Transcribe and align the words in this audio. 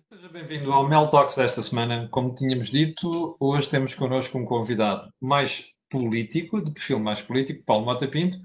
Seja 0.00 0.28
bem-vindo 0.28 0.72
ao 0.72 0.88
Mel 0.88 1.06
Talks 1.08 1.36
desta 1.36 1.60
semana. 1.60 2.08
Como 2.10 2.34
tínhamos 2.34 2.70
dito, 2.70 3.36
hoje 3.38 3.68
temos 3.68 3.94
connosco 3.94 4.38
um 4.38 4.44
convidado 4.44 5.12
mais 5.20 5.74
político, 5.90 6.64
de 6.64 6.70
perfil 6.70 6.98
mais 6.98 7.20
político, 7.20 7.64
Paulo 7.64 7.84
Mota 7.84 8.06
Pinto, 8.08 8.38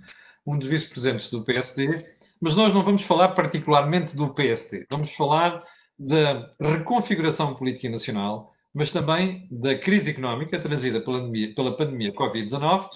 um 0.45 0.57
dos 0.57 0.67
vice-presidentes 0.67 1.29
do 1.29 1.43
PSD, 1.43 1.93
mas 2.41 2.55
nós 2.55 2.73
não 2.73 2.83
vamos 2.83 3.03
falar 3.03 3.29
particularmente 3.29 4.15
do 4.15 4.33
PSD, 4.33 4.85
vamos 4.89 5.13
falar 5.15 5.63
da 5.97 6.49
reconfiguração 6.59 7.55
política 7.55 7.89
nacional, 7.89 8.51
mas 8.73 8.91
também 8.91 9.47
da 9.49 9.77
crise 9.77 10.09
económica 10.09 10.59
trazida 10.59 11.01
pela 11.01 11.19
pandemia, 11.19 11.55
pela 11.55 11.75
pandemia 11.75 12.13
Covid-19 12.13 12.89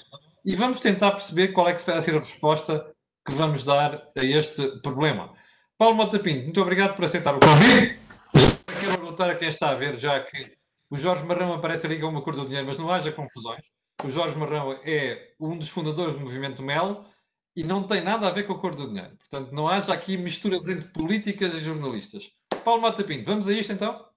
e 0.43 0.55
vamos 0.55 0.81
tentar 0.81 1.11
perceber 1.11 1.49
qual 1.49 1.69
é 1.69 1.73
que 1.73 1.85
vai 1.85 2.01
ser 2.01 2.15
a 2.15 2.19
resposta 2.19 2.85
que 3.27 3.33
vamos 3.33 3.63
dar 3.63 4.07
a 4.17 4.23
este 4.23 4.81
problema. 4.81 5.33
Paulo 5.77 5.95
Mota 5.95 6.19
Pinto, 6.19 6.43
muito 6.43 6.61
obrigado 6.61 6.95
por 6.95 7.05
aceitar 7.05 7.35
o 7.35 7.39
convite. 7.39 8.00
Perguntar 9.21 9.35
a 9.35 9.35
quem 9.35 9.47
está 9.49 9.69
a 9.69 9.75
ver, 9.75 9.97
já 9.97 10.19
que 10.23 10.57
o 10.89 10.97
Jorge 10.97 11.23
Marrão 11.23 11.53
aparece 11.53 11.85
ali 11.85 11.99
com 11.99 12.07
uma 12.07 12.23
cor 12.23 12.35
do 12.35 12.45
dinheiro, 12.45 12.65
mas 12.65 12.77
não 12.77 12.91
haja 12.91 13.11
confusões. 13.11 13.71
O 14.03 14.09
Jorge 14.09 14.35
Marrão 14.35 14.73
é 14.83 15.35
um 15.39 15.55
dos 15.55 15.69
fundadores 15.69 16.15
do 16.15 16.19
movimento 16.19 16.63
Mel 16.63 17.05
e 17.55 17.63
não 17.63 17.85
tem 17.85 18.01
nada 18.01 18.27
a 18.27 18.31
ver 18.31 18.47
com 18.47 18.53
a 18.53 18.59
cor 18.59 18.73
do 18.73 18.87
dinheiro. 18.87 19.15
Portanto, 19.17 19.51
não 19.51 19.67
haja 19.67 19.93
aqui 19.93 20.17
misturas 20.17 20.67
entre 20.67 20.87
políticas 20.89 21.53
e 21.53 21.59
jornalistas. 21.59 22.31
Paulo 22.65 22.81
Mota 22.81 23.03
Pinto, 23.03 23.25
vamos 23.25 23.47
a 23.47 23.53
isto 23.53 23.71
então? 23.71 24.09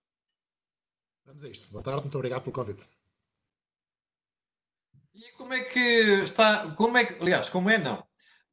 Vamos 1.27 1.45
a 1.45 1.49
isto. 1.51 1.71
Boa 1.71 1.85
tarde, 1.85 2.01
muito 2.01 2.17
obrigado 2.17 2.41
pelo 2.41 2.55
convite. 2.55 2.87
E 5.13 5.33
como 5.33 5.53
é 5.53 5.65
que 5.65 5.81
está, 6.23 6.75
como 6.75 6.97
é 6.97 7.05
que, 7.05 7.23
aliás, 7.23 7.51
como 7.51 7.69
é 7.69 7.77
não? 7.77 8.03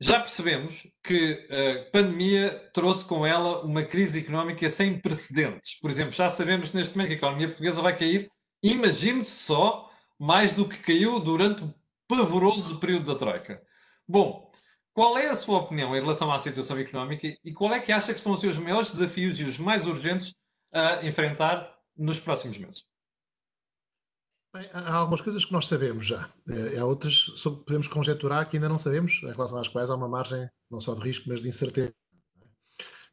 Já 0.03 0.19
percebemos 0.19 0.87
que 1.03 1.45
a 1.51 1.91
pandemia 1.91 2.71
trouxe 2.73 3.05
com 3.05 3.23
ela 3.23 3.63
uma 3.63 3.83
crise 3.83 4.19
económica 4.19 4.67
sem 4.67 4.99
precedentes. 4.99 5.79
Por 5.79 5.91
exemplo, 5.91 6.11
já 6.11 6.27
sabemos 6.27 6.73
neste 6.73 6.97
momento 6.97 7.09
que 7.09 7.13
a 7.13 7.17
economia 7.17 7.47
portuguesa 7.47 7.83
vai 7.83 7.95
cair, 7.95 8.27
imagine-se 8.63 9.45
só, 9.45 9.91
mais 10.19 10.53
do 10.53 10.67
que 10.67 10.79
caiu 10.79 11.19
durante 11.19 11.63
o 11.63 11.73
pavoroso 12.07 12.79
período 12.79 13.13
da 13.13 13.15
Troika. 13.15 13.61
Bom, 14.07 14.51
qual 14.91 15.19
é 15.19 15.27
a 15.27 15.35
sua 15.35 15.59
opinião 15.59 15.95
em 15.95 16.01
relação 16.01 16.33
à 16.33 16.39
situação 16.39 16.79
económica 16.79 17.27
e 17.45 17.53
qual 17.53 17.71
é 17.71 17.79
que 17.79 17.91
acha 17.91 18.11
que 18.11 18.19
ser 18.19 18.47
os 18.47 18.57
maiores 18.57 18.89
desafios 18.89 19.39
e 19.39 19.43
os 19.43 19.59
mais 19.59 19.85
urgentes 19.85 20.35
a 20.73 21.05
enfrentar 21.05 21.75
nos 21.95 22.19
próximos 22.19 22.57
meses? 22.57 22.90
Bem, 24.53 24.69
há 24.73 24.95
algumas 24.95 25.21
coisas 25.21 25.45
que 25.45 25.53
nós 25.53 25.65
sabemos 25.67 26.05
já. 26.05 26.29
Eh, 26.49 26.77
há 26.77 26.85
outras 26.85 27.23
que 27.23 27.49
podemos 27.49 27.87
conjecturar 27.87 28.49
que 28.49 28.57
ainda 28.57 28.67
não 28.67 28.77
sabemos, 28.77 29.13
em 29.23 29.31
relação 29.31 29.57
às 29.57 29.69
quais 29.69 29.89
há 29.89 29.95
uma 29.95 30.09
margem 30.09 30.49
não 30.69 30.81
só 30.81 30.93
de 30.93 31.01
risco, 31.01 31.29
mas 31.29 31.41
de 31.41 31.47
incerteza. 31.47 31.93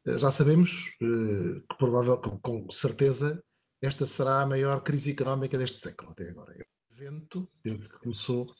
Eh, 0.05 0.17
já 0.17 0.31
sabemos 0.31 0.69
eh, 1.01 1.61
que, 1.69 1.77
provável, 1.77 2.17
com 2.17 2.69
certeza, 2.71 3.41
esta 3.81 4.05
será 4.05 4.41
a 4.41 4.45
maior 4.45 4.81
crise 4.83 5.11
económica 5.11 5.57
deste 5.57 5.79
século 5.79 6.11
até 6.11 6.29
agora. 6.29 6.53
É 6.53 6.61
o 6.61 7.01
evento, 7.01 7.49
desde 7.63 7.87
que 7.87 7.99
começou, 7.99 8.53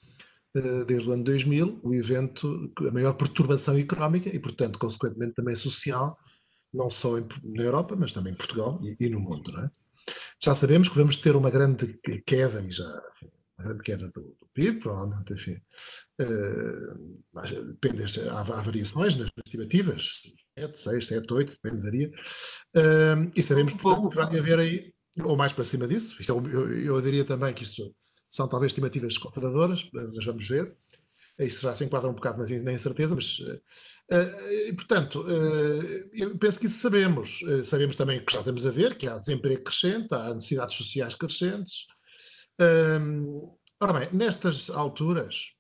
desde 0.88 1.10
o 1.10 1.12
ano 1.12 1.26
2000, 1.26 1.82
o 1.84 1.94
evento, 1.94 2.72
a 2.88 2.92
maior 2.92 3.14
perturbação 3.14 3.78
económica 3.78 4.30
e, 4.34 4.40
portanto, 4.40 4.80
consequentemente 4.80 5.34
também 5.34 5.56
social, 5.56 6.18
não 6.74 6.90
só 6.90 7.20
na 7.20 7.64
Europa, 7.64 7.98
mas 7.98 8.14
também 8.14 8.32
em 8.32 8.38
Portugal 8.38 8.80
e 8.82 9.10
no 9.10 9.20
mundo. 9.20 9.52
Não 9.52 9.66
é? 9.66 9.72
Já 10.42 10.56
sabemos 10.56 10.90
que 10.90 10.96
vamos 10.96 11.18
ter 11.18 11.36
uma 11.36 11.50
grande 11.50 12.00
queda, 12.26 12.62
e 12.62 12.72
já, 12.72 12.86
uma 13.58 13.68
grande 13.68 13.84
queda 13.84 14.08
do, 14.10 14.22
do 14.22 14.48
PIB, 14.54 14.80
provavelmente, 14.80 15.34
enfim, 15.34 15.62
uh, 16.22 17.74
depende, 17.74 18.30
há, 18.30 18.40
há, 18.40 18.62
variações 18.62 19.16
nas 19.16 19.30
estimativas, 19.46 20.22
7, 20.58 20.80
6, 20.80 21.08
7, 21.08 21.34
8, 21.34 21.58
depende, 21.62 21.82
varia, 21.82 22.10
uh, 22.10 23.32
e 23.36 23.44
sabemos, 23.44 23.74
portanto, 23.74 24.10
que 24.10 24.16
vai 24.16 24.40
haver 24.40 24.60
aí, 24.60 24.94
ou 25.24 25.36
mais 25.36 25.52
para 25.52 25.64
cima 25.64 25.88
disso, 25.88 26.16
isto 26.20 26.32
é, 26.32 26.36
eu, 26.36 26.74
eu 26.74 27.02
diria 27.02 27.26
também 27.26 27.54
que 27.54 27.64
isto 27.64 27.94
são 28.30 28.48
talvez 28.48 28.72
estimativas 28.72 29.18
conservadoras, 29.18 29.88
mas 29.92 30.26
vamos 30.26 30.48
ver, 30.48 30.76
isso 31.46 31.62
já 31.62 31.76
se 31.76 31.86
enquadra 31.86 32.10
um 32.10 32.14
bocado 32.14 32.44
na 32.64 32.74
incerteza, 32.74 33.16
mas 33.16 33.40
Uh, 34.12 34.76
portanto, 34.76 35.22
uh, 35.22 36.10
eu 36.14 36.36
penso 36.40 36.60
que 36.60 36.66
isso 36.66 36.80
sabemos. 36.80 37.44
Uh, 37.44 37.64
sabemos 37.64 37.96
também 37.96 38.26
que 38.26 38.34
já 38.34 38.40
estamos 38.40 38.66
a 38.66 38.72
ver 38.72 38.98
que 38.98 39.08
há 39.08 39.20
desemprego 39.20 39.64
crescente, 39.64 40.08
há 40.12 40.34
necessidades 40.34 40.76
sociais 40.76 41.14
crescentes. 41.14 41.86
Ehm, 42.60 43.26
ora 43.80 43.94
bem, 43.94 44.10
nestas 44.12 44.70
alturas, 44.72 45.52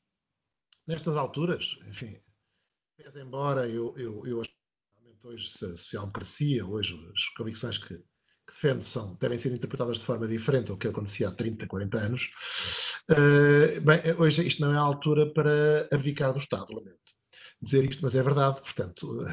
nestas 0.87 1.15
alturas, 1.15 1.77
enfim, 1.87 2.19
pese 2.97 3.21
embora 3.21 3.69
eu, 3.69 3.95
eu, 3.97 4.25
eu 4.25 4.43
hoje 5.23 5.47
a 5.63 5.77
social-democracia, 5.77 6.65
hoje 6.65 6.93
as 7.15 7.25
convicções 7.37 7.77
que, 7.77 8.03
que 8.59 8.67
defendo 8.67 8.83
são, 8.83 9.17
devem 9.19 9.37
ser 9.37 9.51
interpretadas 9.53 9.97
de 9.97 10.05
forma 10.05 10.27
diferente 10.27 10.71
ao 10.71 10.77
que 10.77 10.87
acontecia 10.87 11.29
há 11.29 11.31
30, 11.31 11.67
40 11.67 11.97
anos, 11.97 12.29
bem, 13.83 14.01
hoje 14.17 14.45
isto 14.45 14.61
não 14.61 14.73
é 14.73 14.77
a 14.77 14.81
altura 14.81 15.31
para 15.31 15.87
abdicar 15.91 16.33
do 16.33 16.39
Estado, 16.39 16.73
lamento 16.73 16.99
dizer 17.61 17.89
isto, 17.89 18.01
mas 18.01 18.15
é 18.15 18.23
verdade. 18.23 18.61
Portanto, 18.61 19.25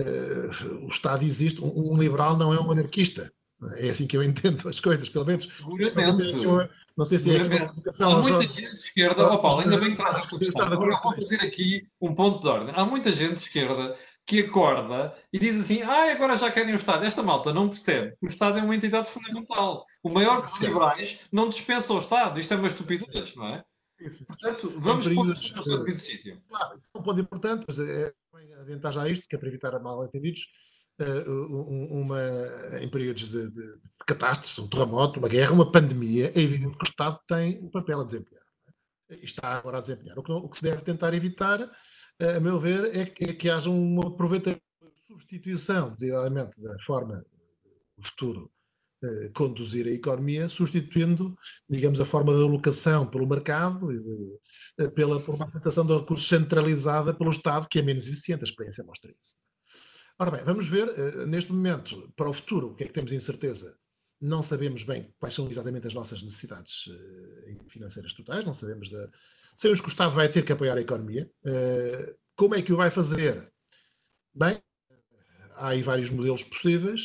uh, 0.00 0.84
o 0.84 0.88
Estado 0.88 1.24
existe. 1.24 1.60
Um, 1.60 1.92
um, 1.92 1.98
liberal 1.98 2.36
não 2.36 2.52
é 2.52 2.60
um 2.60 2.70
anarquista. 2.70 3.32
É 3.76 3.90
assim 3.90 4.06
que 4.06 4.16
eu 4.16 4.22
entendo 4.22 4.68
as 4.68 4.80
coisas, 4.80 5.08
pelo 5.08 5.24
menos. 5.24 5.48
Seguramente. 5.56 6.74
Não 6.96 7.04
sei 7.04 7.18
se 7.18 7.30
é 7.34 7.40
Há 7.40 8.08
muita 8.10 8.42
gente 8.42 8.70
de 8.70 8.80
esquerda. 8.80 9.32
Oh, 9.32 9.38
Paulo, 9.40 9.62
ainda 9.62 9.78
bem 9.78 9.90
que 9.90 9.96
traz 9.96 10.18
esta 10.18 10.38
questão. 10.38 10.62
Agora 10.64 10.92
eu 10.92 11.02
vou 11.02 11.14
fazer 11.14 11.40
aqui 11.40 11.88
um 12.00 12.14
ponto 12.14 12.40
de 12.40 12.48
ordem. 12.48 12.74
Há 12.76 12.84
muita 12.84 13.10
gente 13.10 13.34
de 13.34 13.40
esquerda 13.40 13.94
que 14.26 14.40
acorda 14.40 15.14
e 15.32 15.38
diz 15.38 15.60
assim: 15.60 15.82
ah, 15.82 16.12
agora 16.12 16.36
já 16.36 16.50
querem 16.50 16.72
o 16.72 16.76
Estado. 16.76 17.04
Esta 17.04 17.22
malta 17.22 17.52
não 17.52 17.68
percebe 17.68 18.16
que 18.20 18.26
o 18.26 18.28
Estado 18.28 18.58
é 18.58 18.62
uma 18.62 18.74
entidade 18.74 19.08
fundamental. 19.08 19.84
O 20.02 20.08
maior 20.08 20.42
dos 20.42 20.58
liberais 20.60 21.20
não 21.30 21.48
dispensa 21.48 21.92
o 21.92 21.98
Estado. 21.98 22.40
Isto 22.40 22.54
é 22.54 22.56
uma 22.56 22.68
estupidez, 22.68 23.34
não 23.34 23.46
é? 23.48 23.64
Isso. 24.00 24.24
Portanto, 24.26 24.72
vamos 24.76 25.06
pôr 25.08 25.26
o 25.26 25.34
seu 25.34 25.78
devido 25.78 25.98
sítio. 25.98 26.42
Claro, 26.48 26.78
isso 26.78 26.90
é 26.94 26.98
um 26.98 27.02
ponto 27.02 27.20
importante, 27.20 27.64
mas 27.66 27.78
é 27.78 28.12
bem 28.34 28.54
adiantar 28.54 28.92
já 28.92 29.08
isto, 29.08 29.28
que 29.28 29.36
é 29.36 29.38
para 29.38 29.48
evitar 29.48 29.78
mal 29.80 30.04
entendidos. 30.04 30.46
Uh, 31.00 31.90
uma, 31.90 32.20
em 32.80 32.88
períodos 32.88 33.28
de, 33.28 33.50
de, 33.50 33.50
de 33.50 34.04
catástrofe, 34.06 34.60
um 34.60 34.68
terremoto, 34.68 35.18
uma 35.18 35.28
guerra, 35.28 35.52
uma 35.52 35.72
pandemia, 35.72 36.30
é 36.36 36.40
evidente 36.40 36.78
que 36.78 36.84
o 36.84 36.88
Estado 36.88 37.18
tem 37.26 37.58
um 37.58 37.68
papel 37.68 38.00
a 38.00 38.04
desempenhar. 38.04 38.44
É? 39.10 39.16
E 39.16 39.24
está 39.24 39.58
agora 39.58 39.78
a 39.78 39.80
desempenhar. 39.80 40.16
O 40.18 40.22
que, 40.22 40.30
o 40.30 40.48
que, 40.48 40.56
se 40.56 40.62
deve 40.62 40.82
tentar 40.82 41.12
evitar, 41.12 41.68
a 42.20 42.40
meu 42.40 42.58
ver, 42.60 42.96
é 42.96 43.04
que, 43.04 43.24
é 43.24 43.34
que 43.34 43.50
haja 43.50 43.70
uma 43.70 44.08
aproveitamento, 44.08 44.62
substituição, 45.06 45.92
designadamente, 45.92 46.60
da 46.60 46.78
forma 46.80 47.24
do 47.96 48.04
futuro 48.04 48.50
eh, 49.04 49.30
conduzir 49.34 49.86
a 49.86 49.90
economia, 49.90 50.48
substituindo, 50.48 51.36
digamos, 51.68 52.00
a 52.00 52.06
forma 52.06 52.32
de 52.32 52.42
alocação 52.42 53.06
pelo 53.06 53.26
mercado 53.26 53.88
de, 53.88 54.38
eh, 54.78 54.88
pela 54.88 55.18
formatação 55.18 55.84
de 55.84 55.94
recursos 55.94 56.26
centralizada 56.26 57.12
pelo 57.12 57.30
Estado, 57.30 57.68
que 57.68 57.78
é 57.78 57.82
menos 57.82 58.06
eficiente. 58.06 58.44
A 58.44 58.48
experiência 58.48 58.84
mostra 58.84 59.10
isso. 59.10 59.36
Ora 60.18 60.30
bem, 60.30 60.44
vamos 60.44 60.68
ver, 60.68 60.88
eh, 60.88 61.26
neste 61.26 61.52
momento, 61.52 62.10
para 62.16 62.30
o 62.30 62.32
futuro, 62.32 62.68
o 62.68 62.74
que 62.74 62.84
é 62.84 62.86
que 62.86 62.94
temos 62.94 63.12
incerteza? 63.12 63.76
Não 64.20 64.42
sabemos 64.42 64.84
bem 64.84 65.12
quais 65.18 65.34
são 65.34 65.50
exatamente 65.50 65.86
as 65.86 65.94
nossas 65.94 66.22
necessidades 66.22 66.84
financeiras 67.68 68.12
totais, 68.14 68.44
não 68.44 68.54
sabemos 68.54 68.88
da. 68.88 69.10
Sabemos 69.56 69.80
que 69.80 69.88
o 69.88 69.90
Estado 69.90 70.14
vai 70.14 70.28
ter 70.28 70.44
que 70.44 70.52
apoiar 70.52 70.76
a 70.76 70.80
economia. 70.80 71.30
Como 72.36 72.54
é 72.54 72.62
que 72.62 72.72
o 72.72 72.76
vai 72.76 72.90
fazer? 72.90 73.50
Bem, 74.34 74.60
há 75.54 75.68
aí 75.68 75.82
vários 75.82 76.10
modelos 76.10 76.42
possíveis. 76.42 77.02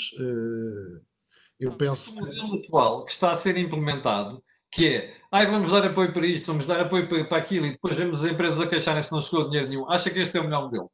Eu 1.60 1.74
penso. 1.74 2.12
O 2.12 2.16
modelo 2.16 2.56
atual 2.64 3.06
que 3.06 3.12
está 3.12 3.32
a 3.32 3.36
ser 3.36 3.58
implementado, 3.58 4.44
que 4.72 4.88
é, 4.88 5.18
ai, 5.32 5.46
vamos 5.46 5.72
dar 5.72 5.86
apoio 5.86 6.14
para 6.14 6.26
isto, 6.26 6.48
vamos 6.48 6.66
dar 6.66 6.80
apoio 6.80 7.08
para, 7.08 7.38
aquilo, 7.38 7.66
e 7.66 7.72
depois 7.72 7.96
vemos 7.96 8.24
as 8.24 8.32
empresas 8.32 8.60
a 8.60 8.68
queixarem-se 8.68 9.10
que 9.10 9.16
não 9.16 9.22
chegou 9.22 9.50
dinheiro 9.50 9.70
nenhum. 9.70 9.90
Acha 9.90 10.10
que 10.10 10.20
este 10.20 10.38
é 10.38 10.42
o 10.42 10.46
melhor 10.46 10.64
modelo? 10.64 10.92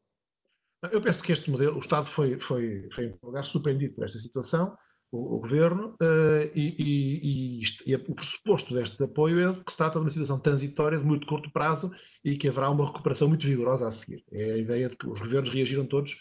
Eu 0.92 1.02
penso 1.02 1.24
que 1.24 1.32
este 1.32 1.50
modelo, 1.50 1.78
o 1.78 1.80
Estado 1.80 2.08
foi, 2.08 2.38
foi, 2.40 2.90
foi 2.94 3.14
lugar 3.24 3.44
surpreendido 3.44 3.96
por 3.96 4.06
esta 4.06 4.20
situação, 4.20 4.78
o, 5.16 5.36
o 5.36 5.40
Governo, 5.40 5.96
uh, 6.02 6.52
e, 6.54 6.76
e, 6.78 7.62
e, 7.64 7.92
e, 7.92 7.96
o 7.96 8.16
pressuposto 8.16 8.74
deste 8.74 9.02
apoio 9.02 9.40
é 9.40 9.54
que 9.54 9.72
se 9.72 9.78
trata 9.78 10.00
de 10.00 10.06
uma 10.06 10.10
situação 10.10 10.40
transitória 10.40 10.98
de 10.98 11.06
muito 11.06 11.26
curto 11.26 11.50
prazo 11.52 11.92
e 12.24 12.38
que 12.38 12.48
haverá 12.48 12.70
uma 12.70 12.86
recuperação 12.86 13.28
muito 13.28 13.46
vigorosa 13.46 13.88
a 13.88 13.92
seguir. 13.92 14.24
É 14.32 14.54
a 14.54 14.58
ideia 14.58 14.90
de 14.90 14.98
que 14.98 15.08
os 15.08 15.20
governos 15.20 15.50
reagiram 15.50 15.86
todos 15.86 16.18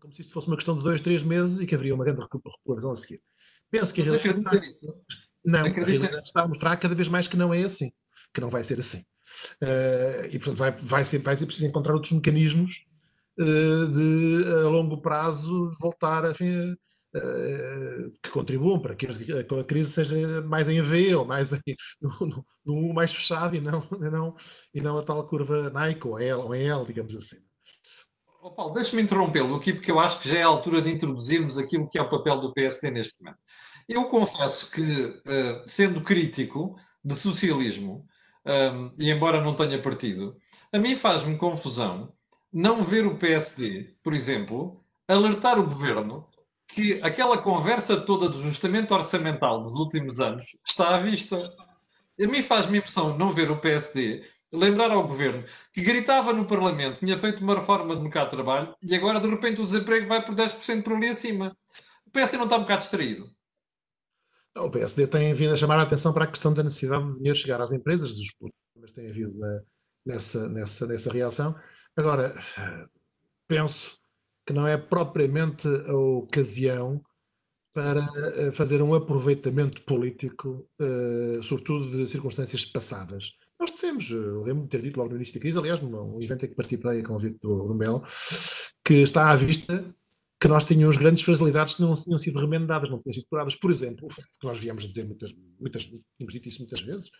como 0.00 0.14
se 0.14 0.22
isto 0.22 0.32
fosse 0.32 0.46
uma 0.46 0.56
questão 0.56 0.76
de 0.76 0.84
dois, 0.84 1.00
três 1.00 1.22
meses 1.22 1.58
e 1.58 1.66
que 1.66 1.74
haveria 1.74 1.94
uma 1.94 2.04
grande 2.04 2.20
recuperação 2.20 2.92
a 2.92 2.96
seguir. 2.96 3.20
Penso 3.70 3.92
que 3.92 4.00
a 4.00 4.04
realidade, 4.04 4.66
está? 4.66 4.92
Não, 5.44 5.60
a 5.60 5.68
realidade 5.68 6.26
está 6.26 6.42
a 6.42 6.48
mostrar 6.48 6.76
cada 6.76 6.94
vez 6.94 7.08
mais 7.08 7.28
que 7.28 7.36
não 7.36 7.52
é 7.52 7.62
assim, 7.62 7.92
que 8.32 8.40
não 8.40 8.48
vai 8.48 8.64
ser 8.64 8.80
assim. 8.80 9.04
Uh, 9.62 10.26
e 10.30 10.38
portanto 10.38 10.56
vai, 10.56 10.70
vai, 10.72 11.04
ser, 11.04 11.18
vai 11.18 11.36
ser 11.36 11.46
preciso 11.46 11.66
encontrar 11.66 11.94
outros 11.94 12.12
mecanismos 12.12 12.86
uh, 13.38 13.88
de 13.88 14.44
a 14.64 14.68
longo 14.68 15.00
prazo 15.02 15.70
voltar 15.78 16.24
a, 16.24 16.30
uh, 16.30 16.78
que 18.22 18.30
contribuam 18.30 18.80
para 18.80 18.94
que 18.94 19.06
a, 19.06 19.64
crise 19.64 19.92
seja 19.92 20.42
mais 20.42 20.68
em 20.68 20.82
V 20.82 21.14
ou 21.14 21.24
mais 21.24 21.50
no, 22.00 22.44
no, 22.64 22.92
mais 22.92 23.12
fechado 23.12 23.56
e 23.56 23.60
não, 23.60 23.86
e 23.92 24.10
não, 24.10 24.36
e 24.74 24.80
não 24.80 24.98
a 24.98 25.02
tal 25.02 25.26
curva 25.26 25.70
Nike 25.70 26.06
ou 26.06 26.18
L, 26.18 26.34
ou 26.34 26.54
L, 26.54 26.84
digamos 26.86 27.16
assim. 27.16 27.38
Oh, 28.40 28.52
Paulo, 28.52 28.74
deixa-me 28.74 29.02
interrompê-lo 29.02 29.56
aqui, 29.56 29.72
porque 29.72 29.90
eu 29.90 29.98
acho 29.98 30.20
que 30.20 30.28
já 30.28 30.38
é 30.38 30.42
a 30.42 30.46
altura 30.46 30.80
de 30.80 30.90
introduzirmos 30.90 31.58
aquilo 31.58 31.88
que 31.88 31.98
é 31.98 32.02
o 32.02 32.08
papel 32.08 32.40
do 32.40 32.52
PSD 32.52 32.90
neste 32.90 33.20
momento. 33.20 33.38
Eu 33.88 34.04
confesso 34.04 34.70
que, 34.70 34.82
uh, 34.82 35.62
sendo 35.66 36.02
crítico 36.02 36.76
de 37.04 37.14
socialismo, 37.14 38.06
um, 38.46 38.92
e 38.98 39.10
embora 39.10 39.42
não 39.42 39.54
tenha 39.54 39.80
partido, 39.80 40.36
a 40.72 40.78
mim 40.78 40.94
faz-me 40.94 41.36
confusão 41.36 42.12
não 42.52 42.82
ver 42.82 43.06
o 43.06 43.18
PSD, 43.18 43.94
por 44.02 44.14
exemplo, 44.14 44.84
alertar 45.06 45.58
o 45.58 45.64
governo 45.64 46.28
que 46.68 47.00
aquela 47.02 47.38
conversa 47.38 48.00
toda 48.00 48.28
do 48.28 48.38
ajustamento 48.38 48.94
orçamental 48.94 49.62
dos 49.62 49.74
últimos 49.74 50.20
anos 50.20 50.44
está 50.66 50.94
à 50.94 51.00
vista. 51.00 51.36
A 52.20 52.26
mim 52.26 52.42
faz-me 52.42 52.78
impressão 52.78 53.16
não 53.16 53.32
ver 53.32 53.50
o 53.50 53.58
PSD 53.58 54.24
lembrar 54.52 54.90
ao 54.90 55.06
governo 55.06 55.44
que 55.72 55.82
gritava 55.82 56.32
no 56.32 56.46
Parlamento, 56.46 57.00
tinha 57.00 57.18
feito 57.18 57.42
uma 57.42 57.54
reforma 57.54 57.94
de 57.94 58.02
mercado 58.02 58.30
de 58.30 58.36
trabalho 58.36 58.74
e 58.82 58.94
agora 58.94 59.20
de 59.20 59.28
repente 59.28 59.60
o 59.60 59.64
desemprego 59.64 60.06
vai 60.06 60.24
por 60.24 60.34
10% 60.34 60.82
por 60.82 60.94
ali 60.94 61.08
acima. 61.08 61.56
O 62.06 62.10
PSD 62.10 62.36
não 62.36 62.44
está 62.44 62.56
um 62.56 62.62
bocado 62.62 62.80
distraído. 62.80 63.28
O 64.56 64.70
PSD 64.70 65.06
tem 65.06 65.34
vindo 65.34 65.52
a 65.52 65.56
chamar 65.56 65.78
a 65.78 65.82
atenção 65.82 66.12
para 66.12 66.24
a 66.24 66.28
questão 66.28 66.52
da 66.52 66.62
necessidade 66.62 67.06
de 67.06 67.16
dinheiro 67.18 67.38
chegar 67.38 67.60
às 67.60 67.72
empresas, 67.72 68.14
dos 68.14 68.28
mas 68.74 68.90
tem 68.92 69.08
havido 69.08 69.34
nessa, 70.04 70.48
nessa, 70.48 70.86
nessa 70.86 71.12
reação. 71.12 71.54
Agora, 71.96 72.34
penso 73.46 73.97
que 74.48 74.54
não 74.54 74.66
é 74.66 74.78
propriamente 74.78 75.68
a 75.68 75.94
ocasião 75.94 77.04
para 77.74 78.08
eh, 78.38 78.50
fazer 78.52 78.80
um 78.80 78.94
aproveitamento 78.94 79.82
político, 79.82 80.66
uh, 80.80 81.42
sobretudo 81.42 81.90
de 81.90 82.08
circunstâncias 82.10 82.64
passadas. 82.64 83.34
Nós 83.60 83.70
dissemos, 83.72 84.10
eu 84.10 84.42
lembro 84.44 84.62
de 84.62 84.70
ter 84.70 84.80
dito 84.80 84.96
logo 84.96 85.10
no 85.10 85.16
início 85.16 85.34
da 85.34 85.40
crise, 85.40 85.58
aliás, 85.58 85.82
num 85.82 86.22
evento 86.22 86.46
em 86.46 86.48
que 86.48 86.54
participei 86.54 87.00
a 87.00 87.04
convite 87.04 87.38
do, 87.42 87.68
do 87.68 87.74
Mel, 87.74 88.02
que 88.82 88.94
está 88.94 89.28
à 89.28 89.36
vista 89.36 89.94
que 90.40 90.48
nós 90.48 90.64
tínhamos 90.64 90.96
grandes 90.96 91.24
fragilidades 91.24 91.74
que 91.74 91.82
não 91.82 91.92
tinham 91.94 92.18
sido 92.18 92.40
remendadas, 92.40 92.88
não 92.88 93.02
tinham 93.02 93.12
sido 93.12 93.26
curadas. 93.28 93.54
Por 93.54 93.70
exemplo, 93.70 94.06
o 94.06 94.10
facto 94.10 94.38
que 94.40 94.46
nós 94.46 94.58
viemos 94.58 94.88
dizer 94.88 95.04
muitas, 95.04 95.30
muitas, 95.60 95.84
tínhamos 95.84 96.32
dito 96.32 96.48
isso 96.48 96.60
muitas 96.60 96.80
vezes, 96.80 97.10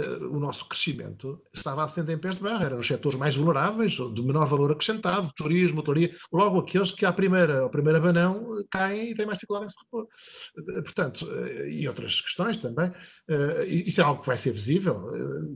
o 0.00 0.38
nosso 0.38 0.68
crescimento 0.68 1.42
estava 1.54 1.84
assente 1.84 2.12
em 2.12 2.18
pés 2.18 2.36
de 2.36 2.42
barra, 2.42 2.66
eram 2.66 2.78
os 2.78 2.86
setores 2.86 3.18
mais 3.18 3.34
vulneráveis, 3.34 3.92
de 3.92 4.22
menor 4.22 4.48
valor 4.48 4.70
acrescentado, 4.72 5.32
turismo, 5.36 5.76
motoria, 5.76 6.14
logo 6.32 6.60
aqueles 6.60 6.90
que 6.90 7.04
à 7.04 7.12
primeira, 7.12 7.60
ao 7.60 7.70
primeiro 7.70 7.98
abanão 7.98 8.64
caem 8.70 9.10
e 9.10 9.14
têm 9.14 9.26
mais 9.26 9.38
dificuldade 9.38 9.66
em 9.66 9.70
se 9.70 9.78
repor. 9.82 10.06
Uh, 10.58 10.82
portanto, 10.82 11.26
e 11.68 11.86
outras 11.88 12.20
questões 12.20 12.56
também, 12.58 12.92
isso 13.66 14.00
é 14.00 14.04
algo 14.04 14.20
que 14.20 14.26
vai 14.26 14.38
ser 14.38 14.52
visível. 14.52 15.08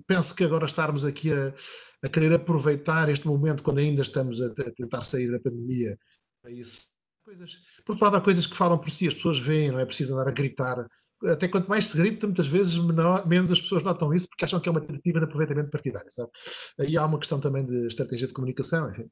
penso 0.06 0.34
que 0.34 0.44
agora 0.44 0.66
estarmos 0.66 1.04
aqui 1.04 1.32
a, 1.32 1.54
a 2.02 2.08
querer 2.08 2.32
aproveitar 2.32 3.08
este 3.08 3.26
momento, 3.26 3.62
quando 3.62 3.78
ainda 3.78 4.02
estamos 4.02 4.40
a, 4.40 4.46
a 4.46 4.72
tentar 4.72 5.02
sair 5.02 5.30
da 5.30 5.40
pandemia, 5.40 5.98
para 6.42 6.50
isso 6.50 6.82
Coisas, 7.24 7.52
por 7.84 7.92
outro 7.92 8.04
lado, 8.04 8.16
há 8.16 8.20
coisas 8.20 8.46
que 8.46 8.56
falam 8.56 8.78
por 8.78 8.90
si, 8.90 9.06
as 9.06 9.14
pessoas 9.14 9.38
veem, 9.38 9.70
não 9.70 9.78
é 9.78 9.86
preciso 9.86 10.12
andar 10.14 10.28
a 10.28 10.32
gritar. 10.32 10.88
Até 11.30 11.48
quanto 11.48 11.68
mais 11.68 11.86
se 11.86 11.96
grita, 11.96 12.26
muitas 12.26 12.46
vezes 12.46 12.76
menor, 12.76 13.26
menos 13.26 13.50
as 13.50 13.60
pessoas 13.60 13.82
notam 13.82 14.12
isso 14.14 14.28
porque 14.28 14.44
acham 14.44 14.60
que 14.60 14.68
é 14.68 14.72
uma 14.72 14.80
tentativa 14.80 15.18
de 15.18 15.24
aproveitamento 15.24 15.70
partidário. 15.70 16.10
Sabe? 16.10 16.30
Aí 16.78 16.96
há 16.96 17.04
uma 17.04 17.18
questão 17.18 17.40
também 17.40 17.64
de 17.64 17.86
estratégia 17.86 18.26
de 18.26 18.32
comunicação. 18.32 18.90
Enfim. 18.90 19.10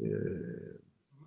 Eh, 0.00 0.78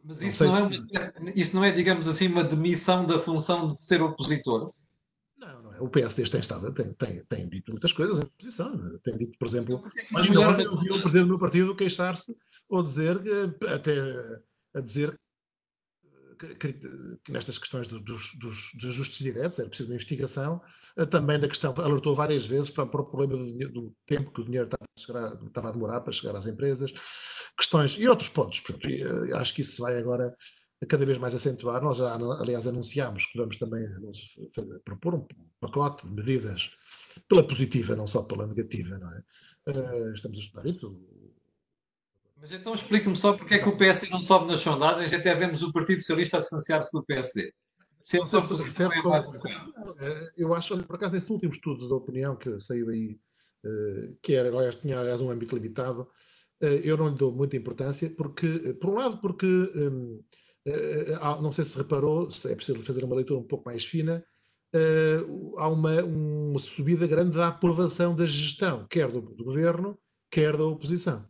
Mas 0.03 0.21
isso 0.21 0.43
não, 0.43 0.69
não 0.69 0.99
é, 0.99 1.13
isso 1.35 1.55
não 1.55 1.63
é, 1.63 1.71
digamos 1.71 2.07
assim, 2.07 2.27
uma 2.27 2.43
demissão 2.43 3.05
da 3.05 3.19
função 3.19 3.69
de 3.69 3.85
ser 3.85 4.01
opositor? 4.01 4.73
Não, 5.37 5.63
não 5.63 5.73
é. 5.73 5.81
O 5.81 5.89
PSD 5.89 6.29
tem, 6.29 6.39
estado, 6.39 6.73
tem, 6.73 6.93
tem, 6.93 7.23
tem 7.25 7.47
dito 7.47 7.71
muitas 7.71 7.93
coisas 7.93 8.17
em 8.17 8.21
oposição. 8.21 8.99
Tem 9.03 9.17
dito, 9.17 9.37
por 9.37 9.47
exemplo, 9.47 9.83
é 9.97 10.05
mas 10.11 10.25
eu 10.27 10.79
vi 10.79 10.91
o 10.91 11.01
presidente 11.01 11.23
do 11.23 11.29
meu 11.29 11.39
partido 11.39 11.75
queixar-se 11.75 12.35
ou 12.69 12.83
dizer, 12.83 13.17
até 13.67 13.93
a 14.73 14.81
dizer 14.81 15.11
que 15.11 15.26
nestas 17.29 17.57
questões 17.57 17.87
dos, 17.87 18.01
dos, 18.03 18.71
dos, 18.75 18.89
ajustes 18.89 19.19
diretos, 19.19 19.59
era 19.59 19.67
preciso 19.67 19.89
uma 19.89 19.95
investigação, 19.95 20.61
eh, 20.95 21.05
também 21.05 21.39
da 21.39 21.47
questão, 21.47 21.73
alertou 21.77 22.15
várias 22.15 22.45
vezes 22.45 22.69
para, 22.69 22.85
para 22.85 23.01
o 23.01 23.05
problema 23.05 23.37
do, 23.37 23.71
do, 23.71 23.95
tempo 24.05 24.31
que 24.31 24.41
o 24.41 24.45
dinheiro 24.45 24.65
estava 24.65 24.83
a, 24.83 24.99
chegar, 24.99 25.45
estava 25.47 25.69
a, 25.69 25.71
demorar 25.71 26.01
para 26.01 26.13
chegar 26.13 26.35
às 26.35 26.45
empresas, 26.45 26.91
questões 27.57 27.95
e 27.97 28.07
outros 28.07 28.29
pontos. 28.29 28.59
Portanto, 28.59 28.87
eh, 28.89 29.33
acho 29.37 29.53
que 29.53 29.61
isso 29.61 29.81
vai 29.81 29.97
agora 29.97 30.35
cada 30.87 31.05
vez 31.05 31.17
mais 31.17 31.33
acentuar. 31.33 31.81
Nós 31.81 31.97
já, 31.97 32.13
aliás, 32.13 32.67
anunciámos 32.67 33.25
que 33.25 33.37
vamos 33.37 33.57
também 33.57 33.87
propor 34.85 35.15
um 35.15 35.27
pacote 35.59 36.05
de 36.05 36.13
medidas 36.13 36.69
pela 37.27 37.45
positiva, 37.45 37.95
não 37.95 38.05
só 38.05 38.23
pela 38.23 38.45
negativa, 38.45 38.97
não 38.97 39.11
é? 39.11 39.23
Eh, 39.67 40.11
estamos 40.15 40.37
a 40.37 40.41
estudar 40.41 40.65
isso. 40.65 40.97
Mas 42.39 42.51
então 42.51 42.73
explique-me 42.73 43.15
só 43.15 43.33
porque 43.33 43.55
é 43.55 43.59
que 43.59 43.69
o 43.69 43.75
PSD 43.75 44.09
não 44.09 44.21
sobe 44.21 44.47
nas 44.47 44.59
sondagens, 44.59 45.11
até 45.11 45.33
vemos 45.33 45.63
o 45.63 45.73
Partido 45.73 45.99
Socialista 45.99 46.37
a 46.37 46.39
distanciar-se 46.39 46.91
do 46.91 47.03
PSD. 47.03 47.51
Se 48.01 48.23
só 48.23 48.39
é 48.39 48.87
mais 49.09 49.27
eh, 49.99 50.31
Eu 50.37 50.53
acho, 50.53 50.77
por 50.83 50.95
acaso, 50.95 51.17
esse 51.17 51.29
último 51.29 51.51
estudo 51.51 51.89
da 51.89 51.95
opinião 51.95 52.37
que 52.37 52.57
saiu 52.61 52.89
aí, 52.89 53.19
eh, 53.65 54.13
que 54.21 54.33
era, 54.33 54.47
aliás, 54.47 54.77
tinha 54.77 54.97
aliás, 54.97 55.19
um 55.19 55.29
âmbito 55.29 55.55
limitado, 55.55 56.07
eh, 56.61 56.81
eu 56.85 56.95
não 56.95 57.09
lhe 57.09 57.17
dou 57.17 57.33
muita 57.33 57.57
importância, 57.57 58.09
porque, 58.09 58.73
por 58.79 58.91
um 58.91 58.95
lado, 58.95 59.17
porque 59.19 59.45
não 61.41 61.51
sei 61.51 61.65
se 61.65 61.77
reparou, 61.77 62.31
se 62.31 62.49
é 62.49 62.55
preciso 62.55 62.81
fazer 62.83 63.03
uma 63.03 63.15
leitura 63.15 63.39
um 63.39 63.47
pouco 63.47 63.65
mais 63.65 63.83
fina, 63.83 64.23
há 65.57 65.67
uma, 65.67 66.01
uma 66.03 66.59
subida 66.59 67.07
grande 67.07 67.35
da 67.35 67.49
aprovação 67.49 68.15
da 68.15 68.25
gestão, 68.25 68.87
quer 68.89 69.11
do, 69.11 69.19
do 69.19 69.43
governo, 69.43 69.97
quer 70.31 70.55
da 70.55 70.63
oposição. 70.63 71.25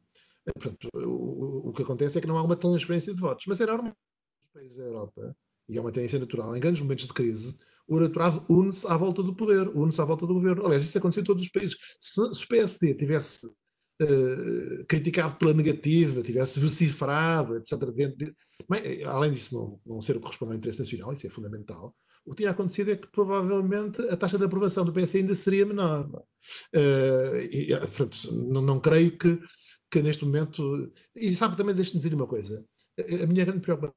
Portanto, 0.54 0.88
o, 0.94 1.70
o, 1.70 1.74
que 1.74 1.84
acontece 1.84 2.18
é 2.18 2.22
que 2.22 2.28
não 2.28 2.38
há 2.38 2.44
uma 2.44 2.56
transferência 2.56 3.14
de 3.14 3.20
votos. 3.20 3.46
Mas 3.48 3.60
é 3.60 3.66
normal 3.66 3.94
nos 4.44 4.54
países 4.54 4.78
da 4.78 4.84
Europa, 4.84 5.36
e 5.70 5.78
é 5.78 5.82
uma 5.82 5.92
tendência 5.92 6.20
natural, 6.20 6.56
em 6.56 6.60
grandes 6.60 6.82
momentos 6.82 7.06
de 7.06 7.14
crise, 7.14 7.56
o 7.88 7.98
eleitorado 7.98 8.46
une-se 8.50 8.86
à 8.88 8.98
volta 8.98 9.24
do 9.24 9.36
poder, 9.36 9.68
une-se 9.70 10.02
à 10.02 10.06
volta 10.06 10.26
do 10.26 10.34
governo. 10.34 10.66
Aliás, 10.66 10.84
isso 10.84 10.98
aconteceu 10.98 11.22
em 11.22 11.26
todos 11.26 11.44
os 11.44 11.50
países. 11.50 11.78
Se, 12.02 12.14
se 12.34 12.44
o 12.44 12.48
PSD 12.48 12.96
tivesse 12.96 13.46
uh, 13.46 14.86
criticado 14.88 15.36
pela 15.36 15.54
negativa, 15.54 16.22
tivesse 16.22 16.60
vociferado, 16.60 17.58
etc., 17.58 17.78
dentro 17.92 18.18
de, 18.18 18.36
bem, 18.70 19.04
além 19.04 19.34
disso 19.34 19.56
não, 19.56 19.80
não 19.86 20.02
ser 20.02 20.14
o 20.14 20.16
que 20.16 20.24
corresponde 20.24 20.54
ao 20.54 20.58
interesse 20.58 20.80
nacional, 20.80 21.14
isso 21.14 21.28
é 21.28 21.30
fundamental, 21.30 21.96
o 22.26 22.32
que 22.32 22.44
tinha 22.44 22.52
acontecido 22.52 22.92
é 22.92 22.98
que 22.98 23.08
provavelmente 23.08 24.02
a 24.10 24.18
taxa 24.18 24.38
de 24.38 24.44
aprovação 24.44 24.84
do 24.84 24.92
PS 24.92 25.16
ainda 25.16 25.34
seria 25.34 25.66
menor. 25.66 26.10
Uh, 26.76 27.38
e, 27.50 27.68
portanto, 27.80 28.34
não, 28.34 28.62
não 28.62 28.80
creio 28.82 29.18
que 29.18 29.40
que 29.90 30.02
neste 30.02 30.26
momento. 30.26 30.92
E 31.16 31.36
sabe, 31.36 31.58
também 31.58 31.76
deixe-me 31.76 31.98
dizer 31.98 32.14
uma 32.14 32.28
coisa. 32.28 32.66
A 32.98 33.26
minha 33.26 33.46
grande 33.46 33.62
preocupação, 33.62 33.96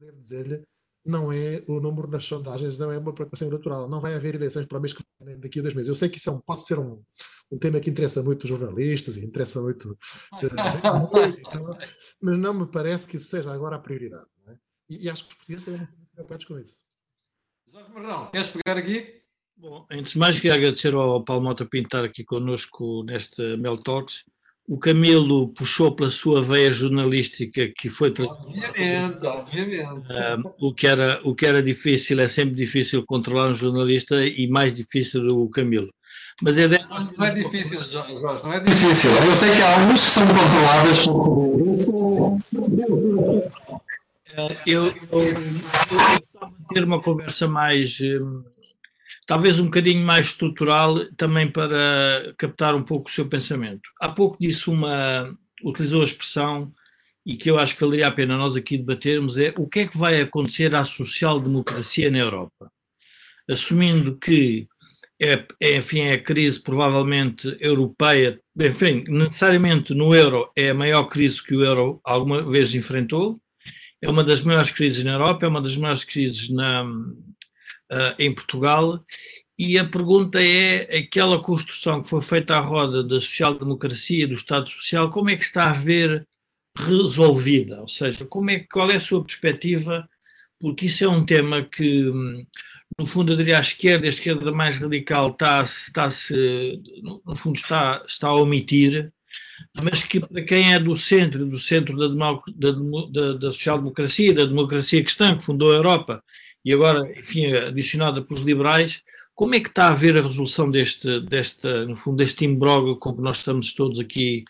devo 0.00 0.18
dizer-lhe, 0.18 0.62
não 1.04 1.32
é 1.32 1.64
o 1.66 1.80
número 1.80 2.06
das 2.06 2.24
sondagens, 2.24 2.78
não 2.78 2.90
é 2.90 2.98
uma 2.98 3.12
preocupação 3.12 3.48
eleitoral. 3.48 3.88
Não 3.88 4.00
vai 4.00 4.14
haver 4.14 4.34
eleições 4.34 4.66
para 4.66 4.78
o 4.78 4.80
mês 4.80 4.92
que 4.92 5.02
vem, 5.20 5.38
daqui 5.38 5.58
a 5.58 5.62
dois 5.62 5.74
meses. 5.74 5.88
Eu 5.88 5.94
sei 5.94 6.08
que 6.08 6.18
isso 6.18 6.30
é 6.30 6.32
um, 6.32 6.40
pode 6.40 6.64
ser 6.64 6.78
um, 6.78 7.02
um 7.50 7.58
tema 7.58 7.80
que 7.80 7.90
interessa 7.90 8.22
muito 8.22 8.44
os 8.44 8.48
jornalistas 8.48 9.16
e 9.16 9.24
interessa 9.24 9.60
muito. 9.60 9.98
então, 10.42 11.08
mas 12.22 12.38
não 12.38 12.54
me 12.54 12.66
parece 12.66 13.06
que 13.06 13.16
isso 13.16 13.28
seja 13.28 13.52
agora 13.52 13.76
a 13.76 13.80
prioridade. 13.80 14.26
É? 14.46 14.56
E, 14.88 15.04
e, 15.04 15.10
acho 15.10 15.24
que 15.24 15.30
os 15.30 15.36
portugueses 15.36 15.66
estão 15.66 15.78
muito 15.78 16.12
preocupados 16.14 16.44
com 16.46 16.58
isso. 16.58 16.76
Jorge 17.72 17.92
Marrão, 17.92 18.30
queres 18.30 18.50
pegar 18.50 18.78
aqui? 18.78 19.22
Bom, 19.56 19.86
antes 19.90 20.12
de 20.12 20.18
mais, 20.18 20.38
queria 20.38 20.56
agradecer 20.56 20.94
ao 20.94 21.24
Paulo 21.24 21.42
Mota 21.42 21.64
por 21.64 21.76
estar 21.76 22.04
aqui 22.04 22.24
connosco 22.24 23.02
neste 23.04 23.56
Mel 23.56 23.76
Talks 23.78 24.24
o 24.66 24.78
Camilo 24.78 25.48
puxou 25.48 25.94
pela 25.94 26.10
sua 26.10 26.42
veia 26.42 26.72
jornalística 26.72 27.68
que 27.76 27.88
foi 27.90 28.10
obviamente, 28.10 29.26
obviamente. 29.26 30.08
o 30.60 30.72
que 30.72 30.86
era 30.86 31.20
o 31.24 31.34
que 31.34 31.46
era 31.46 31.62
difícil 31.62 32.20
é 32.20 32.28
sempre 32.28 32.54
difícil 32.54 33.04
controlar 33.04 33.48
um 33.48 33.54
jornalista 33.54 34.24
e 34.24 34.46
mais 34.48 34.72
difícil 34.74 35.26
o 35.28 35.48
Camilo. 35.50 35.92
Mas 36.40 36.56
é 36.58 36.68
desta... 36.68 36.88
não 36.88 37.24
é 37.24 37.34
difícil 37.34 37.84
Jorge 37.84 38.42
não 38.44 38.52
é 38.52 38.60
difícil. 38.60 39.10
Eu 39.10 39.36
sei 39.36 39.54
que 39.54 39.62
há 39.62 39.80
alguns 39.80 40.04
que 40.04 40.10
são 40.10 40.26
controlados 40.26 41.06
eu, 44.66 44.84
eu, 44.84 44.94
eu, 45.12 45.22
eu 45.22 46.52
ter 46.72 46.84
uma 46.84 47.02
conversa 47.02 47.46
mais 47.46 48.00
hum, 48.00 48.42
talvez 49.26 49.58
um 49.58 49.64
bocadinho 49.64 50.04
mais 50.04 50.26
estrutural 50.26 51.04
também 51.16 51.48
para 51.50 52.34
captar 52.36 52.74
um 52.74 52.82
pouco 52.82 53.08
o 53.08 53.12
seu 53.12 53.26
pensamento. 53.28 53.82
Há 54.00 54.08
pouco 54.08 54.36
disse 54.40 54.68
uma, 54.68 55.32
utilizou 55.64 56.02
a 56.02 56.04
expressão 56.04 56.70
e 57.24 57.36
que 57.36 57.50
eu 57.50 57.58
acho 57.58 57.74
que 57.74 57.80
valeria 57.80 58.08
a 58.08 58.12
pena 58.12 58.36
nós 58.36 58.56
aqui 58.56 58.76
debatermos 58.76 59.38
é 59.38 59.54
o 59.56 59.68
que 59.68 59.80
é 59.80 59.86
que 59.86 59.96
vai 59.96 60.20
acontecer 60.20 60.74
à 60.74 60.84
social-democracia 60.84 62.10
na 62.10 62.18
Europa. 62.18 62.70
Assumindo 63.48 64.16
que 64.18 64.66
é, 65.20 65.46
é, 65.60 65.76
enfim, 65.76 66.00
é 66.00 66.14
a 66.14 66.22
crise 66.22 66.60
provavelmente 66.60 67.56
europeia, 67.60 68.40
enfim, 68.58 69.04
necessariamente 69.06 69.94
no 69.94 70.12
euro 70.12 70.50
é 70.56 70.70
a 70.70 70.74
maior 70.74 71.04
crise 71.04 71.40
que 71.40 71.54
o 71.54 71.64
euro 71.64 72.00
alguma 72.04 72.42
vez 72.42 72.74
enfrentou, 72.74 73.40
é 74.00 74.10
uma 74.10 74.24
das 74.24 74.42
maiores 74.42 74.72
crises 74.72 75.04
na 75.04 75.12
Europa, 75.12 75.46
é 75.46 75.48
uma 75.48 75.62
das 75.62 75.76
maiores 75.76 76.02
crises 76.02 76.50
na, 76.50 76.84
uh, 77.92 78.14
em 78.18 78.34
Portugal. 78.34 79.04
E 79.58 79.78
a 79.78 79.84
pergunta 79.84 80.42
é: 80.42 80.98
aquela 80.98 81.40
construção 81.40 82.02
que 82.02 82.08
foi 82.08 82.20
feita 82.20 82.56
à 82.56 82.60
roda 82.60 83.04
da 83.04 83.20
social-democracia, 83.20 84.26
do 84.26 84.34
Estado 84.34 84.68
Social, 84.68 85.10
como 85.10 85.30
é 85.30 85.36
que 85.36 85.44
está 85.44 85.70
a 85.70 85.74
ver 85.74 86.26
resolvida? 86.76 87.80
Ou 87.80 87.88
seja, 87.88 88.24
como 88.24 88.50
é, 88.50 88.60
qual 88.60 88.90
é 88.90 88.96
a 88.96 89.00
sua 89.00 89.22
perspectiva? 89.22 90.08
Porque 90.58 90.86
isso 90.86 91.04
é 91.04 91.08
um 91.08 91.26
tema 91.26 91.62
que, 91.64 92.04
no 92.98 93.06
fundo, 93.06 93.32
eu 93.32 93.36
diria 93.36 93.58
à 93.58 93.60
esquerda, 93.60 94.06
a 94.06 94.08
esquerda 94.08 94.52
mais 94.52 94.78
radical 94.78 95.30
está, 95.30 95.62
está 95.62 96.10
-se, 96.10 96.80
no 97.02 97.36
fundo, 97.36 97.56
está, 97.56 98.02
está 98.06 98.28
a 98.28 98.34
omitir, 98.34 99.12
mas 99.82 100.02
que 100.04 100.20
para 100.20 100.42
quem 100.44 100.72
é 100.72 100.78
do 100.78 100.96
centro, 100.96 101.46
do 101.46 101.58
centro 101.58 101.96
da, 101.96 102.40
da, 102.54 103.32
da 103.34 103.52
social-democracia, 103.52 104.34
da 104.34 104.44
democracia 104.44 105.02
cristã, 105.02 105.36
que 105.36 105.44
fundou 105.44 105.70
a 105.72 105.76
Europa, 105.76 106.22
e 106.64 106.72
agora, 106.72 107.10
enfim, 107.18 107.52
adicionada 107.52 108.22
pelos 108.22 108.42
liberais, 108.42 109.02
como 109.34 109.54
é 109.54 109.60
que 109.60 109.68
está 109.68 109.88
a 109.88 109.94
ver 109.94 110.16
a 110.16 110.22
resolução 110.22 110.70
deste, 110.70 111.20
deste 111.20 111.66
no 111.86 111.96
fundo, 111.96 112.18
deste 112.18 112.44
imbróglio 112.44 112.96
com 112.96 113.14
que 113.14 113.22
nós 113.22 113.38
estamos 113.38 113.72
todos 113.72 113.98
aqui 113.98 114.44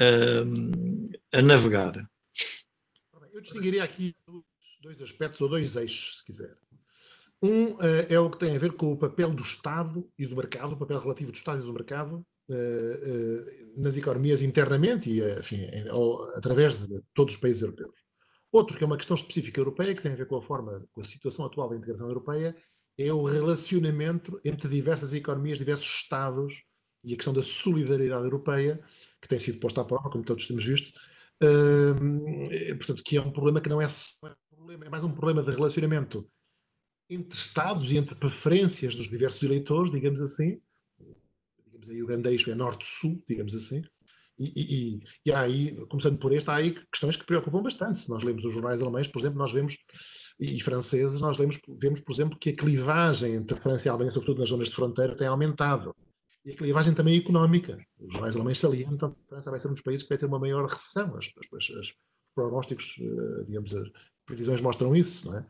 uh, 0.00 1.10
a 1.32 1.42
navegar? 1.42 2.08
Eu 3.32 3.40
distinguiria 3.40 3.82
aqui 3.82 4.14
dois 4.82 5.00
aspectos, 5.00 5.40
ou 5.40 5.48
dois 5.48 5.74
eixos, 5.74 6.18
se 6.18 6.24
quiser. 6.26 6.56
Um 7.42 7.72
uh, 7.74 8.06
é 8.08 8.20
o 8.20 8.30
que 8.30 8.38
tem 8.38 8.54
a 8.54 8.58
ver 8.58 8.72
com 8.72 8.92
o 8.92 8.98
papel 8.98 9.30
do 9.30 9.42
Estado 9.42 10.06
e 10.18 10.26
do 10.26 10.36
mercado, 10.36 10.74
o 10.74 10.78
papel 10.78 11.00
relativo 11.00 11.32
do 11.32 11.36
Estado 11.36 11.62
e 11.62 11.66
do 11.66 11.72
mercado 11.72 12.24
uh, 12.50 13.80
nas 13.80 13.96
economias 13.96 14.42
internamente 14.42 15.10
e, 15.10 15.38
enfim, 15.38 15.66
ou, 15.90 16.28
através 16.34 16.76
de 16.76 17.00
todos 17.14 17.34
os 17.34 17.40
países 17.40 17.62
europeus. 17.62 17.99
Outro, 18.52 18.76
que 18.76 18.82
é 18.82 18.86
uma 18.86 18.96
questão 18.96 19.14
específica 19.14 19.60
europeia, 19.60 19.94
que 19.94 20.02
tem 20.02 20.12
a 20.12 20.16
ver 20.16 20.26
com 20.26 20.36
a 20.36 20.42
forma, 20.42 20.84
com 20.92 21.00
a 21.00 21.04
situação 21.04 21.44
atual 21.46 21.68
da 21.68 21.76
integração 21.76 22.08
europeia, 22.08 22.56
é 22.98 23.12
o 23.12 23.24
relacionamento 23.24 24.40
entre 24.44 24.68
diversas 24.68 25.12
economias, 25.12 25.58
diversos 25.58 25.86
Estados 25.86 26.62
e 27.04 27.14
a 27.14 27.16
questão 27.16 27.32
da 27.32 27.42
solidariedade 27.42 28.24
europeia, 28.24 28.80
que 29.22 29.28
tem 29.28 29.38
sido 29.38 29.60
posta 29.60 29.80
à 29.80 29.84
prova, 29.84 30.10
como 30.10 30.24
todos 30.24 30.46
temos 30.46 30.64
visto, 30.64 30.92
uh, 31.42 32.76
portanto, 32.76 33.02
que 33.04 33.16
é 33.16 33.20
um 33.20 33.32
problema 33.32 33.60
que 33.60 33.68
não 33.68 33.80
é 33.80 33.88
só 33.88 34.16
um 34.52 34.56
problema, 34.56 34.84
é 34.84 34.88
mais 34.88 35.04
um 35.04 35.12
problema 35.12 35.42
de 35.42 35.50
relacionamento 35.50 36.28
entre 37.08 37.38
Estados 37.38 37.90
e 37.90 37.96
entre 37.96 38.14
preferências 38.14 38.94
dos 38.94 39.08
diversos 39.08 39.42
eleitores, 39.42 39.90
digamos 39.90 40.20
assim, 40.20 40.60
digamos 41.64 41.88
aí 41.88 42.02
o 42.02 42.06
grande 42.06 42.28
eixo 42.28 42.50
é 42.50 42.54
norte-sul, 42.54 43.22
digamos 43.26 43.54
assim, 43.54 43.82
e, 44.40 44.52
e, 44.56 45.00
e, 45.26 45.32
aí, 45.32 45.76
começando 45.86 46.18
por 46.18 46.32
este, 46.32 46.48
há 46.48 46.54
aí 46.54 46.74
questões 46.90 47.16
que 47.16 47.26
preocupam 47.26 47.62
bastante. 47.62 48.00
Se 48.00 48.08
nós 48.08 48.22
lemos 48.22 48.42
os 48.42 48.54
jornais 48.54 48.80
alemães, 48.80 49.06
por 49.06 49.20
exemplo, 49.20 49.38
nós 49.38 49.52
vemos, 49.52 49.76
e 50.40 50.60
franceses, 50.62 51.20
nós 51.20 51.36
lemos, 51.36 51.60
vemos, 51.78 52.00
por 52.00 52.12
exemplo, 52.12 52.38
que 52.38 52.50
a 52.50 52.56
clivagem 52.56 53.34
entre 53.34 53.54
França 53.56 53.86
e 53.86 53.90
Alemanha, 53.90 54.10
sobretudo 54.10 54.40
nas 54.40 54.48
zonas 54.48 54.68
de 54.68 54.74
fronteira, 54.74 55.14
tem 55.14 55.26
aumentado. 55.26 55.94
E 56.42 56.52
a 56.52 56.56
clivagem 56.56 56.94
também 56.94 57.18
económica. 57.18 57.78
Os 57.98 58.12
jornais 58.14 58.34
alemães 58.34 58.58
salientam 58.58 59.12
que 59.12 59.20
a 59.20 59.28
França 59.28 59.50
vai 59.50 59.60
ser 59.60 59.68
um 59.68 59.72
dos 59.72 59.82
países 59.82 60.04
que 60.04 60.08
vai 60.08 60.18
ter 60.18 60.24
uma 60.24 60.38
maior 60.38 60.66
recessão. 60.66 61.14
As, 61.18 61.26
as, 61.26 61.70
as 61.78 61.92
prognósticos, 62.34 62.94
eh, 62.98 63.44
digamos, 63.46 63.74
previsões 64.30 64.60
mostram 64.60 64.94
isso. 64.94 65.26
Não 65.28 65.38
é? 65.38 65.46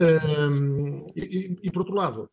Um, 0.00 1.06
e, 1.16 1.58
e, 1.62 1.70
por 1.70 1.80
outro 1.80 1.94
lado, 1.94 2.30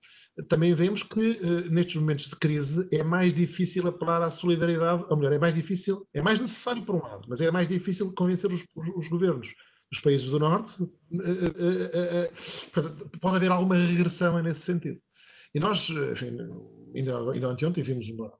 também 0.47 0.73
vemos 0.73 1.03
que 1.03 1.31
uh, 1.31 1.71
nestes 1.71 1.95
momentos 1.95 2.25
de 2.25 2.35
crise 2.35 2.87
é 2.93 3.03
mais 3.03 3.33
difícil 3.33 3.87
apelar 3.87 4.21
à 4.21 4.29
solidariedade, 4.29 5.03
ou 5.09 5.17
melhor, 5.17 5.33
é 5.33 5.39
mais 5.39 5.55
difícil, 5.55 6.07
é 6.13 6.21
mais 6.21 6.39
necessário 6.39 6.85
por 6.85 6.95
um 6.95 7.01
lado, 7.01 7.25
mas 7.27 7.41
é 7.41 7.51
mais 7.51 7.67
difícil 7.67 8.13
convencer 8.13 8.51
os, 8.51 8.63
os, 8.75 8.87
os 8.95 9.07
governos 9.07 9.49
dos 9.91 9.99
países 10.01 10.27
do 10.27 10.39
Norte. 10.39 10.81
Uh, 10.81 10.87
uh, 12.79 13.19
pode 13.19 13.35
haver 13.35 13.51
alguma 13.51 13.75
regressão 13.75 14.41
nesse 14.41 14.61
sentido. 14.61 15.01
E 15.53 15.59
nós, 15.59 15.89
enfim, 15.89 16.37
ainda, 16.95 17.31
ainda 17.31 17.47
anteontem 17.47 17.83
vimos 17.83 18.07
uma, 18.09 18.31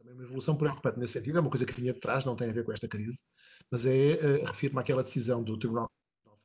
uma, 0.00 0.22
evolução 0.22 0.56
preocupante 0.56 0.98
nesse 0.98 1.14
sentido, 1.14 1.38
é 1.38 1.40
uma 1.40 1.50
coisa 1.50 1.66
que 1.66 1.78
vinha 1.78 1.92
de 1.92 2.00
trás, 2.00 2.24
não 2.24 2.36
tem 2.36 2.48
a 2.48 2.52
ver 2.52 2.64
com 2.64 2.72
esta 2.72 2.86
crise, 2.88 3.18
mas 3.70 3.84
é, 3.84 4.14
uh, 4.14 4.46
refiro-me 4.46 4.80
àquela 4.80 5.02
decisão 5.02 5.42
do 5.42 5.58
Tribunal 5.58 5.90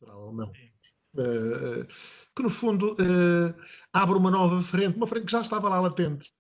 Alemão, 0.10 0.52
uh, 1.16 1.88
que 2.36 2.44
no 2.44 2.50
fundo 2.50 2.94
uh, 2.94 3.54
abre 3.94 4.18
uma 4.18 4.32
nova 4.32 4.62
frente, 4.64 4.98
uma 4.98 5.08
frente 5.08 5.26
que 5.26 5.32
já 5.32 5.42
estava 5.42 5.70
lá 5.70 5.80
latente, 5.80 6.32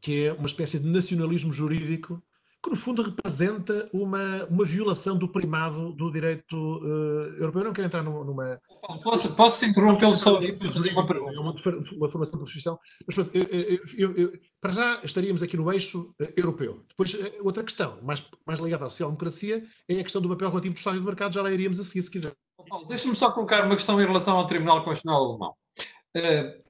que 0.00 0.26
é 0.26 0.32
uma 0.32 0.46
espécie 0.46 0.78
de 0.78 0.88
nacionalismo 0.88 1.52
jurídico 1.52 2.22
que 2.66 2.70
no 2.70 2.76
fundo 2.76 3.02
representa 3.02 3.88
uma, 3.92 4.44
uma 4.46 4.64
violação 4.64 5.16
do 5.16 5.28
primado 5.28 5.92
do 5.92 6.10
direito 6.10 6.56
uh, 6.56 7.38
europeu. 7.38 7.60
Eu 7.60 7.64
não 7.66 7.72
quero 7.72 7.86
entrar 7.86 8.02
numa. 8.02 8.60
Posso, 9.04 9.34
posso 9.34 9.64
interrompê-lo 9.64 10.16
só 10.16 10.38
aí 10.38 10.58
É 11.36 11.40
uma, 11.40 11.54
uma 11.92 12.10
formação 12.10 12.40
profissional. 12.40 12.80
Mas 13.06 13.14
pronto, 13.14 13.30
eu, 13.96 14.16
eu, 14.16 14.32
para 14.60 14.72
já 14.72 15.00
estaríamos 15.04 15.42
aqui 15.42 15.56
no 15.56 15.72
eixo 15.72 16.12
europeu. 16.36 16.84
Depois, 16.88 17.16
outra 17.40 17.62
questão, 17.62 18.02
mais, 18.02 18.24
mais 18.44 18.58
ligada 18.58 18.84
à 18.84 18.90
social-democracia, 18.90 19.64
é 19.88 20.00
a 20.00 20.02
questão 20.02 20.20
do 20.20 20.28
papel 20.28 20.48
relativo 20.48 20.74
do 20.74 20.78
Estado 20.78 20.96
e 20.96 21.00
do 21.00 21.06
mercado. 21.06 21.34
Já 21.34 21.42
lá 21.42 21.52
iríamos 21.52 21.78
a 21.78 21.84
seguir, 21.84 22.02
se 22.02 22.10
quiser. 22.10 22.34
Deixa-me 22.88 23.14
só 23.14 23.30
colocar 23.30 23.64
uma 23.64 23.76
questão 23.76 24.00
em 24.00 24.06
relação 24.06 24.36
ao 24.38 24.46
Tribunal 24.46 24.84
Constitucional 24.84 25.24
Alemão. 25.24 25.54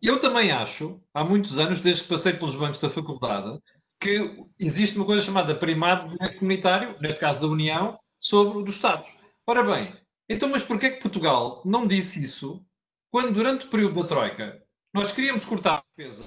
Eu 0.02 0.18
também 0.18 0.50
acho, 0.50 1.00
há 1.14 1.24
muitos 1.24 1.58
anos, 1.58 1.80
desde 1.80 2.02
que 2.02 2.08
passei 2.08 2.32
pelos 2.32 2.56
bancos 2.56 2.78
da 2.78 2.90
faculdade, 2.90 3.58
que 4.00 4.44
existe 4.58 4.96
uma 4.96 5.06
coisa 5.06 5.24
chamada 5.24 5.54
primado 5.54 6.16
comunitário, 6.38 6.96
neste 7.00 7.20
caso 7.20 7.40
da 7.40 7.46
União, 7.46 7.98
sobre 8.18 8.58
o 8.58 8.62
dos 8.62 8.74
Estados. 8.74 9.08
Ora 9.46 9.62
bem, 9.62 9.96
então, 10.28 10.48
mas 10.48 10.62
porquê 10.62 10.90
que 10.90 11.00
Portugal 11.00 11.62
não 11.64 11.86
disse 11.86 12.22
isso 12.22 12.64
quando, 13.10 13.32
durante 13.32 13.66
o 13.66 13.70
período 13.70 14.02
da 14.02 14.08
Troika, 14.08 14.62
nós 14.92 15.12
queríamos 15.12 15.44
cortar 15.44 15.78
a 15.78 15.84
defesa 15.96 16.24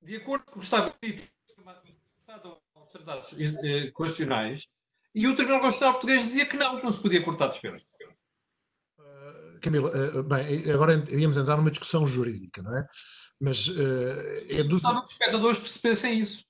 de 0.00 0.16
acordo 0.16 0.44
com 0.44 0.52
o 0.52 0.60
que 0.60 0.64
estava 0.64 0.94
aos 2.74 2.90
tratados 2.90 3.34
eh, 3.38 3.90
constitucionais 3.90 4.68
e 5.14 5.26
o 5.26 5.34
Tribunal 5.34 5.60
Constitucional 5.60 5.94
Português 5.94 6.22
dizia 6.22 6.46
que 6.46 6.56
não, 6.56 6.76
que 6.76 6.84
não 6.84 6.92
se 6.92 7.00
podia 7.00 7.22
cortar 7.22 7.48
despesas. 7.48 7.88
Camilo, 9.64 9.88
uh, 9.88 10.22
bem, 10.22 10.70
agora 10.70 11.04
iríamos 11.08 11.36
entrar 11.36 11.56
numa 11.56 11.70
discussão 11.70 12.06
jurídica, 12.06 12.62
não 12.62 12.76
é? 12.76 12.86
Mas 13.40 13.66
uh, 13.68 14.46
é 14.48 14.62
do... 14.62 14.70
Gostava 14.70 15.00
que 15.00 15.06
os 15.06 15.12
espectadores 15.12 15.58
percebessem 15.58 16.20
isso. 16.20 16.44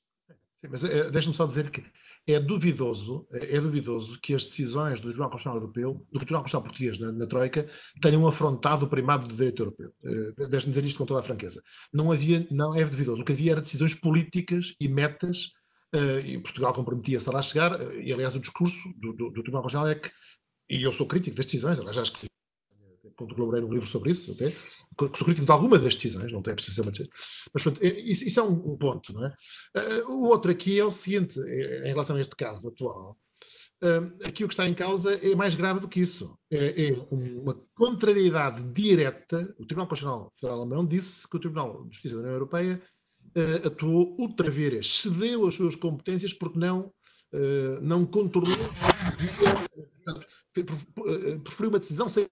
Sim, 0.60 0.68
mas 0.70 0.84
é, 0.84 1.10
deixa-me 1.10 1.34
só 1.34 1.46
dizer 1.46 1.70
que 1.70 1.84
é 2.26 2.40
duvidoso, 2.40 3.26
é, 3.32 3.56
é 3.56 3.60
duvidoso 3.60 4.18
que 4.20 4.34
as 4.34 4.44
decisões 4.44 4.98
do 4.98 5.08
Tribunal 5.08 5.30
Constitucional 5.30 5.60
Europeu, 5.60 6.06
do 6.10 6.18
Tribunal 6.18 6.42
Constitucional 6.42 6.62
Português 6.62 6.98
na, 6.98 7.12
na, 7.12 7.26
Troika, 7.26 7.68
tenham 8.00 8.26
afrontado 8.26 8.86
o 8.86 8.88
primado 8.88 9.28
do 9.28 9.36
direito 9.36 9.62
europeu. 9.62 9.92
Uh, 10.02 10.48
Deixe-me 10.48 10.72
dizer 10.72 10.86
isto 10.86 10.98
com 10.98 11.06
toda 11.06 11.20
a 11.20 11.22
franqueza. 11.22 11.62
Não 11.92 12.10
havia, 12.10 12.46
não 12.50 12.74
é 12.74 12.84
duvidoso. 12.84 13.22
O 13.22 13.24
que 13.24 13.32
havia 13.32 13.52
era 13.52 13.60
decisões 13.60 13.94
políticas 13.94 14.74
e 14.80 14.88
metas, 14.88 15.50
uh, 15.94 16.20
e 16.24 16.40
Portugal 16.40 16.72
comprometia-se 16.72 17.28
a 17.28 17.32
lá 17.32 17.42
chegar, 17.42 17.78
uh, 17.78 18.00
e 18.00 18.12
aliás 18.12 18.34
o 18.34 18.40
discurso 18.40 18.78
do, 18.96 19.12
do, 19.12 19.30
do 19.30 19.42
Tribunal 19.42 19.62
Constitucional 19.62 19.88
é 19.88 19.94
que, 19.96 20.10
e 20.70 20.82
eu 20.82 20.92
sou 20.92 21.06
crítico 21.06 21.36
das 21.36 21.44
decisões, 21.44 21.78
aliás 21.78 21.98
acho 21.98 22.12
que 22.14 22.26
colaborei 23.16 23.60
num 23.60 23.72
livro 23.72 23.86
sobre 23.88 24.10
isso, 24.10 24.32
até, 24.32 24.54
sou 24.98 25.26
crítico 25.26 25.46
de 25.46 25.52
alguma 25.52 25.78
das 25.78 25.94
decisões, 25.94 26.32
não 26.32 26.42
tem 26.42 26.54
preciso 26.54 26.82
ser 26.82 27.08
Mas 27.52 27.62
pronto, 27.62 27.82
é, 27.82 27.88
isso, 27.88 28.24
isso, 28.24 28.40
é 28.40 28.42
um, 28.42 28.76
ponto, 28.76 29.12
não 29.12 29.26
é? 29.26 29.34
Uh, 29.76 30.12
o 30.12 30.24
outro 30.28 30.50
aqui 30.50 30.78
é 30.78 30.84
o 30.84 30.90
seguinte, 30.90 31.38
é, 31.40 31.88
em 31.88 31.88
relação 31.88 32.16
a 32.16 32.20
este 32.20 32.34
caso 32.36 32.68
atual, 32.68 33.16
uh, 33.82 34.26
aqui 34.26 34.44
o 34.44 34.48
que 34.48 34.54
está 34.54 34.68
em 34.68 34.74
causa 34.74 35.14
é 35.14 35.34
mais 35.34 35.54
grave 35.54 35.80
do 35.80 35.88
que 35.88 36.00
isso. 36.00 36.38
É, 36.50 36.88
é 36.88 37.06
uma 37.10 37.60
contrariedade 37.74 38.62
direta. 38.72 39.54
O 39.58 39.66
Tribunal 39.66 39.88
Constitucional 39.88 40.32
Federal 40.40 40.60
Alemão 40.60 40.86
disse 40.86 41.28
que 41.28 41.36
o 41.36 41.40
Tribunal 41.40 41.84
de 41.84 41.94
Justiça 41.94 42.14
da 42.14 42.20
União 42.20 42.34
Europeia 42.34 42.82
uh, 43.36 43.66
atuou 43.66 44.16
ultra 44.18 44.50
vires, 44.50 45.00
cedeu 45.00 45.46
as 45.46 45.54
suas 45.54 45.74
competências 45.76 46.32
porque 46.32 46.58
não, 46.58 46.92
não 47.82 48.06
contornou, 48.06 48.56
preferiu 51.42 51.68
uma 51.68 51.80
decisão 51.80 52.08
sem 52.08 52.28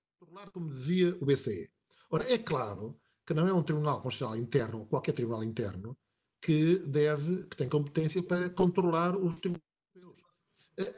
como 0.51 0.73
dizia 0.73 1.17
o 1.21 1.25
BCE. 1.25 1.71
Ora, 2.11 2.31
é 2.31 2.39
claro 2.39 2.99
que 3.27 3.35
não 3.35 3.47
é 3.47 3.53
um 3.53 3.63
tribunal 3.63 4.03
constitucional 4.03 4.37
interno, 4.37 4.87
qualquer 4.87 5.13
tribunal 5.13 5.45
interno, 5.45 5.97
que 6.41 6.79
deve, 6.79 7.45
que 7.45 7.57
tem 7.57 7.69
competência 7.69 8.23
para 8.23 8.51
controlar 8.51 9.17
os 9.17 9.39
tribunais 9.41 9.73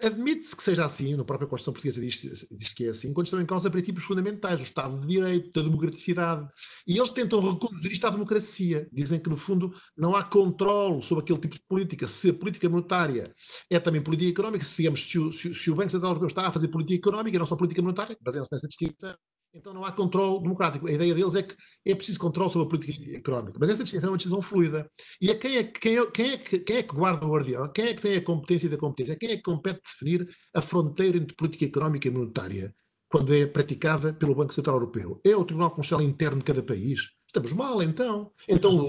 Admite-se 0.01 0.55
que 0.55 0.63
seja 0.63 0.85
assim, 0.85 1.17
na 1.17 1.25
própria 1.25 1.49
Constituição 1.49 1.73
Portuguesa 1.73 2.01
diz, 2.01 2.47
diz, 2.49 2.73
que 2.73 2.87
é 2.87 2.91
assim, 2.91 3.13
quando 3.13 3.27
estão 3.27 3.41
em 3.41 3.47
causa 3.47 3.69
princípios 3.69 4.05
fundamentais, 4.05 4.61
o 4.61 4.63
Estado 4.63 5.01
de 5.01 5.07
Direito, 5.09 5.53
da 5.53 5.63
democraticidade. 5.63 6.49
E 6.87 6.97
eles 6.97 7.11
tentam 7.11 7.41
reconduzir 7.41 7.91
isto 7.91 8.07
à 8.07 8.11
democracia. 8.11 8.89
Dizem 8.93 9.19
que, 9.19 9.29
no 9.29 9.37
fundo, 9.37 9.75
não 9.97 10.15
há 10.15 10.23
controle 10.23 11.03
sobre 11.03 11.25
aquele 11.25 11.41
tipo 11.41 11.57
de 11.57 11.63
política. 11.69 12.07
Se 12.07 12.31
a 12.31 12.35
política 12.35 12.69
monetária 12.69 13.35
é 13.69 13.81
também 13.81 14.01
política 14.01 14.31
económica, 14.31 14.65
se, 14.65 14.77
digamos, 14.77 15.09
se 15.09 15.19
o, 15.19 15.33
se, 15.33 15.53
se 15.53 15.71
o 15.71 15.75
Banco 15.75 15.91
Central 15.91 16.13
Europeu 16.13 16.29
está 16.29 16.47
a 16.47 16.53
fazer 16.53 16.69
política 16.69 17.09
económica 17.09 17.37
e 17.37 17.39
não 17.41 17.47
só 17.47 17.57
política 17.57 17.83
monetária, 17.83 18.17
baseando-se 18.21 18.55
nessa 18.55 18.69
distinção, 18.69 19.17
então 19.55 19.73
não 19.73 19.85
há 19.85 19.93
controle 19.93 20.43
democrático. 20.43 20.89
A 20.89 20.93
ideia 20.93 21.15
deles 21.15 21.35
é 21.35 21.43
que 21.43 21.55
é 21.87 21.95
preciso 21.95 22.19
controle 22.19 22.51
sobre 22.51 22.67
a 22.67 22.71
política 22.71 23.17
económica. 23.17 23.57
Mas 23.61 23.71
essa 23.71 23.85
distinção 23.85 24.09
é 24.09 24.11
uma 24.11 24.19
distinção 24.19 24.43
fluida. 24.43 24.91
E 25.21 25.31
a 25.31 25.39
quem 25.39 25.57
é, 25.57 25.65
quem, 25.65 25.97
é, 25.97 26.07
quem, 26.07 26.31
é 26.33 26.39
que, 26.39 26.59
quem 26.59 26.77
é 26.77 26.83
que 26.83 26.95
guarda 26.95 27.25
o 27.25 27.31
guardião? 27.31 27.71
Quem 27.73 27.87
é 27.87 27.95
que 27.95 28.03
tem 28.03 28.17
a 28.17 28.25
competência 28.25 28.69
da 28.69 28.77
competência? 28.77 29.17
Quem 29.17 29.31
é 29.31 29.37
que 29.37 29.43
compete 29.43 29.81
definir 29.83 30.29
a 30.53 30.61
fronteira 30.61 31.17
entre 31.17 31.37
política 31.37 31.65
económica 31.67 32.09
e 32.09 32.11
monetária 32.11 32.75
quando 33.09 33.33
é 33.33 33.47
praticada 33.47 34.13
pelo 34.13 34.35
Banco 34.35 34.53
Central 34.53 34.77
Europeu? 34.77 35.21
É 35.25 35.37
o 35.37 35.45
Tribunal 35.45 35.71
Constitucional 35.71 36.07
Interno 36.07 36.39
de 36.39 36.45
cada 36.45 36.63
país? 36.63 37.01
Estamos 37.29 37.53
mal, 37.53 37.83
então. 37.83 38.33
Então 38.49 38.87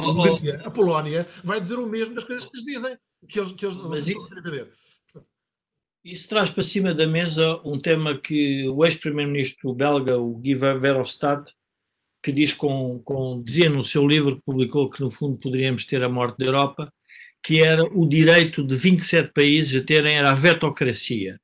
a 0.63 0.71
Polónia 0.71 1.27
vai 1.43 1.61
dizer 1.61 1.77
o 1.77 1.87
mesmo 1.87 2.15
das 2.15 2.23
coisas 2.23 2.45
que 2.45 2.57
eles 2.57 2.65
dizem. 2.65 2.97
Que 3.27 3.39
eles, 3.39 3.51
que 3.53 3.65
eles 3.65 3.77
mas, 3.77 4.07
isso, 4.07 4.29
Isso 6.05 6.29
traz 6.29 6.51
para 6.51 6.61
cima 6.61 6.93
da 6.93 7.07
mesa 7.07 7.59
um 7.65 7.79
tema 7.79 8.15
que 8.15 8.69
o 8.69 8.85
ex-primeiro-ministro 8.85 9.73
belga, 9.73 10.19
o 10.19 10.35
Guy 10.35 10.53
Verhofstadt, 10.53 11.51
que 12.21 12.31
diz 12.31 12.53
com, 12.53 13.01
com, 13.03 13.41
dizia 13.43 13.71
no 13.71 13.83
seu 13.83 14.07
livro 14.07 14.35
que 14.35 14.43
publicou 14.45 14.87
que 14.87 15.01
no 15.01 15.09
fundo 15.09 15.39
poderíamos 15.39 15.83
ter 15.83 16.03
a 16.03 16.09
morte 16.09 16.37
da 16.37 16.45
Europa, 16.45 16.93
que 17.43 17.59
era 17.59 17.83
o 17.83 18.07
direito 18.07 18.63
de 18.63 18.75
27 18.75 19.33
países 19.33 19.81
a 19.81 19.83
terem 19.83 20.15
era 20.15 20.29
a 20.29 20.35
vetocracia. 20.35 21.39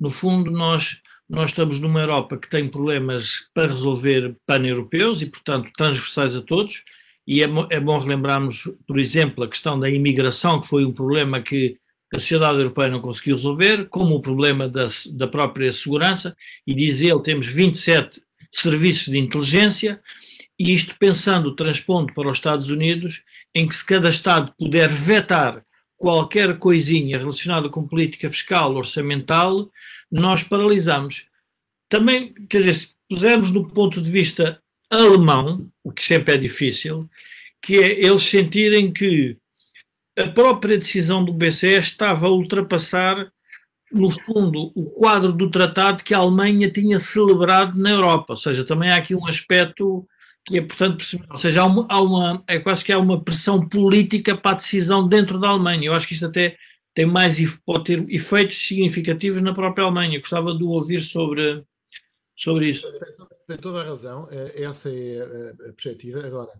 No 0.00 0.08
fundo, 0.08 0.50
nós, 0.50 1.02
nós 1.28 1.50
estamos 1.50 1.78
numa 1.78 2.00
Europa 2.00 2.38
que 2.38 2.48
tem 2.48 2.70
problemas 2.70 3.50
para 3.52 3.70
resolver 3.70 4.34
pan-europeus 4.46 5.20
e, 5.20 5.26
portanto, 5.26 5.70
transversais 5.76 6.34
a 6.34 6.40
todos, 6.40 6.84
e 7.26 7.42
é, 7.42 7.48
é 7.70 7.78
bom 7.78 7.98
relembrarmos, 7.98 8.64
por 8.86 8.98
exemplo, 8.98 9.44
a 9.44 9.48
questão 9.48 9.78
da 9.78 9.90
imigração, 9.90 10.58
que 10.58 10.68
foi 10.68 10.86
um 10.86 10.92
problema 10.92 11.42
que 11.42 11.78
a 12.12 12.18
sociedade 12.18 12.58
europeia 12.58 12.88
não 12.88 13.00
conseguiu 13.00 13.36
resolver, 13.36 13.88
como 13.88 14.14
o 14.14 14.20
problema 14.20 14.68
da, 14.68 14.88
da 15.12 15.26
própria 15.26 15.72
segurança, 15.72 16.36
e 16.66 16.74
diz 16.74 17.00
ele, 17.00 17.20
temos 17.22 17.46
27 17.46 18.22
serviços 18.52 19.12
de 19.12 19.18
inteligência, 19.18 20.00
e 20.58 20.72
isto 20.72 20.94
pensando, 20.98 21.54
transpondo 21.54 22.14
para 22.14 22.30
os 22.30 22.38
Estados 22.38 22.68
Unidos, 22.68 23.24
em 23.54 23.68
que 23.68 23.74
se 23.74 23.84
cada 23.84 24.08
Estado 24.08 24.54
puder 24.58 24.88
vetar 24.88 25.62
qualquer 25.96 26.58
coisinha 26.58 27.18
relacionada 27.18 27.68
com 27.68 27.86
política 27.86 28.28
fiscal, 28.28 28.74
orçamental, 28.74 29.70
nós 30.10 30.42
paralisamos. 30.42 31.28
Também, 31.88 32.32
quer 32.48 32.58
dizer, 32.58 32.74
se 32.74 32.94
pusermos 33.08 33.50
no 33.50 33.68
ponto 33.68 34.00
de 34.00 34.10
vista 34.10 34.60
alemão, 34.90 35.68
o 35.82 35.90
que 35.90 36.04
sempre 36.04 36.34
é 36.34 36.38
difícil, 36.38 37.08
que 37.62 37.76
é 37.76 38.04
eles 38.04 38.22
sentirem 38.22 38.92
que 38.92 39.36
a 40.18 40.26
própria 40.28 40.78
decisão 40.78 41.24
do 41.24 41.32
BCE 41.32 41.78
estava 41.78 42.26
a 42.26 42.30
ultrapassar, 42.30 43.30
no 43.92 44.10
fundo, 44.10 44.72
o 44.74 44.84
quadro 44.84 45.32
do 45.32 45.50
tratado 45.50 46.02
que 46.02 46.14
a 46.14 46.18
Alemanha 46.18 46.70
tinha 46.70 46.98
celebrado 46.98 47.78
na 47.78 47.90
Europa. 47.90 48.32
Ou 48.32 48.36
seja, 48.36 48.64
também 48.64 48.90
há 48.90 48.96
aqui 48.96 49.14
um 49.14 49.26
aspecto 49.26 50.06
que 50.44 50.58
é, 50.58 50.62
portanto, 50.62 51.04
ou 51.28 51.36
seja, 51.36 51.62
há 51.62 51.66
uma, 51.66 51.86
há 51.88 52.00
uma, 52.00 52.44
é 52.46 52.58
quase 52.58 52.84
que 52.84 52.92
há 52.92 52.98
uma 52.98 53.22
pressão 53.22 53.68
política 53.68 54.36
para 54.36 54.52
a 54.52 54.54
decisão 54.54 55.06
dentro 55.06 55.38
da 55.40 55.48
Alemanha. 55.48 55.86
Eu 55.86 55.92
acho 55.92 56.06
que 56.06 56.14
isto 56.14 56.26
até 56.26 56.56
tem 56.94 57.04
mais, 57.04 57.36
pode 57.64 57.84
ter 57.84 58.06
efeitos 58.08 58.56
significativos 58.56 59.42
na 59.42 59.52
própria 59.52 59.84
Alemanha. 59.84 60.20
Gostava 60.20 60.54
de 60.54 60.62
ouvir 60.62 61.02
sobre, 61.02 61.64
sobre 62.36 62.70
isso. 62.70 62.86
Tem 63.46 63.58
toda 63.58 63.80
a 63.80 63.84
razão, 63.84 64.28
é, 64.30 64.62
essa 64.62 64.88
é 64.88 65.52
a 65.68 65.72
perspectiva. 65.72 66.24
Agora, 66.24 66.50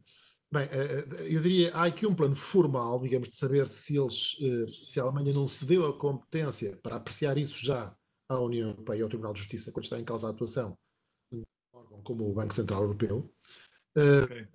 bem, 0.53 0.65
é, 0.65 0.77
é, 0.77 1.35
eu 1.35 1.41
diria, 1.41 1.75
há 1.75 1.85
aqui 1.87 2.07
um 2.07 2.15
plano 2.15 2.37
formal, 2.37 3.01
digamos, 3.01 3.31
de 3.31 3.37
saber 3.37 3.69
se, 3.69 3.97
eles, 3.97 4.37
eh, 4.41 4.67
se 4.87 5.01
a 5.01 5.03
Alemanha 5.03 5.33
não 5.33 5.49
cedeu 5.49 5.87
a 5.87 5.99
competência 5.99 6.77
para 6.83 6.97
apreciar 6.97 7.39
isso 7.39 7.57
já 7.65 7.95
à 8.29 8.41
União 8.41 8.71
Europeia 8.71 8.99
e 8.99 9.03
ao 9.03 9.09
Tribunal 9.09 9.33
de 9.33 9.41
Justiça, 9.41 9.73
quando 9.73 9.85
está 9.85 9.99
em 9.99 10.05
causa 10.05 10.27
a 10.27 10.31
atuação 10.31 10.77
de 11.31 11.39
um 11.39 11.45
órgão 11.73 12.03
como 12.03 12.29
o 12.29 12.35
Banco 12.35 12.55
Central 12.55 12.83
Europeu, 12.83 13.33
Okay. 13.97 14.47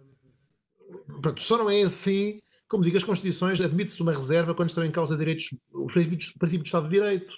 Pronto, 1.22 1.42
só 1.42 1.58
não 1.58 1.70
é 1.70 1.82
assim, 1.82 2.40
como 2.68 2.84
digo, 2.84 2.98
as 2.98 3.04
Constituições 3.04 3.60
admite-se 3.60 4.02
uma 4.02 4.14
reserva 4.14 4.54
quando 4.54 4.70
estão 4.70 4.86
em 4.86 4.92
causa 4.92 5.18
direitos, 5.18 5.50
os 5.74 5.92
princípios, 5.92 6.34
princípios 6.34 6.64
do 6.64 6.66
Estado 6.66 6.90
de 6.90 6.96
Direito, 6.96 7.36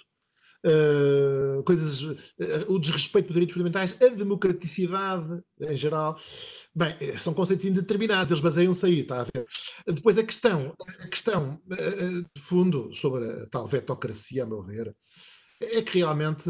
uh, 0.64 1.62
coisas, 1.62 2.00
uh, 2.00 2.16
o 2.68 2.78
desrespeito 2.78 3.28
por 3.28 3.34
direitos 3.34 3.54
fundamentais, 3.54 3.96
a 4.00 4.08
democraticidade 4.08 5.40
em 5.60 5.76
geral. 5.76 6.18
Bem, 6.74 6.96
eh, 7.00 7.18
são 7.18 7.32
conceitos 7.32 7.66
indeterminados, 7.66 8.32
eles 8.32 8.42
baseiam-se 8.42 8.84
aí, 8.84 9.00
está 9.00 9.20
a 9.20 9.24
ver? 9.24 9.46
Depois 9.86 10.18
a 10.18 10.24
questão, 10.24 10.74
a 11.00 11.08
questão 11.08 11.60
uh, 11.66 12.22
de 12.34 12.42
fundo 12.42 12.90
sobre 12.96 13.24
a 13.24 13.46
tal 13.46 13.68
vetocracia, 13.68 14.42
a 14.42 14.46
meu 14.46 14.62
ver, 14.62 14.94
é 15.60 15.80
que 15.82 15.98
realmente, 15.98 16.42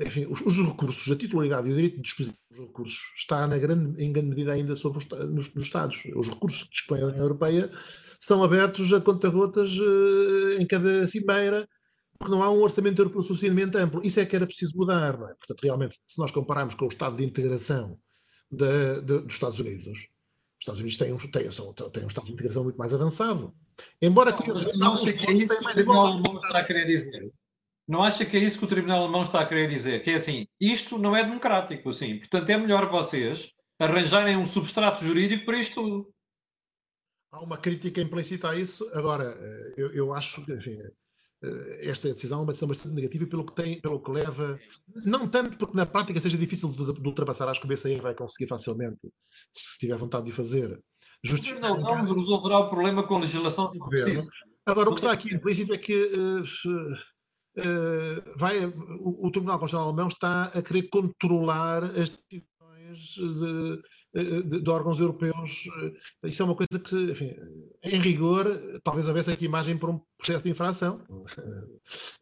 enfim, 0.00 0.26
os, 0.26 0.40
os 0.42 0.56
recursos, 0.56 1.10
a 1.10 1.16
titularidade 1.16 1.68
e 1.68 1.72
o 1.72 1.74
direito 1.74 1.96
de 1.96 2.02
disposição 2.02 2.36
os 2.52 2.58
recursos 2.58 3.00
está 3.16 3.46
na 3.46 3.58
grande, 3.58 4.02
em 4.02 4.12
grande 4.12 4.28
medida 4.28 4.52
ainda 4.52 4.76
sobre 4.76 4.98
os, 4.98 5.08
nos, 5.08 5.52
nos 5.54 5.64
Estados. 5.64 6.00
Os 6.14 6.28
recursos 6.28 6.64
que 6.64 6.70
dispõe 6.70 7.00
a 7.00 7.06
União 7.06 7.22
Europeia 7.22 7.70
são 8.20 8.44
abertos 8.44 8.92
a 8.92 9.00
conta-gotas 9.00 9.70
em 10.58 10.66
cada 10.66 11.08
cimeira, 11.08 11.66
porque 12.22 12.30
não 12.30 12.42
há 12.42 12.50
um 12.50 12.62
orçamento 12.62 13.00
europeu 13.00 13.22
suficientemente 13.22 13.76
amplo. 13.76 14.00
Isso 14.04 14.20
é 14.20 14.24
que 14.24 14.36
era 14.36 14.46
preciso 14.46 14.76
mudar. 14.76 15.18
Não 15.18 15.28
é? 15.28 15.34
Portanto, 15.34 15.60
realmente, 15.62 15.98
se 16.06 16.18
nós 16.18 16.30
compararmos 16.30 16.76
com 16.76 16.84
o 16.84 16.88
estado 16.88 17.16
de 17.16 17.24
integração 17.24 17.98
de, 18.50 19.00
de, 19.00 19.18
dos 19.22 19.34
Estados 19.34 19.58
Unidos, 19.58 19.86
os 19.86 20.08
Estados 20.60 20.80
Unidos 20.80 20.98
têm 20.98 21.12
um, 21.12 21.18
têm, 21.18 21.50
são, 21.50 21.72
têm 21.72 22.04
um 22.04 22.06
estado 22.06 22.26
de 22.26 22.32
integração 22.32 22.62
muito 22.62 22.76
mais 22.76 22.94
avançado. 22.94 23.52
Embora... 24.00 24.30
Não, 24.30 24.90
não 24.90 24.96
sei 24.96 25.14
que 25.14 25.28
é 25.28 25.32
isso 25.32 25.58
que 25.58 25.66
o 25.66 25.72
Tribunal 25.72 26.22
está 26.36 26.58
a 26.58 26.64
querer 26.64 26.86
dizer. 26.86 27.32
Não 27.88 28.02
acha 28.02 28.24
que 28.24 28.36
é 28.36 28.40
isso 28.40 28.58
que 28.58 28.64
o 28.64 28.68
Tribunal 28.68 29.02
Alemão 29.02 29.22
está 29.22 29.40
a 29.40 29.46
querer 29.46 29.68
dizer? 29.68 30.04
Que 30.04 30.10
é 30.12 30.14
assim, 30.14 30.46
isto 30.60 30.98
não 30.98 31.16
é 31.16 31.24
democrático, 31.24 31.90
assim. 31.90 32.18
Portanto, 32.18 32.48
é 32.48 32.56
melhor 32.56 32.88
vocês 32.88 33.52
arranjarem 33.78 34.36
um 34.36 34.46
substrato 34.46 35.04
jurídico 35.04 35.44
para 35.44 35.58
isto 35.58 35.82
tudo. 35.82 36.14
Há 37.32 37.40
uma 37.40 37.58
crítica 37.58 38.00
implícita 38.00 38.50
a 38.50 38.56
isso. 38.56 38.88
Agora, 38.94 39.36
eh, 39.36 39.74
eu, 39.76 39.92
eu 39.92 40.14
acho 40.14 40.44
que, 40.44 40.52
enfim, 40.52 40.78
esta 41.80 42.12
decisão 42.12 42.40
é 42.40 42.42
uma 42.42 42.52
decisão 42.52 42.68
bastante 42.68 42.94
negativa 42.94 43.26
pelo 43.26 43.44
que 43.44 43.54
tem, 43.54 43.80
pelo 43.80 44.00
que 44.00 44.10
leva, 44.10 44.58
não 45.04 45.28
tanto 45.28 45.56
porque 45.58 45.76
na 45.76 45.84
prática 45.84 46.20
seja 46.20 46.38
difícil 46.38 46.68
de, 46.70 46.92
de 46.92 47.08
ultrapassar, 47.08 47.48
acho 47.48 47.60
que 47.60 47.66
o 47.66 47.68
BCE 47.68 48.00
vai 48.00 48.14
conseguir 48.14 48.48
facilmente, 48.48 49.00
se 49.52 49.78
tiver 49.78 49.96
vontade 49.96 50.26
de 50.26 50.30
o 50.30 50.34
fazer. 50.34 50.80
Justificar 51.24 51.70
não, 51.70 51.78
não 51.78 52.04
resolverá 52.04 52.58
o 52.58 52.70
problema 52.70 53.02
com 53.02 53.16
a 53.16 53.20
legislação 53.20 53.72
Agora, 54.64 54.90
o 54.90 54.94
que 54.94 55.00
está 55.00 55.12
aqui 55.12 55.34
implícito 55.34 55.74
é 55.74 55.78
que 55.78 55.92
uh, 55.94 56.42
uh, 57.58 58.38
vai, 58.38 58.64
o, 58.64 59.26
o, 59.26 59.30
Tribunal 59.30 59.58
Constitucional 59.58 59.88
Alemão 59.88 60.08
está 60.08 60.44
a 60.44 60.62
querer 60.62 60.88
controlar 60.88 61.82
as 61.84 62.10
decisões 62.10 62.51
de, 62.98 63.82
de, 64.14 64.60
de, 64.60 64.70
órgãos 64.70 64.98
europeus. 64.98 65.68
Isso 66.24 66.42
é 66.42 66.44
uma 66.44 66.54
coisa 66.54 66.78
que, 66.78 66.96
enfim, 67.12 67.34
em 67.82 68.00
rigor, 68.00 68.80
talvez 68.84 69.08
houvesse 69.08 69.30
aqui 69.30 69.44
imagem 69.44 69.76
para 69.76 69.90
um 69.90 70.00
processo 70.18 70.44
de 70.44 70.50
infração. 70.50 71.00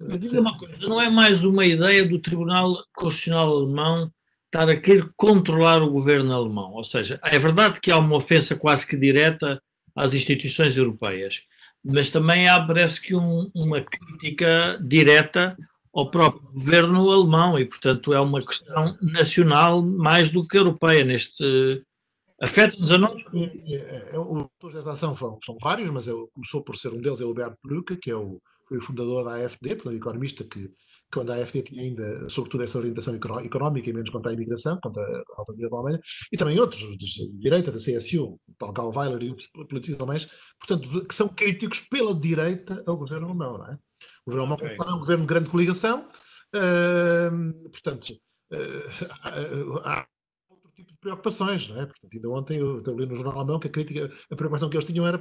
Mas 0.01 0.21
diga 0.21 0.41
uma 0.41 0.57
coisa, 0.57 0.87
não 0.87 1.01
é 1.01 1.11
mais 1.11 1.45
uma 1.45 1.65
ideia 1.65 2.05
do 2.07 2.19
Tribunal 2.19 2.77
Constitucional 2.95 3.49
Alemão 3.49 4.13
estar 4.47 4.69
a 4.69 4.77
querer 4.77 5.09
controlar 5.17 5.83
o 5.83 5.91
governo 5.91 6.33
alemão? 6.33 6.73
Ou 6.73 6.85
seja, 6.85 7.21
é 7.25 7.39
verdade 7.39 7.81
que 7.81 7.91
há 7.91 7.99
uma 7.99 8.17
ofensa 8.17 8.57
quase 8.57 8.87
que 8.87 8.97
direta 8.97 9.63
às 9.95 10.15
instituições 10.15 10.77
europeias 10.77 11.47
mas 11.85 12.11
também 12.11 12.49
há, 12.49 12.61
parece 12.65 13.01
que, 13.01 13.15
um, 13.15 13.51
uma 13.55 13.81
crítica 13.81 14.79
direta 14.83 15.57
ao 15.93 16.11
próprio 16.11 16.51
governo 16.53 17.11
alemão 17.11 17.59
e, 17.59 17.65
portanto, 17.65 18.13
é 18.13 18.21
uma 18.21 18.45
questão 18.45 18.97
nacional 19.01 19.83
mais 19.83 20.31
do 20.31 20.47
que 20.47 20.57
europeia 20.57 21.05
neste. 21.05 21.85
Afeta-nos 22.41 22.91
a 22.91 22.99
nós? 22.99 23.23
É, 23.35 24.19
os 24.19 24.43
autores 24.43 24.75
desta 24.77 24.93
ação 24.93 25.17
são, 25.17 25.59
vários, 25.61 25.91
mas 25.91 26.07
eu, 26.07 26.31
começou 26.33 26.63
por 26.63 26.77
ser 26.77 26.93
um 26.93 27.01
deles, 27.01 27.21
é 27.21 27.25
o 27.25 27.35
Bert 27.35 27.55
Brücke, 27.63 27.97
que 27.97 28.11
é 28.11 28.17
o, 28.17 28.41
foi 28.67 28.79
o 28.79 28.83
fundador 28.83 29.25
da 29.25 29.35
AFD, 29.35 29.77
portanto, 29.77 29.97
economista 29.97 30.45
que 30.45 30.71
quando 31.13 31.33
a 31.33 31.37
AFD 31.37 31.63
tinha 31.63 31.83
ainda, 31.83 32.29
sobretudo, 32.29 32.63
essa 32.63 32.79
orientação 32.79 33.15
económica 33.15 33.91
e 33.91 33.93
menos 33.93 34.11
contra 34.11 34.31
a 34.31 34.35
imigração, 34.35 34.79
contra 34.81 35.03
a 35.03 35.25
autonomia 35.39 35.69
da 35.69 35.77
Alemanha, 35.77 36.01
e 36.33 36.37
também 36.37 36.59
outros, 36.59 36.81
de 36.97 37.33
direita, 37.39 37.73
da 37.73 37.79
CSU, 37.79 38.39
Paul 38.59 38.73
Gallweiler 38.73 39.23
e 39.23 39.31
outros 39.31 39.49
políticos 39.49 40.01
alemães, 40.01 40.29
portanto, 40.59 41.07
que 41.07 41.15
são 41.15 41.29
críticos 41.29 41.81
pela 41.81 42.15
direita 42.15 42.83
ao 42.87 42.97
governo 42.97 43.27
alemão, 43.27 43.59
não 43.59 43.67
é? 43.67 43.79
O 44.27 44.31
governo 44.31 44.55
okay. 44.55 44.69
alemão 44.69 44.89
é 44.89 44.95
um 44.95 44.99
governo 44.99 45.23
de 45.25 45.29
grande 45.29 45.51
coligação, 45.51 46.09
uh, 46.55 47.71
portanto, 47.71 48.11
uh, 48.53 49.79
há 49.85 50.07
outro 50.49 50.71
tipo 50.75 50.93
de 50.93 50.99
preocupações, 50.99 51.69
não 51.69 51.81
é? 51.81 51.87
Portanto, 51.87 52.11
ainda 52.15 52.29
ontem 52.31 52.59
eu, 52.59 52.79
li 52.79 53.07
no 53.07 53.15
jornal 53.15 53.39
alemão 53.39 53.61
que 53.61 53.69
a 53.69 53.71
crítica, 53.71 54.13
a 54.31 54.37
preocupação 54.37 54.69
que 54.69 54.77
eles 54.77 54.87
tinham 54.87 55.07
era, 55.07 55.21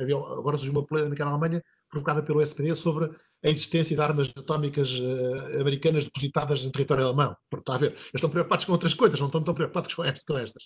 havia, 0.00 0.16
agora 0.16 0.56
surgiu 0.56 0.72
uma 0.72 0.86
polémica 0.86 1.24
na 1.24 1.30
Alemanha 1.30 1.62
provocada 1.90 2.22
pelo 2.22 2.40
SPD 2.40 2.74
sobre 2.76 3.10
a 3.42 3.48
existência 3.48 3.96
de 3.96 4.02
armas 4.02 4.30
atómicas 4.36 4.90
uh, 4.90 5.60
americanas 5.60 6.04
depositadas 6.04 6.62
em 6.62 6.70
território 6.70 7.06
alemão. 7.06 7.36
Está 7.52 7.74
a 7.74 7.78
ver? 7.78 7.92
Eles 7.92 8.10
estão 8.14 8.30
preocupados 8.30 8.64
com 8.64 8.72
outras 8.72 8.94
coisas, 8.94 9.18
não 9.18 9.26
estão 9.26 9.42
tão 9.42 9.54
preocupados 9.54 9.92
com, 9.94 10.04
estas. 10.04 10.24
Com 10.24 10.38
estas. 10.38 10.64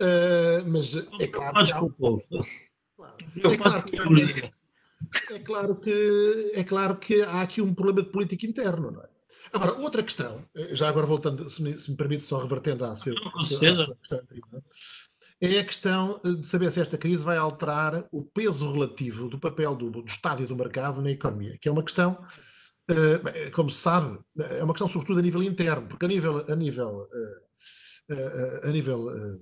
Uh, 0.00 0.66
mas 0.66 0.94
é 1.20 1.26
claro. 1.26 1.64
Que, 1.64 1.72
com 1.74 1.86
o 1.86 1.92
povo. 1.92 2.22
é, 3.36 3.56
claro 3.56 3.84
que, 3.84 4.63
é, 5.30 5.38
claro 5.38 5.76
que, 5.76 6.52
é 6.54 6.64
claro 6.64 6.96
que 6.96 7.22
há 7.22 7.42
aqui 7.42 7.60
um 7.60 7.74
problema 7.74 8.02
de 8.02 8.10
política 8.12 8.46
interno, 8.46 8.90
não 8.90 9.02
é? 9.02 9.08
Agora, 9.52 9.72
outra 9.74 10.02
questão, 10.02 10.44
eh, 10.56 10.74
já 10.74 10.88
agora 10.88 11.06
voltando, 11.06 11.48
se 11.48 11.62
me, 11.62 11.78
se 11.78 11.88
me 11.88 11.96
permite, 11.96 12.24
só 12.24 12.40
revertendo 12.42 12.84
à 12.84 12.96
sua, 12.96 13.14
questão 13.14 14.18
anterior, 14.18 14.62
é 15.40 15.58
a 15.60 15.64
questão 15.64 16.20
de 16.24 16.46
saber 16.46 16.72
se 16.72 16.80
esta 16.80 16.98
crise 16.98 17.22
vai 17.22 17.36
alterar 17.36 18.04
o 18.10 18.24
peso 18.24 18.72
relativo 18.72 19.28
do 19.28 19.38
papel 19.38 19.76
do, 19.76 19.90
do 19.90 20.04
Estado 20.06 20.42
e 20.42 20.46
do 20.46 20.56
mercado 20.56 21.00
na 21.00 21.10
economia, 21.10 21.56
que 21.60 21.68
é 21.68 21.72
uma 21.72 21.84
questão, 21.84 22.18
uh, 22.90 23.50
como 23.52 23.70
se 23.70 23.78
sabe, 23.78 24.18
é 24.38 24.64
uma 24.64 24.72
questão 24.72 24.88
sobretudo 24.88 25.20
a 25.20 25.22
nível 25.22 25.42
interno, 25.42 25.86
porque 25.86 26.04
a 26.04 26.08
nível, 26.08 26.44
a 26.50 26.56
nível, 26.56 27.08
a 28.62 28.68
nível 28.68 29.38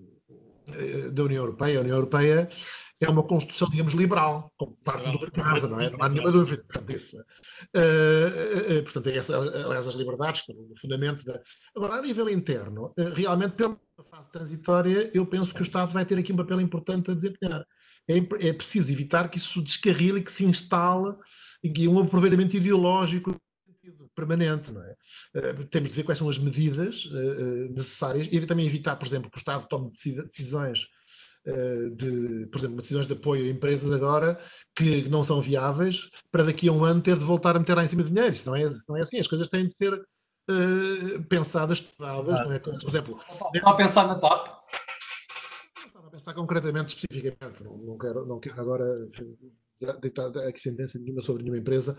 da 1.12 1.22
União 1.24 1.42
Europeia, 1.42 1.78
a 1.78 1.82
União 1.82 1.96
Europeia 1.96 2.50
é 3.04 3.08
uma 3.08 3.22
construção, 3.22 3.68
digamos, 3.68 3.94
liberal, 3.94 4.52
como 4.56 4.76
parte 4.84 5.10
do 5.10 5.18
mercado, 5.18 5.68
não 5.68 5.80
é? 5.80 5.90
Não 5.90 6.02
há 6.02 6.08
nenhuma 6.08 6.30
dúvida 6.30 6.64
disso. 6.86 7.16
Uh, 7.74 8.78
uh, 8.78 8.82
portanto, 8.84 9.08
é 9.08 9.16
essa, 9.16 9.36
aliás, 9.36 9.86
as 9.86 9.94
liberdades, 9.94 10.42
que 10.42 10.52
no 10.52 10.74
fundamento 10.80 11.24
da... 11.24 11.40
Agora, 11.76 11.94
a 11.94 12.02
nível 12.02 12.28
interno, 12.28 12.92
realmente, 13.14 13.54
pela 13.54 13.78
fase 14.10 14.30
transitória, 14.30 15.10
eu 15.14 15.26
penso 15.26 15.54
que 15.54 15.60
o 15.60 15.64
Estado 15.64 15.92
vai 15.92 16.04
ter 16.04 16.18
aqui 16.18 16.32
um 16.32 16.36
papel 16.36 16.60
importante 16.60 17.10
a 17.10 17.14
desempenhar. 17.14 17.64
É, 18.08 18.18
é 18.48 18.52
preciso 18.52 18.90
evitar 18.90 19.28
que 19.28 19.38
isso 19.38 19.62
descarrile 19.62 20.20
e 20.20 20.22
que 20.22 20.32
se 20.32 20.44
instale 20.44 21.14
e 21.62 21.88
um 21.88 21.98
aproveitamento 21.98 22.56
ideológico 22.56 23.36
permanente, 24.14 24.70
não 24.70 24.82
é? 24.82 24.94
Uh, 25.36 25.64
temos 25.66 25.90
de 25.90 25.96
ver 25.96 26.04
quais 26.04 26.18
são 26.18 26.28
as 26.28 26.38
medidas 26.38 27.08
necessárias 27.74 28.28
e 28.30 28.46
também 28.46 28.66
evitar, 28.66 28.96
por 28.96 29.06
exemplo, 29.06 29.30
que 29.30 29.38
o 29.38 29.40
Estado 29.40 29.66
tome 29.68 29.90
decisões 30.26 30.86
de, 31.44 32.46
por 32.46 32.58
exemplo, 32.58 32.80
decisões 32.80 33.06
de 33.06 33.14
apoio 33.14 33.44
a 33.44 33.48
empresas 33.48 33.92
agora 33.92 34.38
que 34.76 35.08
não 35.08 35.24
são 35.24 35.40
viáveis 35.40 36.08
para 36.30 36.44
daqui 36.44 36.68
a 36.68 36.72
um 36.72 36.84
ano 36.84 37.02
ter 37.02 37.18
de 37.18 37.24
voltar 37.24 37.56
a 37.56 37.58
meter 37.58 37.74
lá 37.74 37.84
em 37.84 37.88
cima 37.88 38.02
de 38.02 38.10
dinheiro. 38.10 38.32
Isso 38.32 38.46
não 38.46 38.56
é, 38.56 38.62
isso 38.62 38.84
não 38.88 38.96
é 38.96 39.00
assim. 39.00 39.18
As 39.18 39.26
coisas 39.26 39.48
têm 39.48 39.66
de 39.66 39.74
ser 39.74 39.92
uh, 39.94 41.22
pensadas, 41.28 41.78
estudadas. 41.78 42.40
Ah. 42.40 42.44
Não 42.44 42.52
é? 42.52 42.58
Por 42.58 42.88
exemplo, 42.88 43.20
está 43.54 43.70
a 43.70 43.74
pensar 43.74 44.06
na 44.06 44.14
TAP? 44.14 44.48
Estava 45.86 46.06
a 46.06 46.10
pensar 46.10 46.34
concretamente, 46.34 46.96
especificamente. 46.96 47.62
Não, 47.62 47.76
não, 47.76 47.98
quero, 47.98 48.26
não 48.26 48.40
quero 48.40 48.60
agora 48.60 49.08
deitar 50.00 50.28
aqui 50.46 50.60
sentença 50.60 50.98
nenhuma 50.98 51.22
sobre 51.22 51.42
nenhuma 51.42 51.60
empresa, 51.60 51.98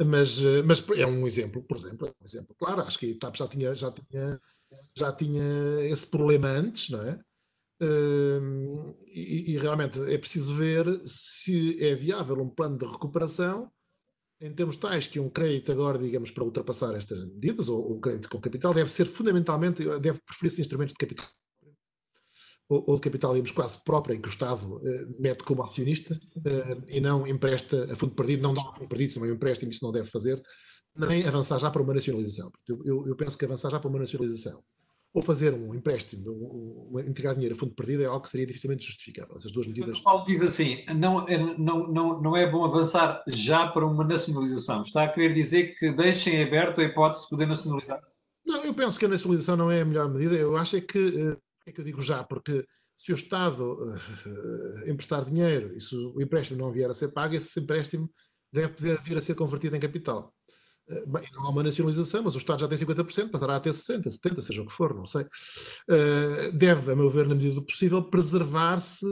mas, 0.00 0.38
eh, 0.38 0.62
mas 0.62 0.84
é 0.96 1.06
um 1.06 1.26
exemplo, 1.26 1.62
por 1.62 1.76
exemplo, 1.76 2.06
é 2.06 2.10
um 2.10 2.24
exemplo. 2.24 2.54
Claro, 2.58 2.82
acho 2.82 2.98
que 2.98 3.12
a 3.12 3.18
TAP 3.18 3.36
já 3.36 3.48
tinha, 3.48 3.74
já 3.74 3.92
tinha, 3.92 4.40
já 4.96 5.12
tinha 5.12 5.80
esse 5.82 6.06
problema 6.06 6.48
antes, 6.48 6.90
não 6.90 7.02
é? 7.02 7.18
E, 7.80 9.52
e, 9.52 9.58
realmente 9.58 10.00
é 10.00 10.16
preciso 10.16 10.54
ver 10.54 10.86
se 11.04 11.82
é 11.82 11.94
viável 11.94 12.40
um 12.40 12.48
plano 12.48 12.78
de 12.78 12.86
recuperação 12.86 13.70
em 14.40 14.52
termos 14.54 14.76
tais 14.76 15.06
que 15.06 15.18
um 15.18 15.30
crédito 15.30 15.72
agora, 15.72 15.98
digamos, 15.98 16.30
para 16.30 16.44
ultrapassar 16.44 16.94
estas 16.94 17.24
medidas, 17.26 17.68
ou 17.68 17.96
um 17.96 18.00
crédito 18.00 18.28
com 18.28 18.40
capital, 18.40 18.74
deve 18.74 18.90
ser 18.90 19.06
fundamentalmente, 19.06 19.84
deve 20.00 20.20
preferir-se 20.20 20.60
instrumentos 20.60 20.92
de 20.92 20.98
capital 20.98 21.26
ou, 22.68 22.84
ou, 22.86 22.94
de 22.96 23.02
capital, 23.02 23.32
digamos, 23.32 23.52
quase 23.52 23.82
próprio, 23.84 24.16
em 24.16 24.20
que 24.20 24.28
o 24.28 24.30
Estado 24.30 24.76
uh, 24.76 25.20
mete 25.20 25.42
como 25.44 25.62
acionista 25.62 26.14
uh, 26.14 26.84
e 26.88 27.00
não 27.00 27.26
empresta 27.26 27.92
a 27.92 27.96
fundo 27.96 28.14
perdido, 28.14 28.42
não 28.42 28.54
dá 28.54 28.62
a 28.62 28.74
fundo 28.74 28.88
perdido, 28.88 29.12
se 29.12 29.18
é 29.18 29.22
um 29.22 29.26
empréstimo, 29.26 29.70
isso 29.70 29.84
não 29.84 29.92
deve 29.92 30.10
fazer, 30.10 30.42
nem 30.96 31.26
avançar 31.26 31.58
já 31.58 31.70
para 31.70 31.82
uma 31.82 31.94
nacionalização. 31.94 32.50
Eu, 32.66 32.82
eu, 32.84 33.08
eu 33.08 33.16
penso 33.16 33.36
que 33.36 33.44
avançar 33.44 33.70
já 33.70 33.78
para 33.78 33.88
uma 33.88 33.98
nacionalização 33.98 34.62
ou 35.14 35.22
fazer 35.22 35.54
um 35.54 35.72
empréstimo, 35.72 36.28
um, 36.32 36.96
um, 36.96 36.98
entregar 36.98 37.34
dinheiro 37.34 37.54
a 37.54 37.58
fundo 37.58 37.72
perdido 37.72 38.02
é 38.02 38.06
algo 38.06 38.24
que 38.24 38.30
seria 38.30 38.46
dificilmente 38.46 38.84
justificável. 38.84 39.36
Essas 39.36 39.52
duas 39.52 39.68
medidas. 39.68 39.96
O 39.96 40.02
Paulo 40.02 40.24
diz 40.26 40.42
assim: 40.42 40.84
não, 40.92 41.26
é, 41.28 41.38
não, 41.38 41.86
não, 41.86 42.20
não 42.20 42.36
é 42.36 42.50
bom 42.50 42.64
avançar 42.64 43.22
já 43.28 43.68
para 43.68 43.86
uma 43.86 44.04
nacionalização. 44.04 44.82
Está 44.82 45.04
a 45.04 45.08
querer 45.08 45.32
dizer 45.32 45.78
que 45.78 45.92
deixem 45.92 46.42
aberto 46.42 46.80
a 46.80 46.84
hipótese 46.84 47.24
de 47.24 47.30
poder 47.30 47.46
nacionalizar? 47.46 48.02
Não, 48.44 48.64
eu 48.64 48.74
penso 48.74 48.98
que 48.98 49.04
a 49.04 49.08
nacionalização 49.08 49.56
não 49.56 49.70
é 49.70 49.82
a 49.82 49.84
melhor 49.84 50.12
medida. 50.12 50.34
Eu 50.34 50.56
acho 50.56 50.76
é 50.76 50.80
que. 50.80 50.98
Uh, 50.98 51.40
é 51.64 51.72
que 51.72 51.80
eu 51.80 51.84
digo 51.84 52.02
já? 52.02 52.24
Porque 52.24 52.66
se 52.98 53.12
o 53.12 53.14
Estado 53.14 53.62
uh, 53.84 54.90
emprestar 54.90 55.24
dinheiro 55.24 55.76
e 55.76 55.80
se 55.80 55.94
o 55.94 56.20
empréstimo 56.20 56.58
não 56.58 56.72
vier 56.72 56.90
a 56.90 56.94
ser 56.94 57.08
pago, 57.08 57.36
esse 57.36 57.60
empréstimo 57.60 58.10
deve 58.52 58.74
poder 58.74 59.00
vir 59.02 59.16
a 59.16 59.22
ser 59.22 59.36
convertido 59.36 59.76
em 59.76 59.80
capital. 59.80 60.34
Eh, 60.88 61.04
bem, 61.06 61.22
não 61.32 61.46
há 61.46 61.50
uma 61.50 61.62
nacionalização, 61.62 62.22
mas 62.22 62.34
o 62.34 62.38
Estado 62.38 62.60
já 62.60 62.68
tem 62.68 62.78
50%, 62.78 63.30
passará 63.30 63.56
a 63.56 63.60
ter 63.60 63.72
60%, 63.72 64.04
70%, 64.04 64.42
seja 64.42 64.62
o 64.62 64.66
que 64.66 64.72
for, 64.72 64.94
não 64.94 65.06
sei. 65.06 65.26
Eh, 65.88 66.50
deve, 66.52 66.92
a 66.92 66.96
meu 66.96 67.10
ver, 67.10 67.26
na 67.26 67.34
medida 67.34 67.54
do 67.54 67.62
possível, 67.64 68.02
preservar-se 68.02 69.06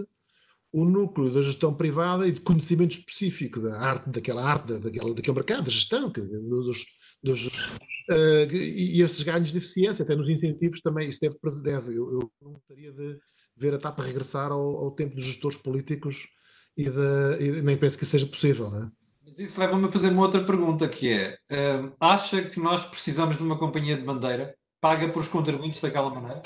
o 0.73 0.85
núcleo 0.85 1.33
da 1.33 1.43
gestão 1.43 1.75
privada 1.75 2.27
e 2.27 2.33
de 2.33 2.41
conhecimento 2.41 2.93
específico 2.97 3.61
da 3.61 3.79
arte, 3.79 4.11
daquela 4.11 4.43
arte, 4.43 4.79
daquela, 4.79 5.15
daquele 5.15 5.35
mercado, 5.35 5.65
da 5.65 5.71
gestão, 5.71 6.11
que, 6.11 6.21
dos, 6.21 6.87
dos, 7.23 7.47
uh, 7.47 8.51
e, 8.51 9.03
esses 9.03 9.21
ganhos 9.23 9.53
de 9.53 9.59
eficiência, 9.59 10.03
até 10.03 10.17
nos 10.17 10.31
incentivos 10.31 10.81
também, 10.81 11.11
isso 11.11 11.21
deve, 11.21 11.37
deve 11.63 11.91
eu, 11.91 12.11
eu 12.13 12.33
não 12.41 12.53
gostaria 12.53 12.91
de 12.91 13.19
ver 13.55 13.75
a 13.75 13.79
TAP 13.79 13.99
regressar 13.99 14.51
ao, 14.51 14.77
ao 14.79 14.91
tempo 14.93 15.15
dos 15.15 15.27
gestores 15.27 15.59
políticos 15.59 16.17
e, 16.75 16.85
de, 16.85 17.59
e 17.59 17.63
nem 17.63 17.77
penso 17.77 17.99
que 17.99 18.07
seja 18.07 18.27
possível, 18.27 18.71
não 18.71 18.85
é? 18.85 18.91
Mas 19.33 19.41
isso 19.41 19.59
leva-me 19.59 19.89
a 19.89 19.91
fazer 19.91 20.11
uma 20.11 20.23
outra 20.23 20.45
pergunta, 20.45 20.87
que 20.87 21.11
é, 21.11 21.39
uh, 21.51 21.97
acha 21.99 22.43
que 22.51 22.61
nós 22.61 22.85
precisamos 22.85 23.39
de 23.39 23.43
uma 23.43 23.59
companhia 23.59 23.97
de 23.97 24.03
bandeira 24.03 24.55
paga 24.79 25.09
por 25.11 25.23
os 25.23 25.29
contribuintes 25.29 25.81
daquela 25.81 26.11
maneira? 26.11 26.43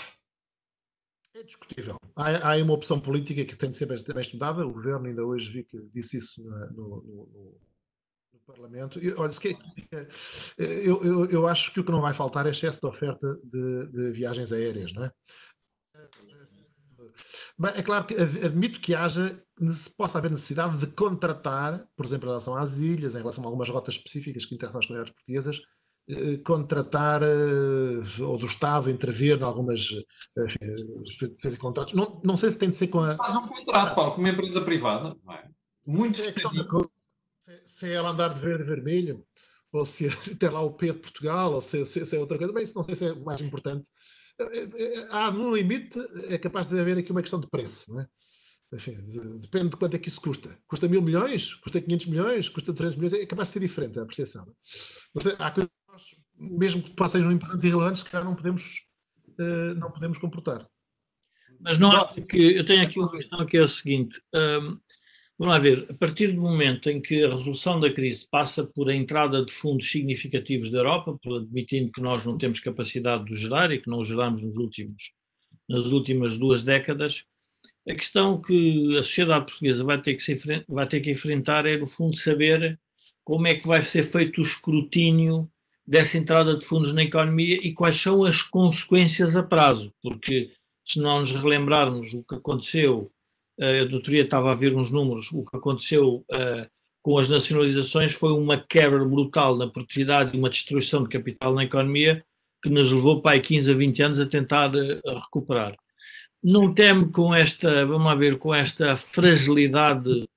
É 1.34 1.42
discutível. 1.42 1.96
Há, 2.14 2.52
há 2.52 2.56
uma 2.62 2.74
opção 2.74 3.00
política 3.00 3.44
que 3.44 3.56
tem 3.56 3.72
de 3.72 3.76
ser 3.76 3.86
bem, 3.86 4.00
bem 4.00 4.22
estudada. 4.22 4.64
O 4.64 4.72
governo 4.72 5.06
ainda 5.06 5.24
hoje 5.24 5.50
vi 5.50 5.64
que 5.64 5.78
disse 5.92 6.18
isso 6.18 6.40
no, 6.40 6.58
no, 6.70 7.02
no, 7.02 7.60
no 8.34 8.40
Parlamento. 8.46 9.00
Olha, 9.16 9.32
que, 9.32 9.56
eu, 10.56 11.02
eu, 11.02 11.26
eu, 11.28 11.48
acho 11.48 11.72
que 11.72 11.80
o 11.80 11.84
que 11.84 11.90
não 11.90 12.00
vai 12.00 12.14
faltar 12.14 12.46
é 12.46 12.50
excesso 12.50 12.80
de 12.80 12.86
oferta 12.86 13.36
de, 13.42 13.86
de 13.88 14.12
viagens 14.12 14.52
aéreas, 14.52 14.92
não 14.92 15.06
é? 15.06 15.12
Bem, 17.58 17.72
é 17.74 17.82
claro 17.82 18.06
que 18.06 18.14
admito 18.14 18.80
que 18.80 18.94
haja, 18.94 19.42
possa 19.96 20.18
haver 20.18 20.30
necessidade 20.30 20.76
de 20.76 20.86
contratar, 20.88 21.86
por 21.96 22.04
exemplo, 22.04 22.26
em 22.26 22.30
relação 22.30 22.56
às 22.56 22.78
ilhas, 22.78 23.14
em 23.14 23.18
relação 23.18 23.42
a 23.42 23.46
algumas 23.46 23.68
rotas 23.68 23.94
específicas 23.94 24.44
que 24.44 24.54
interessam 24.54 24.80
às 24.80 24.86
comunidades 24.86 25.14
portuguesas, 25.14 25.60
eh, 26.08 26.36
contratar 26.38 27.22
eh, 27.22 28.22
ou 28.22 28.38
do 28.38 28.46
Estado 28.46 28.90
intervir 28.90 29.38
em 29.38 29.42
algumas 29.42 29.80
eh, 30.38 31.36
fazer 31.42 31.56
contratos. 31.56 31.94
Não, 31.94 32.20
não 32.22 32.36
sei 32.36 32.50
se 32.50 32.58
tem 32.58 32.70
de 32.70 32.76
ser 32.76 32.88
com 32.88 33.00
a. 33.00 33.16
Faz 33.16 33.34
um 33.34 33.46
contrato, 33.48 33.94
Paulo, 33.94 34.14
com 34.14 34.20
uma 34.20 34.28
empresa 34.28 34.60
privada, 34.60 35.16
não 35.24 35.34
é? 35.34 35.48
Muito 35.86 36.20
é 36.20 36.24
se 37.66 37.86
é 37.86 37.92
ela 37.92 38.10
andar 38.10 38.34
de 38.34 38.40
verde 38.40 38.62
e 38.62 38.66
vermelho, 38.66 39.24
ou 39.72 39.86
se 39.86 40.08
tem 40.38 40.48
lá 40.50 40.60
o 40.60 40.72
P 40.72 40.92
de 40.92 40.98
Portugal, 40.98 41.52
ou 41.54 41.60
se, 41.60 41.84
se, 41.86 42.04
se 42.04 42.16
é 42.16 42.18
outra 42.18 42.38
coisa, 42.38 42.52
bem, 42.52 42.64
isso 42.64 42.74
não 42.74 42.82
sei 42.82 42.94
se 42.94 43.06
é 43.06 43.12
o 43.12 43.24
mais 43.24 43.40
importante 43.40 43.86
há 45.10 45.30
no 45.30 45.54
limite, 45.54 45.98
é 46.28 46.38
capaz 46.38 46.66
de 46.66 46.78
haver 46.78 46.98
aqui 46.98 47.10
uma 47.10 47.22
questão 47.22 47.40
de 47.40 47.48
preço, 47.48 47.92
não 47.92 48.00
é? 48.00 48.06
Enfim, 48.72 48.96
de, 49.06 49.38
depende 49.38 49.70
de 49.70 49.76
quanto 49.76 49.94
é 49.94 49.98
que 49.98 50.08
isso 50.08 50.20
custa. 50.20 50.58
Custa 50.66 50.88
mil 50.88 51.02
milhões? 51.02 51.54
Custa 51.54 51.80
500 51.80 52.06
milhões? 52.06 52.48
Custa 52.48 52.72
300 52.72 52.96
milhões? 52.96 53.22
É 53.22 53.26
capaz 53.26 53.48
de 53.48 53.52
ser 53.54 53.60
diferente 53.60 53.98
a 53.98 54.02
é? 54.02 55.36
há 55.38 55.50
coisas 55.50 55.70
que 55.70 55.92
nós, 55.92 56.02
mesmo 56.38 56.82
que 56.82 56.90
passem 56.90 57.22
no 57.22 57.32
importante 57.32 57.66
e 57.66 57.70
relevantes, 57.70 58.02
que 58.02 58.14
não 58.16 58.34
podemos, 58.34 58.80
uh, 59.38 59.74
não 59.76 59.90
podemos 59.90 60.18
comportar. 60.18 60.66
Mas 61.60 61.78
não 61.78 61.90
acho 61.90 62.20
que. 62.26 62.36
Eu 62.36 62.66
tenho 62.66 62.82
aqui 62.82 62.98
uma 62.98 63.10
questão 63.10 63.46
que 63.46 63.56
é 63.56 63.62
a 63.62 63.68
seguinte. 63.68 64.20
Um, 64.34 64.78
Vamos 65.38 65.54
lá 65.54 65.60
ver, 65.60 65.86
a 65.90 65.94
partir 65.94 66.32
do 66.32 66.40
momento 66.40 66.88
em 66.88 66.98
que 66.98 67.22
a 67.22 67.28
resolução 67.28 67.78
da 67.78 67.92
crise 67.92 68.26
passa 68.30 68.64
por 68.66 68.88
a 68.88 68.94
entrada 68.94 69.44
de 69.44 69.52
fundos 69.52 69.90
significativos 69.90 70.70
da 70.70 70.78
Europa, 70.78 71.18
admitindo 71.36 71.92
que 71.92 72.00
nós 72.00 72.24
não 72.24 72.38
temos 72.38 72.58
capacidade 72.58 73.26
de 73.26 73.36
gerar 73.36 73.70
e 73.70 73.78
que 73.78 73.90
não 73.90 74.02
geramos 74.02 74.42
nos 74.42 74.56
últimos, 74.56 75.12
nas 75.68 75.92
últimas 75.92 76.38
duas 76.38 76.62
décadas, 76.62 77.22
a 77.88 77.94
questão 77.94 78.40
que 78.40 78.96
a 78.96 79.02
sociedade 79.02 79.46
portuguesa 79.46 79.84
vai 79.84 80.00
ter 80.00 80.14
que, 80.14 80.64
vai 80.68 80.86
ter 80.86 81.00
que 81.00 81.10
enfrentar 81.10 81.66
é, 81.66 81.76
no 81.76 81.86
fundo, 81.86 82.16
saber 82.16 82.78
como 83.24 83.46
é 83.46 83.54
que 83.54 83.66
vai 83.66 83.82
ser 83.82 84.02
feito 84.02 84.40
o 84.40 84.44
escrutínio 84.44 85.50
dessa 85.86 86.18
entrada 86.18 86.56
de 86.56 86.64
fundos 86.64 86.92
na 86.92 87.02
economia 87.02 87.60
e 87.62 87.72
quais 87.72 88.00
são 88.00 88.24
as 88.24 88.42
consequências 88.42 89.36
a 89.36 89.42
prazo, 89.42 89.92
porque 90.02 90.50
se 90.84 90.98
não 91.00 91.20
nos 91.20 91.30
relembrarmos 91.30 92.12
o 92.12 92.24
que 92.24 92.34
aconteceu 92.34 93.10
a 93.60 93.84
doutoria 93.84 94.22
estava 94.22 94.52
a 94.52 94.54
ver 94.54 94.74
uns 94.76 94.90
números, 94.90 95.32
o 95.32 95.44
que 95.44 95.56
aconteceu 95.56 96.24
uh, 96.30 96.68
com 97.02 97.18
as 97.18 97.28
nacionalizações 97.28 98.12
foi 98.12 98.32
uma 98.32 98.58
quebra 98.58 99.04
brutal 99.04 99.56
na 99.56 99.66
produtividade 99.66 100.36
e 100.36 100.38
uma 100.38 100.50
destruição 100.50 101.02
de 101.02 101.08
capital 101.08 101.54
na 101.54 101.64
economia 101.64 102.24
que 102.62 102.68
nos 102.68 102.90
levou 102.90 103.22
para 103.22 103.32
aí 103.32 103.40
15 103.40 103.70
a 103.70 103.74
20 103.74 104.02
anos 104.02 104.20
a 104.20 104.26
tentar 104.26 104.74
uh, 104.74 105.18
recuperar. 105.20 105.74
Não 106.48 106.72
teme 106.72 107.10
com 107.10 107.34
esta, 107.34 107.84
vamos 107.84 108.16
ver, 108.20 108.38
com 108.38 108.54
esta 108.54 108.96
fragilidade 108.96 110.28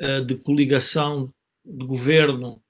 uh, 0.00 0.24
de 0.24 0.34
coligação 0.34 1.30
de 1.62 1.84
governo 1.84 2.62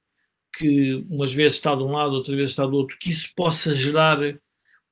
que 0.56 1.06
umas 1.08 1.32
vezes 1.32 1.58
está 1.58 1.76
de 1.76 1.84
um 1.84 1.92
lado, 1.92 2.14
outras 2.14 2.34
vezes 2.34 2.50
está 2.50 2.66
do 2.66 2.76
outro, 2.76 2.98
que 2.98 3.10
isso 3.10 3.30
possa 3.36 3.72
gerar 3.72 4.18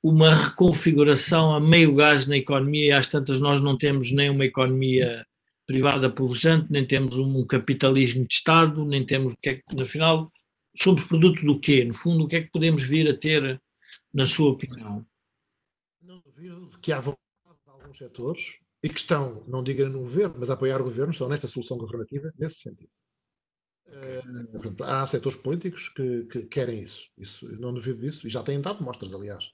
uma 0.00 0.32
reconfiguração 0.32 1.52
a 1.52 1.58
meio 1.58 1.96
gás 1.96 2.28
na 2.28 2.36
economia 2.36 2.86
e 2.86 2.92
às 2.92 3.08
tantas 3.08 3.40
nós 3.40 3.60
não 3.60 3.76
temos 3.76 4.12
nem 4.12 4.30
uma 4.30 4.44
economia 4.44 5.26
privada 5.66 6.08
pujante, 6.08 6.70
nem 6.70 6.86
temos 6.86 7.16
um 7.16 7.44
capitalismo 7.44 8.24
de 8.24 8.34
Estado, 8.34 8.84
nem 8.84 9.04
temos 9.04 9.32
o 9.32 9.36
que 9.42 9.48
é 9.48 9.54
que, 9.56 9.74
no 9.74 9.84
final, 9.84 10.30
somos 10.80 11.04
produto 11.06 11.44
do 11.44 11.58
quê? 11.58 11.84
No 11.84 11.92
fundo, 11.92 12.22
o 12.22 12.28
que 12.28 12.36
é 12.36 12.42
que 12.42 12.52
podemos 12.52 12.84
vir 12.84 13.10
a 13.10 13.16
ter, 13.16 13.60
na 14.14 14.28
sua 14.28 14.52
opinião? 14.52 15.04
Não 16.00 16.20
duvido 16.20 16.70
que 16.80 16.92
há 16.92 17.00
alguns 17.96 17.98
setores 17.98 18.52
e 18.82 18.88
que 18.88 19.00
estão, 19.00 19.42
não 19.48 19.62
diga 19.62 19.88
no 19.88 20.00
governo, 20.00 20.36
mas 20.38 20.50
a 20.50 20.54
apoiar 20.54 20.80
o 20.80 20.84
governo, 20.84 21.12
estão 21.12 21.28
nesta 21.28 21.46
solução 21.46 21.78
governativa 21.78 22.30
nesse 22.38 22.60
sentido. 22.60 22.90
Uh, 23.88 24.82
há 24.84 25.06
setores 25.06 25.38
políticos 25.38 25.88
que, 25.90 26.24
que, 26.24 26.42
querem 26.42 26.82
isso. 26.82 27.02
isso. 27.16 27.46
Não 27.58 27.72
duvido 27.72 28.00
disso, 28.00 28.26
e 28.26 28.30
já 28.30 28.42
têm 28.42 28.60
dado 28.60 28.82
mostras, 28.82 29.12
aliás. 29.12 29.44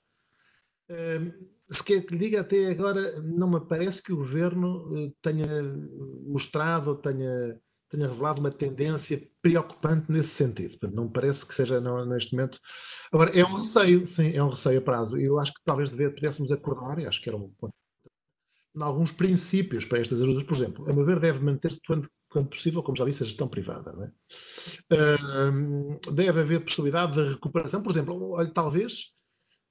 se 1.70 1.84
quer 1.84 2.04
que 2.04 2.14
lhe 2.14 2.18
diga, 2.18 2.40
até 2.40 2.70
agora 2.70 3.20
não 3.22 3.50
me 3.50 3.60
parece 3.60 4.02
que 4.02 4.12
o 4.12 4.16
governo 4.16 5.14
tenha 5.22 5.62
mostrado, 6.26 6.96
tenha 6.96 7.58
tenha 7.92 8.08
revelado 8.08 8.40
uma 8.40 8.50
tendência 8.50 9.22
preocupante 9.42 10.10
nesse 10.10 10.30
sentido. 10.30 10.78
Portanto, 10.78 10.94
não 10.94 11.12
parece 11.12 11.44
que 11.44 11.54
seja 11.54 11.78
não, 11.78 12.06
neste 12.06 12.34
momento. 12.34 12.58
Agora, 13.12 13.38
é 13.38 13.44
um 13.44 13.56
receio, 13.56 14.08
sim, 14.08 14.34
é 14.34 14.42
um 14.42 14.48
receio 14.48 14.78
a 14.78 14.82
prazo. 14.82 15.18
Eu 15.18 15.38
acho 15.38 15.52
que 15.52 15.60
talvez 15.62 15.90
dever, 15.90 16.14
pudéssemos 16.14 16.50
acordar, 16.50 16.98
e 16.98 17.06
acho 17.06 17.20
que 17.20 17.28
era 17.28 17.36
um 17.36 17.50
ponto, 17.50 17.74
em 18.74 18.82
alguns 18.82 19.12
princípios 19.12 19.84
para 19.84 20.00
estas 20.00 20.22
ajudas. 20.22 20.42
Por 20.42 20.56
exemplo, 20.56 20.90
a 20.90 20.92
meu 20.92 21.04
ver, 21.04 21.20
deve 21.20 21.40
manter-se 21.40 21.80
quando, 21.86 22.08
quando 22.28 22.48
possível, 22.48 22.82
como 22.82 22.96
já 22.96 23.04
disse, 23.04 23.22
a 23.22 23.26
gestão 23.26 23.48
privada. 23.48 24.12
É? 24.90 25.16
Deve 26.12 26.40
haver 26.40 26.64
possibilidade 26.64 27.14
de 27.14 27.32
recuperação. 27.34 27.82
Por 27.82 27.92
exemplo, 27.92 28.30
olha, 28.32 28.50
talvez 28.50 28.94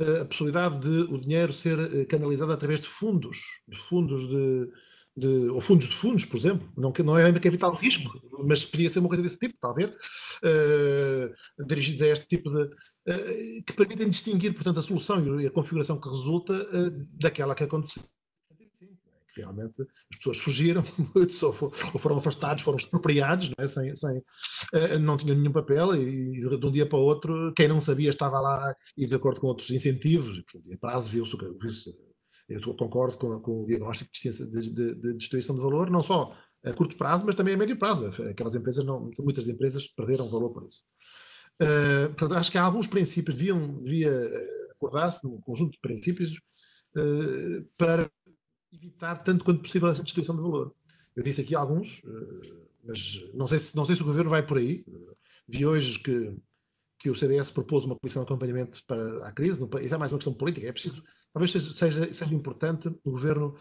uh, 0.01 0.21
a 0.21 0.25
possibilidade 0.25 0.79
de 0.79 1.13
o 1.13 1.19
dinheiro 1.19 1.53
ser 1.53 1.77
uh, 1.79 2.07
canalizado 2.07 2.51
através 2.51 2.81
de 2.81 2.87
fundos, 2.87 3.39
de 3.67 3.77
fundos 3.77 4.27
de 4.27 4.69
de, 5.15 5.49
ou 5.49 5.59
fundos 5.59 5.87
de 5.87 5.95
fundos, 5.95 6.25
por 6.25 6.37
exemplo, 6.37 6.69
não, 6.77 6.93
não 7.03 7.17
é 7.17 7.25
ainda 7.25 7.39
capital 7.39 7.73
de 7.73 7.79
risco, 7.79 8.19
mas 8.45 8.65
podia 8.65 8.89
ser 8.89 8.99
uma 8.99 9.09
coisa 9.09 9.23
desse 9.23 9.37
tipo, 9.37 9.55
talvez, 9.59 9.89
uh, 9.89 11.65
dirigidos 11.65 12.01
a 12.01 12.07
este 12.07 12.27
tipo 12.27 12.49
de. 12.49 12.63
Uh, 12.63 13.63
que 13.65 13.73
permitem 13.73 14.09
distinguir, 14.09 14.53
portanto, 14.53 14.79
a 14.79 14.83
solução 14.83 15.39
e 15.39 15.47
a 15.47 15.51
configuração 15.51 15.99
que 15.99 16.09
resulta 16.09 16.53
uh, 16.53 17.07
daquela 17.11 17.55
que 17.55 17.63
aconteceu. 17.63 18.03
Realmente 19.35 19.81
as 20.11 20.17
pessoas 20.17 20.37
fugiram, 20.37 20.83
ou 21.15 21.99
foram 21.99 22.17
afastados, 22.17 22.63
foram 22.63 22.77
expropriados, 22.77 23.49
não, 23.49 23.63
é? 23.63 23.67
sem, 23.67 23.95
sem, 23.95 24.21
não 24.99 25.17
tinham 25.17 25.37
nenhum 25.37 25.53
papel 25.53 25.95
e, 25.95 26.31
de 26.31 26.65
um 26.65 26.71
dia 26.71 26.85
para 26.85 26.99
o 26.99 27.03
outro, 27.03 27.53
quem 27.55 27.67
não 27.67 27.79
sabia 27.79 28.09
estava 28.09 28.39
lá 28.39 28.75
e 28.97 29.07
de 29.07 29.15
acordo 29.15 29.39
com 29.39 29.47
outros 29.47 29.69
incentivos, 29.69 30.37
e, 30.37 30.43
portanto, 30.43 30.73
a 30.73 30.77
prazo 30.77 31.09
viu-se 31.09 31.37
viu 31.37 32.59
eu 32.59 32.75
concordo 32.75 33.17
com, 33.17 33.39
com 33.39 33.63
o 33.63 33.65
diagnóstico 33.65 34.11
de, 34.13 34.69
de, 34.73 34.95
de, 34.95 35.13
destruição 35.13 35.55
de 35.55 35.61
valor, 35.61 35.89
não 35.89 36.03
só 36.03 36.35
a 36.65 36.73
curto 36.73 36.97
prazo, 36.97 37.25
mas 37.25 37.35
também 37.35 37.53
a 37.53 37.57
médio 37.57 37.77
prazo. 37.77 38.07
Aquelas 38.29 38.55
empresas, 38.55 38.85
não, 38.85 39.09
muitas 39.19 39.47
empresas 39.47 39.87
perderam 39.95 40.29
valor 40.29 40.51
por 40.51 40.67
isso. 40.67 40.81
Uh, 41.61 42.07
portanto, 42.09 42.33
acho 42.33 42.51
que 42.51 42.57
há 42.57 42.63
alguns 42.63 42.87
princípios, 42.87 43.37
deviam, 43.37 43.81
devia 43.83 44.11
acordar-se 44.71 45.23
num 45.23 45.39
conjunto 45.41 45.73
de 45.73 45.79
princípios 45.79 46.31
uh, 46.97 47.65
para 47.77 48.09
evitar 48.73 49.23
tanto 49.23 49.43
quanto 49.43 49.61
possível 49.61 49.89
essa 49.89 50.03
destruição 50.03 50.35
de 50.35 50.41
valor. 50.41 50.73
Eu 51.15 51.23
disse 51.23 51.41
aqui 51.41 51.55
alguns, 51.55 51.99
uh, 52.03 52.67
mas 52.83 53.21
não 53.33 53.47
sei, 53.47 53.59
se, 53.59 53.75
não 53.75 53.85
sei 53.85 53.95
se 53.95 54.01
o 54.01 54.05
governo 54.05 54.29
vai 54.29 54.45
por 54.45 54.57
aí. 54.57 54.85
Vi 55.47 55.65
hoje 55.65 55.99
que, 55.99 56.35
que 56.99 57.09
o 57.09 57.15
CDS 57.15 57.51
propôs 57.51 57.83
uma 57.83 57.95
comissão 57.95 58.23
de 58.23 58.27
acompanhamento 58.27 58.83
para 58.85 59.27
a 59.27 59.31
crise, 59.31 59.59
isso 59.81 59.95
é 59.95 59.97
mais 59.97 60.11
uma 60.11 60.17
questão 60.17 60.33
política, 60.33 60.67
é 60.67 60.71
preciso 60.71 61.03
talvez 61.33 61.51
seja, 61.51 62.13
seja 62.13 62.33
importante 62.33 62.87
o 63.03 63.11
governo 63.11 63.55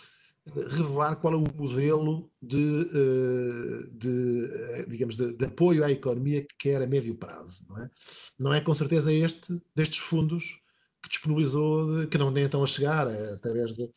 eh, 0.47 0.69
revelar 0.69 1.17
qual 1.17 1.35
é 1.35 1.37
o 1.37 1.45
modelo 1.55 2.31
de, 2.43 2.89
eh, 2.93 3.89
de 3.93 4.45
eh, 4.53 4.87
digamos, 4.89 5.17
de, 5.17 5.33
de, 5.33 5.45
apoio 5.45 5.85
à 5.85 5.91
economia 5.91 6.43
que 6.43 6.57
quer 6.59 6.83
a 6.83 6.87
médio 6.87 7.15
prazo. 7.15 7.65
Não 7.69 7.79
é, 7.79 7.91
não 8.39 8.55
é 8.55 8.61
com 8.61 8.75
certeza 8.75 9.13
este, 9.13 9.61
destes 9.75 9.99
fundos 9.99 10.59
que 11.03 11.09
disponibilizou, 11.09 12.07
que 12.09 12.19
não 12.19 12.31
nem 12.31 12.45
estão 12.45 12.63
a 12.63 12.67
chegar 12.67 13.07
é, 13.07 13.33
através 13.33 13.75
de... 13.75 13.91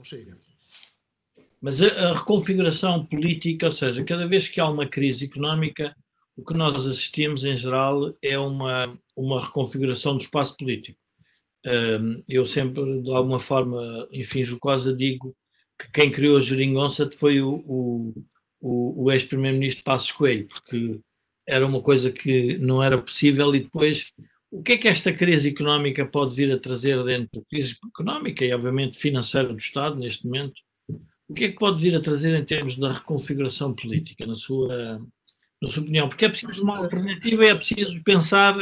Não 0.00 0.04
chega. 0.04 0.38
Mas 1.60 1.82
a, 1.82 2.10
a 2.10 2.18
reconfiguração 2.18 3.04
política, 3.04 3.66
ou 3.66 3.72
seja, 3.72 4.02
cada 4.04 4.26
vez 4.26 4.48
que 4.48 4.60
há 4.60 4.68
uma 4.68 4.88
crise 4.88 5.26
económica, 5.26 5.94
o 6.36 6.44
que 6.44 6.54
nós 6.54 6.74
assistimos 6.74 7.44
em 7.44 7.54
geral 7.54 8.14
é 8.22 8.38
uma, 8.38 8.98
uma 9.14 9.44
reconfiguração 9.44 10.16
do 10.16 10.22
espaço 10.22 10.56
político 10.56 10.98
eu 12.28 12.46
sempre, 12.46 13.02
de 13.02 13.10
alguma 13.10 13.38
forma, 13.38 14.08
enfim, 14.10 14.42
jocosa, 14.44 14.94
digo 14.94 15.36
que 15.78 15.90
quem 15.92 16.10
criou 16.10 16.36
a 16.36 16.40
geringonça 16.40 17.08
foi 17.12 17.40
o, 17.40 17.62
o, 18.60 19.04
o 19.04 19.12
ex-primeiro-ministro 19.12 19.84
Passos 19.84 20.12
Coelho, 20.12 20.46
porque 20.48 21.00
era 21.46 21.66
uma 21.66 21.82
coisa 21.82 22.10
que 22.10 22.58
não 22.58 22.82
era 22.82 23.00
possível 23.00 23.54
e 23.54 23.60
depois 23.60 24.12
o 24.50 24.62
que 24.62 24.72
é 24.72 24.78
que 24.78 24.88
esta 24.88 25.12
crise 25.12 25.48
económica 25.48 26.04
pode 26.04 26.34
vir 26.34 26.52
a 26.52 26.58
trazer 26.58 27.02
dentro? 27.04 27.44
Crise 27.48 27.76
económica 27.86 28.44
e, 28.44 28.52
obviamente, 28.52 28.98
financeira 28.98 29.48
do 29.48 29.58
Estado, 29.58 29.96
neste 29.96 30.26
momento. 30.26 30.60
O 31.28 31.34
que 31.34 31.44
é 31.44 31.48
que 31.48 31.58
pode 31.58 31.80
vir 31.80 31.94
a 31.94 32.00
trazer 32.00 32.34
em 32.34 32.44
termos 32.44 32.76
da 32.76 32.92
reconfiguração 32.92 33.72
política, 33.72 34.26
na 34.26 34.34
sua, 34.34 34.98
na 35.62 35.68
sua 35.68 35.82
opinião? 35.82 36.08
Porque 36.08 36.24
é 36.24 36.28
preciso 36.28 36.62
uma 36.64 36.78
alternativa, 36.78 37.44
é 37.44 37.54
preciso 37.54 38.02
pensar 38.02 38.58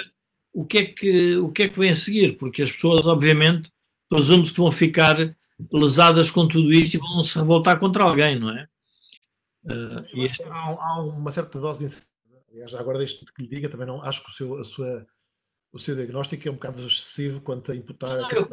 o 0.52 0.66
que 0.66 0.78
é 0.78 0.84
que, 0.84 1.36
o 1.36 1.50
que, 1.50 1.62
é 1.62 1.68
que 1.68 1.78
vem 1.78 1.90
a 1.90 1.96
seguir, 1.96 2.36
porque 2.36 2.60
as 2.60 2.70
pessoas, 2.70 3.06
obviamente, 3.06 3.72
presumo-se 4.10 4.52
que 4.52 4.58
vão 4.58 4.70
ficar 4.70 5.34
lesadas 5.72 6.30
com 6.30 6.46
tudo 6.46 6.70
isto 6.72 6.94
e 6.94 6.98
vão 6.98 7.22
se 7.22 7.38
revoltar 7.38 7.78
contra 7.78 8.04
alguém, 8.04 8.38
não 8.38 8.50
é? 8.50 8.68
Uh, 9.64 10.24
este... 10.24 10.42
há, 10.44 10.54
há, 10.54 11.02
uma 11.02 11.32
certa 11.32 11.58
dose 11.58 11.78
de 11.78 11.84
incerteza. 11.86 12.08
Aliás, 12.50 12.74
agora 12.74 12.98
deixe 12.98 13.18
que 13.24 13.42
lhe 13.42 13.48
diga, 13.48 13.68
também 13.68 13.86
não 13.86 14.02
acho 14.02 14.22
que 14.24 14.30
o 14.30 14.34
seu, 14.34 14.58
a 14.58 14.64
sua, 14.64 15.06
o 15.78 15.80
seu 15.80 15.94
diagnóstico 15.94 16.48
é 16.48 16.50
um 16.50 16.54
bocado 16.54 16.86
excessivo 16.86 17.40
quanto 17.40 17.72
a 17.72 17.76
imputar. 17.76 18.18
Não, 18.18 18.30
eu, 18.30 18.48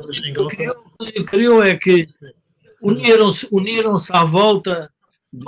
eu, 0.59 1.09
eu 1.13 1.25
creio 1.25 1.61
é 1.61 1.75
que 1.75 2.07
uniram-se 2.81 3.47
uniram 3.51 3.97
à 4.11 4.23
volta. 4.23 4.91
De, 5.33 5.45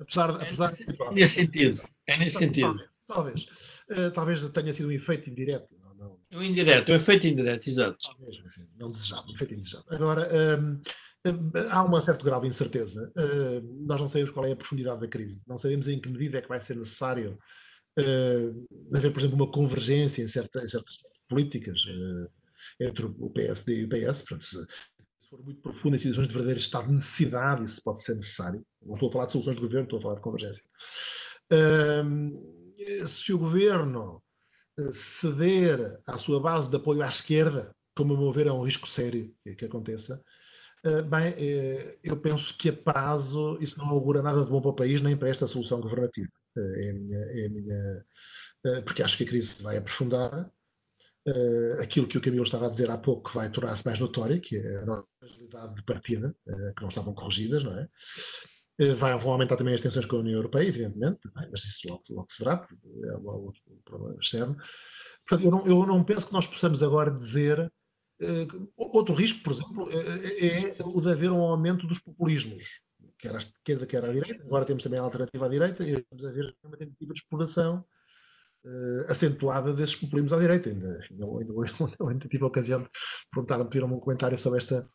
apesar, 0.00 0.30
apesar 0.30 0.70
é 0.70 1.12
nesse 1.12 1.34
sentido. 1.34 1.82
É 2.06 2.16
nesse 2.16 2.38
sentido. 2.38 2.80
Talvez. 3.06 3.46
Uh, 3.90 4.10
talvez 4.14 4.48
tenha 4.50 4.72
sido 4.72 4.88
um 4.88 4.92
efeito 4.92 5.28
indireto. 5.28 5.74
Não, 5.82 5.94
não. 5.94 6.18
Um 6.32 6.42
indireto, 6.42 6.92
um 6.92 6.94
efeito 6.94 7.26
indireto, 7.26 7.68
exato. 7.68 7.98
Talvez, 8.02 8.36
enfim, 8.46 8.66
não 8.78 8.92
desejado, 8.92 9.30
um 9.30 9.34
efeito 9.34 9.54
indesejado. 9.54 9.84
Agora, 9.90 10.28
um, 10.32 10.80
ehm, 11.24 11.68
há 11.70 11.84
um 11.84 12.00
certo 12.00 12.24
grau 12.24 12.40
de 12.40 12.48
incerteza. 12.48 13.12
Uh, 13.16 13.86
nós 13.86 14.00
não 14.00 14.08
sabemos 14.08 14.30
qual 14.30 14.46
é 14.46 14.52
a 14.52 14.56
profundidade 14.56 15.00
da 15.00 15.08
crise. 15.08 15.42
Não 15.46 15.58
sabemos 15.58 15.88
em 15.88 16.00
que 16.00 16.08
medida 16.08 16.38
é 16.38 16.42
que 16.42 16.48
vai 16.48 16.60
ser 16.60 16.76
necessário 16.76 17.38
uh, 17.98 18.96
haver, 18.96 19.12
por 19.12 19.20
exemplo, 19.20 19.36
uma 19.36 19.50
convergência 19.50 20.22
em, 20.22 20.28
certa, 20.28 20.64
em 20.64 20.68
certas 20.68 20.98
políticas 21.28 21.80
uh, 21.84 22.30
entre 22.80 23.06
o 23.06 23.30
PSD 23.30 23.80
e 23.80 23.84
o 23.84 23.88
PS. 23.88 24.22
Portanto, 24.22 24.44
se, 24.44 24.56
se 24.56 25.28
for 25.30 25.42
muito 25.42 25.60
profundo 25.60 25.96
em 25.96 25.98
situações 25.98 26.28
de 26.28 26.34
verdadeiro 26.34 26.60
estado 26.60 26.88
de 26.88 26.94
necessidade, 26.94 27.64
isso 27.64 27.82
pode 27.82 28.02
ser 28.02 28.16
necessário. 28.16 28.64
Não 28.82 28.94
estou 28.94 29.08
a 29.08 29.12
falar 29.12 29.26
de 29.26 29.32
soluções 29.32 29.56
de 29.56 29.62
governo, 29.62 29.84
estou 29.84 29.98
a 29.98 30.02
falar 30.02 30.14
de 30.16 30.22
convergência. 30.22 30.64
Uh, 31.52 32.58
se 33.06 33.32
o 33.32 33.38
governo 33.38 34.22
eh, 34.78 34.92
ceder 34.92 36.00
à 36.06 36.16
sua 36.16 36.40
base 36.40 36.70
de 36.70 36.76
apoio 36.76 37.02
à 37.02 37.08
esquerda, 37.08 37.74
como 37.96 38.14
a 38.14 38.16
meu 38.16 38.32
ver 38.32 38.46
é 38.46 38.52
um 38.52 38.62
risco 38.62 38.88
sério 38.88 39.34
que, 39.42 39.54
que 39.56 39.64
aconteça, 39.64 40.22
eh, 40.84 41.02
bem, 41.02 41.34
eh, 41.36 41.98
eu 42.02 42.16
penso 42.16 42.56
que 42.56 42.68
a 42.68 42.72
prazo 42.72 43.58
isso 43.60 43.78
não 43.78 43.88
augura 43.88 44.22
nada 44.22 44.44
de 44.44 44.50
bom 44.50 44.60
para 44.60 44.70
o 44.70 44.74
país 44.76 45.02
nem 45.02 45.16
para 45.16 45.28
esta 45.28 45.46
solução 45.46 45.80
governativa. 45.80 46.30
É 46.58 46.90
a 46.90 46.94
minha, 46.94 47.18
é 47.18 47.46
a 47.46 47.50
minha, 47.50 48.04
porque 48.84 49.02
acho 49.02 49.16
que 49.16 49.24
a 49.24 49.28
crise 49.28 49.62
vai 49.62 49.76
aprofundar. 49.76 50.50
Aquilo 51.80 52.08
que 52.08 52.16
o 52.16 52.20
Camilo 52.20 52.44
estava 52.44 52.66
a 52.66 52.70
dizer 52.70 52.90
há 52.90 52.96
pouco 52.96 53.32
vai 53.34 53.50
tornar-se 53.50 53.84
mais 53.84 53.98
notório, 53.98 54.40
que 54.40 54.56
é 54.56 54.78
a 54.78 55.04
fragilidade 55.18 55.74
de 55.74 55.82
partida, 55.82 56.34
que 56.74 56.82
não 56.82 56.88
estavam 56.88 57.12
corrigidas, 57.14 57.62
não 57.64 57.78
é? 57.78 57.88
Eh, 58.78 58.94
vai, 58.94 59.18
vão 59.18 59.32
aumentar 59.32 59.56
também 59.56 59.74
as 59.74 59.80
tensões 59.80 60.06
com 60.06 60.16
a 60.16 60.20
União 60.20 60.36
Europeia, 60.36 60.68
evidentemente, 60.68 61.18
mas 61.34 61.64
isso 61.64 61.88
logo, 61.88 62.04
logo 62.10 62.30
se 62.30 62.38
verá, 62.38 62.66
é 63.04 63.16
o 63.16 63.26
outro 63.26 63.60
problema 63.84 64.16
externo. 64.20 64.56
Portanto, 65.26 65.44
eu 65.44 65.50
não, 65.50 65.66
eu 65.66 65.86
não 65.86 66.04
penso 66.04 66.26
que 66.26 66.32
nós 66.32 66.46
possamos 66.46 66.82
agora 66.82 67.10
dizer. 67.10 67.70
Outro 68.76 69.14
risco, 69.14 69.42
por 69.42 69.52
exemplo, 69.52 69.88
é, 69.92 70.76
é, 70.76 70.76
o 70.84 71.00
de 71.00 71.10
haver 71.10 71.30
um 71.30 71.40
aumento 71.40 71.86
dos 71.86 72.00
populismos, 72.00 72.64
quer 73.18 73.34
à 73.34 73.38
esquerda, 73.38 73.86
quer 73.86 74.04
à 74.04 74.12
direita. 74.12 74.42
Agora 74.44 74.64
temos 74.64 74.82
também 74.82 74.98
a 74.98 75.02
alternativa 75.02 75.46
à 75.46 75.48
direita 75.48 75.82
e 75.84 75.92
estamos 75.92 76.24
a 76.24 76.30
ver 76.30 76.56
uma 76.62 76.76
tentativa 76.76 77.12
de 77.12 77.20
exploração 77.20 77.84
uh, 78.64 79.10
acentuada 79.10 79.72
desses 79.72 79.96
populismos 79.96 80.32
à 80.32 80.38
direita. 80.38 80.70
Ainda, 80.70 81.00
ainda, 81.10 81.26
ainda, 81.80 82.10
ainda 82.10 82.28
tive 82.28 82.44
a 82.44 82.46
ocasião 82.46 82.82
de 82.82 82.90
perguntar, 83.32 83.64
pediram-me 83.64 83.94
um 83.94 84.00
comentário 84.00 84.38
sobre 84.38 84.58
esta, 84.58 84.88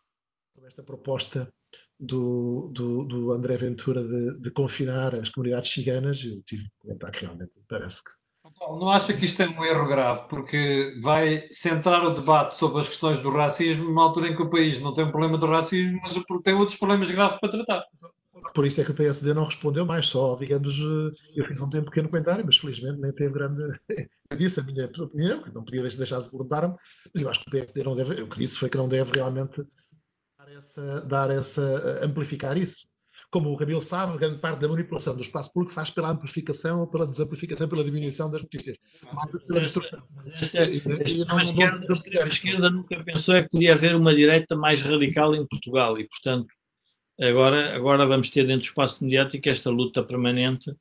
sobre 0.53 0.69
esta 0.69 0.83
proposta 0.83 1.51
do, 1.99 2.69
do, 2.73 3.03
do 3.05 3.31
André 3.31 3.57
Ventura 3.57 4.03
de, 4.03 4.39
de, 4.39 4.51
confinar 4.51 5.15
as 5.15 5.29
comunidades 5.29 5.71
ciganas, 5.71 6.23
eu 6.23 6.41
tive 6.43 6.63
de 6.63 6.77
comentar 6.77 7.12
que 7.12 7.21
realmente 7.21 7.51
parece 7.67 8.03
que. 8.03 8.22
Não 8.69 8.89
acha 8.89 9.13
que 9.13 9.26
isto 9.26 9.41
é 9.41 9.47
um 9.47 9.63
erro 9.63 9.88
grave, 9.88 10.28
porque 10.28 10.97
vai 11.02 11.47
centrar 11.52 12.04
o 12.04 12.13
debate 12.13 12.56
sobre 12.56 12.82
as 12.82 12.88
questões 12.88 13.21
do 13.21 13.30
racismo 13.30 13.86
numa 13.86 14.04
altura 14.04 14.30
em 14.30 14.36
que 14.36 14.41
o 14.41 14.49
país 14.49 14.80
não 14.80 14.93
tem 14.93 15.06
um 15.06 15.12
problema 15.12 15.38
do 15.38 15.45
racismo, 15.45 15.99
mas 16.02 16.13
tem 16.43 16.54
outros 16.54 16.78
problemas 16.78 17.12
graves 17.12 17.39
para 17.39 17.49
tratar. 17.49 17.84
Por 18.54 18.65
isso 18.65 18.82
é 18.82 18.84
que 18.84 18.91
o 18.91 18.95
PSD 18.95 19.34
não 19.34 19.45
respondeu 19.45 19.86
mais, 19.86 20.08
só, 20.08 20.36
digamos, 20.36 20.78
eu 21.36 21.45
fiz 21.45 21.60
um 21.60 21.69
pequeno 21.69 22.10
comentário, 22.10 22.45
mas 22.45 22.58
felizmente 22.58 22.99
nem 22.99 23.12
teve 23.12 23.34
grande. 23.34 23.62
Eu 24.30 24.38
disse 24.38 24.60
a 24.60 24.63
minha 24.63 24.86
opinião, 24.86 25.43
não 25.54 25.63
podia 25.63 25.82
deixar 25.82 26.21
de 26.21 26.30
perguntar-me, 26.30 26.76
mas 27.13 27.23
eu 27.23 27.30
acho 27.30 27.41
que 27.41 27.47
o 27.47 27.52
PSD 27.52 27.84
não 27.84 27.95
deve. 27.95 28.21
O 28.21 28.28
que 28.28 28.38
disse 28.38 28.58
foi 28.58 28.69
que 28.69 28.78
não 28.78 28.88
deve 28.88 29.12
realmente 29.12 29.65
essa, 30.58 31.02
dar 31.02 31.30
essa, 31.32 31.99
amplificar 32.04 32.58
isso. 32.58 32.88
Como 33.34 33.52
o 33.52 33.58
Camilo 33.58 33.82
sabe, 33.82 34.15
grande 34.19 34.38
parte 34.38 34.60
da 34.60 34.67
manipulação 34.67 35.15
do 35.15 35.24
espaço 35.24 35.52
público 35.52 35.74
faz 35.74 35.89
pela 35.89 36.12
amplificação 36.12 36.82
ou 36.82 36.88
pela 36.88 37.08
desamplificação, 37.08 37.67
pela 37.67 37.84
diminuição 37.84 38.30
das 38.30 38.43
notícias. 38.43 38.78
Mas, 39.12 40.56
a, 40.56 42.28
esquerda 42.28 42.69
nunca 42.69 43.04
pensou 43.04 43.34
é 43.34 43.41
que 43.41 43.50
podia 43.50 43.74
haver 43.74 43.96
uma 43.96 44.13
direita 44.13 44.56
mais 44.56 44.84
radical 44.84 45.34
em 45.34 45.48
Portugal 45.48 46.00
e, 46.00 46.08
portanto, 46.08 46.54
agora, 47.19 47.76
agora 47.76 48.06
vamos 48.06 48.30
ter 48.30 48.46
dentro 48.46 48.62
do 48.62 48.69
espaço 48.69 49.04
mediático 49.04 49.50
esta 49.50 49.72
luta 49.72 50.04
permanente. 50.04 50.72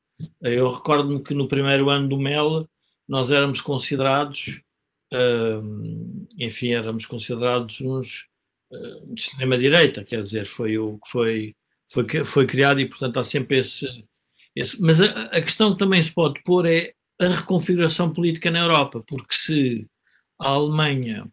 Eu 0.43 0.71
recordo-me 0.75 1.23
que 1.23 1.33
no 1.33 1.49
primeiro 1.49 1.89
ano 1.89 2.07
do 2.07 2.19
MEL 2.19 2.69
nós 3.09 3.31
éramos 3.31 3.63
considerados, 3.63 4.63
uh, 5.11 6.27
enfim, 6.39 6.75
éramos 6.75 7.07
considerados 7.07 7.81
uns 7.81 8.29
uh, 8.71 9.15
de 9.15 9.23
extrema-direita, 9.23 10.05
quer 10.05 10.23
dizer, 10.23 10.45
foi 10.45 10.77
o 10.77 10.99
que 10.99 11.11
foi, 11.11 11.57
foi, 11.93 12.25
foi 12.25 12.47
criado 12.47 12.81
e, 12.81 12.89
portanto, 12.89 13.19
há 13.19 13.25
sempre 13.25 13.59
esse. 13.59 13.87
esse 14.57 14.81
mas 14.81 15.01
a, 15.01 15.25
a 15.27 15.43
questão 15.43 15.73
que 15.73 15.79
também 15.79 16.03
se 16.03 16.11
pode 16.11 16.43
pôr 16.43 16.67
é 16.67 16.95
a 17.21 17.29
reconfiguração 17.29 18.13
política 18.13 18.51
na 18.51 18.61
Europa, 18.61 19.05
porque 19.07 19.35
se 19.35 19.87
a 20.41 20.49
Alemanha, 20.49 21.31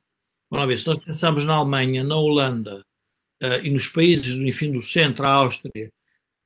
vamos 0.50 0.68
ver, 0.68 0.78
se 0.78 0.88
nós 0.88 1.00
pensarmos 1.00 1.46
na 1.46 1.56
Alemanha, 1.56 2.04
na 2.04 2.16
Holanda 2.16 2.86
uh, 3.42 3.64
e 3.64 3.70
nos 3.70 3.88
países, 3.88 4.36
enfim, 4.36 4.72
do 4.72 4.82
centro, 4.82 5.26
a 5.26 5.32
Áustria, 5.32 5.92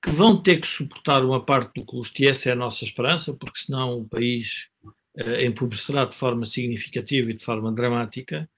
que 0.02 0.10
vão 0.10 0.42
ter 0.42 0.60
que 0.62 0.68
suportar 0.68 1.26
uma 1.26 1.44
parte 1.44 1.74
do 1.76 1.86
custo, 1.86 2.22
e 2.22 2.28
essa 2.28 2.50
é 2.50 2.52
a 2.52 2.56
nossa 2.56 2.84
esperança, 2.84 3.34
porque 3.34 3.60
senão 3.60 4.00
o 4.00 4.08
país 4.08 4.70
uh, 4.86 5.42
empobrecerá 5.44 6.06
de 6.06 6.16
forma 6.16 6.46
significativa 6.46 7.32
e 7.32 7.34
de 7.34 7.44
forma 7.44 7.72
dramática. 7.72 8.50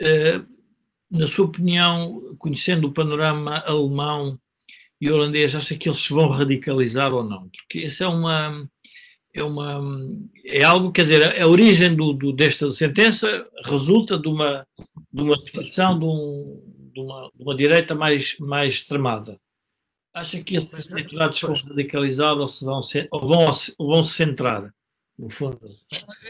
Uh, 0.00 0.62
na 1.10 1.26
sua 1.26 1.44
opinião, 1.44 2.36
conhecendo 2.38 2.88
o 2.88 2.92
panorama 2.92 3.58
alemão 3.66 4.40
e 5.02 5.10
holandês, 5.10 5.52
acha 5.56 5.76
que 5.76 5.88
eles 5.88 5.98
se 5.98 6.12
vão 6.12 6.28
radicalizar 6.28 7.12
ou 7.12 7.24
não? 7.24 7.48
Porque 7.48 7.80
essa 7.86 8.04
é 8.04 8.06
uma 8.06 8.68
é 9.34 9.42
uma 9.42 9.80
é 10.44 10.62
algo, 10.62 10.92
quer 10.92 11.02
dizer, 11.02 11.42
a 11.42 11.48
origem 11.48 11.96
do, 11.96 12.12
do, 12.12 12.32
desta 12.32 12.70
sentença 12.70 13.44
resulta 13.64 14.16
de 14.16 14.28
uma 14.28 14.64
de 15.12 15.22
uma 15.22 15.36
petição 15.44 15.98
de, 15.98 16.04
um, 16.04 16.62
de, 16.94 17.00
uma, 17.00 17.30
de 17.34 17.42
uma 17.42 17.56
direita 17.56 17.96
mais 17.96 18.38
mais 18.38 18.74
extremada. 18.74 19.40
Acha 20.14 20.40
que 20.40 20.54
esses 20.54 20.88
eleitorados 20.88 21.40
vão 21.40 21.56
radicalizar 21.56 22.38
ou 22.38 22.46
se 22.46 22.64
vão 22.64 22.80
ou 23.10 23.26
vão 23.26 23.50
ou 23.78 23.88
vão 23.88 24.04
se 24.04 24.14
centrar? 24.14 24.72
no 25.18 25.28
fundo. 25.28 25.60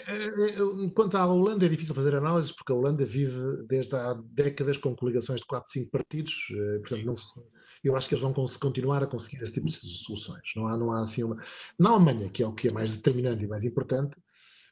É, 0.06 0.12
é, 0.12 0.50
é, 0.50 0.90
quanto 0.94 1.16
à 1.16 1.26
Holanda, 1.26 1.64
é 1.64 1.68
difícil 1.68 1.94
fazer 1.94 2.14
análise, 2.14 2.52
porque 2.54 2.72
a 2.72 2.74
Holanda 2.74 3.04
vive 3.06 3.64
desde 3.66 3.94
há 3.94 4.14
décadas 4.14 4.76
com 4.76 4.94
coligações 4.94 5.40
de 5.40 5.46
4, 5.46 5.70
5 5.70 5.90
partidos, 5.90 6.34
eh, 6.50 6.78
portanto, 6.80 7.04
não 7.06 7.16
se, 7.16 7.40
eu 7.82 7.96
acho 7.96 8.08
que 8.08 8.14
eles 8.14 8.22
vão 8.22 8.32
continuar 8.32 9.02
a 9.02 9.06
conseguir 9.06 9.42
esse 9.42 9.52
tipo 9.52 9.68
de 9.68 9.76
soluções. 9.98 10.42
Não 10.54 10.68
há, 10.68 10.76
não 10.76 10.92
há 10.92 11.02
assim 11.02 11.22
uma. 11.24 11.42
Na 11.78 11.90
Alemanha, 11.90 12.30
que 12.30 12.42
é 12.42 12.46
o 12.46 12.54
que 12.54 12.68
é 12.68 12.72
mais 12.72 12.92
determinante 12.92 13.44
e 13.44 13.48
mais 13.48 13.64
importante, 13.64 14.16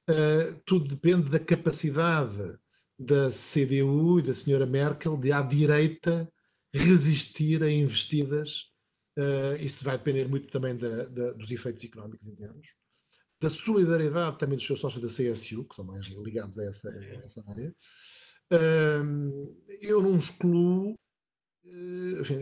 uh, 0.09 0.61
tudo 0.65 0.89
depende 0.89 1.29
da 1.29 1.41
capacidade 1.41 2.59
da 2.99 3.31
CDU 3.31 4.21
e 4.21 4.23
da 4.23 4.35
senhora 4.35 4.67
Merkel 4.67 5.17
de, 5.17 5.33
à 5.33 5.43
direita, 5.43 6.31
resistir 6.73 7.63
a 7.63 7.71
investidas. 7.71 8.67
Uh, 9.19 9.57
isso 9.61 9.83
vai 9.83 9.99
depender 9.99 10.29
muito 10.29 10.49
também 10.49 10.77
da, 10.77 11.05
da, 11.05 11.33
dos 11.33 11.51
efeitos 11.51 11.83
económicos 11.85 12.29
internos 12.29 12.67
da 13.41 13.49
solidariedade 13.49 14.39
também 14.39 14.59
dos 14.59 14.67
seus 14.67 14.81
sócios 14.81 15.03
da 15.03 15.09
CSU, 15.09 15.65
que 15.65 15.75
são 15.75 15.85
mais 15.85 16.07
ligados 16.07 16.59
a 16.59 16.65
essa, 16.65 16.91
a 16.91 17.25
essa 17.25 17.43
área. 17.49 17.75
eu 19.81 20.03
não 20.03 20.19
excluo, 20.19 20.95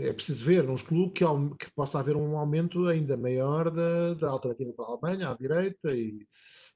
é 0.08 0.12
preciso 0.12 0.44
ver, 0.44 0.64
não 0.64 0.74
excluo 0.74 1.10
que, 1.10 1.24
que, 1.58 1.70
possa 1.74 1.98
haver 1.98 2.16
um 2.16 2.36
aumento 2.36 2.86
ainda 2.86 3.16
maior 3.16 3.70
da, 3.70 4.14
da 4.14 4.30
alternativa 4.30 4.72
para 4.72 4.84
a 4.84 4.88
Alemanha, 4.88 5.30
à 5.30 5.34
direita, 5.34 5.92
e, 5.92 6.26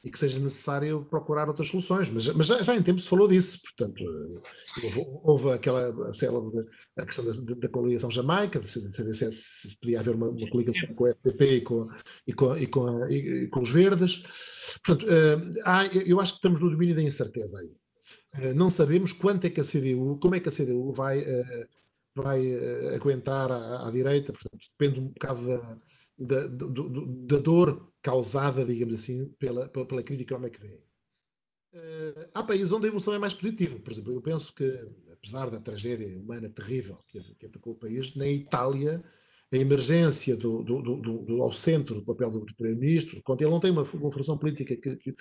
e, 0.04 0.10
que 0.10 0.18
seja 0.18 0.38
necessário 0.40 1.06
procurar 1.08 1.48
outras 1.48 1.68
soluções. 1.68 2.10
Mas, 2.10 2.26
mas 2.28 2.48
já, 2.48 2.62
já, 2.62 2.74
em 2.74 2.82
tempo 2.82 3.00
se 3.00 3.08
falou 3.08 3.28
disso, 3.28 3.60
portanto, 3.62 4.04
houve, 4.82 5.00
houve 5.22 5.50
aquela 5.52 6.12
célebre 6.12 6.66
a 6.98 7.06
questão 7.06 7.24
da, 7.24 7.54
da 7.54 7.68
coligação 7.68 8.10
jamaica, 8.10 8.58
de 8.58 8.68
saber 8.68 9.14
se, 9.14 9.76
podia 9.80 10.00
haver 10.00 10.14
uma, 10.14 10.28
uma 10.28 10.50
coligação 10.50 10.94
com 10.94 11.04
o 11.04 11.08
FDP 11.08 11.56
e 11.56 11.60
com, 11.60 11.88
e 12.26 12.32
com, 12.32 12.56
e 12.56 12.66
com, 12.66 13.08
e, 13.08 13.48
com 13.48 13.60
os 13.60 13.70
verdes. 13.70 14.22
Portanto, 14.84 15.08
uh, 15.08 15.60
há, 15.64 15.86
eu 15.86 16.20
acho 16.20 16.32
que 16.32 16.38
estamos 16.38 16.60
no 16.60 16.70
domínio 16.70 16.96
da 16.96 17.02
incerteza 17.02 17.56
aí. 17.58 17.72
Não 18.54 18.70
sabemos 18.70 19.12
quanto 19.12 19.46
é 19.46 19.50
que 19.50 19.60
a 19.60 19.64
CDU, 19.64 20.18
como 20.18 20.34
é 20.34 20.40
que 20.40 20.48
a 20.48 20.52
CDU 20.52 20.90
vai, 20.90 21.22
vai 22.14 22.40
aguentar 22.94 23.50
à, 23.50 23.88
à, 23.88 23.90
direita, 23.90 24.32
portanto, 24.32 24.58
depende 24.78 25.00
um 25.00 25.08
bocado 25.08 25.46
da, 25.46 25.78
da, 26.18 26.46
do, 26.46 27.06
da 27.26 27.38
dor 27.38 27.92
causada, 28.02 28.64
digamos 28.64 28.94
assim, 28.94 29.26
pela, 29.38 29.68
pela, 29.68 30.02
crise 30.02 30.22
económica 30.22 30.58
que 30.58 30.66
vem. 30.66 30.76
Uh, 31.74 32.28
há 32.34 32.42
países 32.42 32.70
onde 32.70 32.84
a 32.84 32.88
evolução 32.88 33.14
é 33.14 33.18
mais 33.18 33.32
positiva. 33.32 33.78
Por 33.78 33.92
exemplo, 33.92 34.12
eu 34.12 34.20
penso 34.20 34.52
que, 34.54 34.88
apesar 35.10 35.50
da 35.50 35.60
tragédia 35.60 36.18
humana 36.18 36.50
terrível 36.50 36.98
que, 37.08 37.18
que 37.36 37.46
atacou 37.46 37.72
o 37.72 37.78
país, 37.78 38.14
na 38.14 38.26
Itália, 38.26 39.02
a 39.50 39.56
emergência 39.56 40.36
do, 40.36 40.62
do, 40.62 40.82
do, 40.82 40.96
do 40.96 41.42
ao 41.42 41.52
centro 41.52 41.96
do 41.96 42.02
papel 42.02 42.30
do, 42.30 42.44
primeiro-ministro, 42.56 43.22
ele 43.38 43.50
não 43.50 43.60
tem 43.60 43.70
uma, 43.70 43.82
uma 43.82 44.12
função 44.12 44.36
política, 44.38 44.74
que, 44.76 44.96
que, 44.96 45.14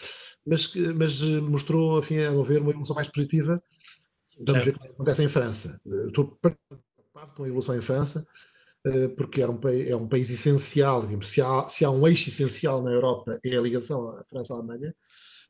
mas, 0.46 0.74
mas 0.96 1.22
mostrou, 1.22 2.00
enfim, 2.00 2.20
a 2.20 2.32
meu 2.32 2.44
ver, 2.44 2.62
uma 2.62 2.72
evolução 2.72 2.96
mais 2.96 3.10
positiva. 3.10 3.62
Vamos 4.40 4.64
certo. 4.64 4.66
ver 4.66 4.76
o 4.76 4.80
que 4.80 4.94
acontece 4.94 5.24
em 5.24 5.28
França. 5.28 5.82
estou 6.08 6.38
preocupado 6.42 6.71
com 7.42 7.46
a 7.46 7.48
evolução 7.48 7.76
em 7.76 7.82
França, 7.82 8.26
eh, 8.86 9.08
porque 9.10 9.42
era 9.42 9.52
um, 9.52 9.60
é 9.68 9.96
um 9.96 10.08
país 10.08 10.30
essencial, 10.30 11.02
digamos, 11.02 11.28
se, 11.28 11.42
há, 11.42 11.68
se 11.68 11.84
há 11.84 11.90
um 11.90 12.08
eixo 12.08 12.30
essencial 12.30 12.84
na 12.84 12.92
Europa 12.92 13.40
é 13.44 13.58
a 13.58 13.62
ligação 13.62 14.10
à 14.10 14.24
França-Alemanha, 14.30 14.94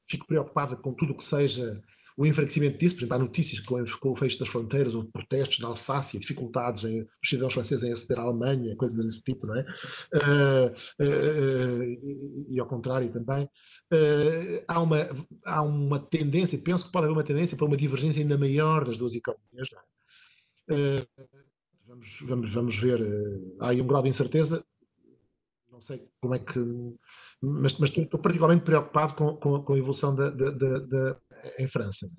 fico 0.10 0.26
preocupada 0.26 0.76
com 0.76 0.94
tudo 0.94 1.14
o 1.14 1.18
que 1.18 1.24
seja 1.24 1.82
o 2.18 2.26
enfraquecimento 2.26 2.78
disso, 2.78 2.96
por 2.96 3.02
exemplo, 3.02 3.16
há 3.16 3.20
notícias 3.20 3.60
com, 3.62 3.84
com 4.00 4.12
o 4.12 4.16
fecho 4.16 4.38
das 4.38 4.50
fronteiras, 4.50 4.94
ou 4.94 5.06
protestos 5.06 5.60
na 5.60 5.70
Alsácia, 5.70 6.20
dificuldades 6.20 6.84
em, 6.84 7.04
dos 7.04 7.30
cidadãos 7.30 7.54
franceses 7.54 7.84
em 7.84 7.92
aceder 7.92 8.20
à 8.20 8.24
Alemanha, 8.24 8.76
coisas 8.76 9.04
desse 9.04 9.24
tipo, 9.24 9.48
não 9.48 9.56
é? 9.56 9.66
Uh, 10.14 10.68
uh, 11.02 11.84
uh, 11.84 12.48
e, 12.50 12.60
ao 12.60 12.68
contrário 12.68 13.12
também. 13.12 13.50
há, 14.68 14.82
uma, 14.82 14.98
há 15.46 15.62
uma 15.62 16.00
tendência, 16.00 16.60
penso 16.60 16.86
que 16.86 16.92
pode 16.92 17.06
haver 17.06 17.14
uma 17.14 17.24
tendência 17.24 17.58
para 17.58 17.66
uma 17.66 17.78
divergência 17.78 18.22
ainda 18.22 18.38
maior 18.38 18.86
das 18.86 18.98
duas 18.98 19.16
economias, 19.16 19.70
não 19.72 19.80
é? 20.78 21.41
Vamos, 21.92 22.22
vamos, 22.22 22.54
vamos 22.54 22.80
ver. 22.80 23.02
Eh, 23.02 23.56
há 23.60 23.70
aí 23.70 23.82
um 23.82 23.88
grau 23.88 24.02
de 24.02 24.08
incerteza. 24.08 24.64
Não 25.70 25.82
sei 25.82 26.08
como 26.22 26.34
é 26.34 26.40
que. 26.40 26.60
Mas, 27.42 27.78
mas 27.78 27.90
estou, 27.90 28.20
particularmente 28.20 28.64
preocupado 28.64 29.14
com, 29.16 29.36
com, 29.36 29.62
com 29.62 29.74
a 29.74 29.78
evolução 29.78 30.16
da, 30.16 30.30
da, 30.30 30.52
da, 30.52 30.80
da, 30.80 31.22
em 31.60 31.68
França. 31.68 32.10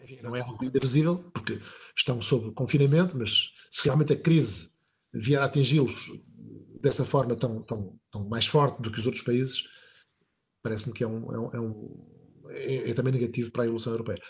Enfim, 0.00 0.20
não 0.22 0.34
é 0.34 0.40
algo 0.40 0.58
visível, 0.80 1.30
porque 1.34 1.60
estão 1.96 2.22
sob 2.22 2.52
confinamento, 2.52 3.16
mas 3.18 3.50
se 3.70 3.84
realmente 3.84 4.14
a 4.14 4.20
crise 4.20 4.70
vier 5.12 5.40
a 5.40 5.44
atingi-los 5.44 5.94
dessa 6.80 7.04
forma 7.04 7.36
tão, 7.36 7.62
tão, 7.62 8.00
tão 8.10 8.28
mais 8.28 8.46
forte 8.46 8.80
do 8.80 8.90
que 8.90 8.98
os 8.98 9.06
outros 9.06 9.22
países, 9.22 9.62
parece-me 10.62 10.94
que 10.94 11.04
é, 11.04 11.06
um, 11.06 11.32
é, 11.32 11.38
um, 11.38 11.50
é, 11.52 11.60
um, 11.60 12.48
é, 12.48 12.90
é 12.90 12.94
também 12.94 13.12
negativo 13.12 13.52
para 13.52 13.62
a 13.62 13.66
evolução 13.66 13.92
europeia. 13.92 14.20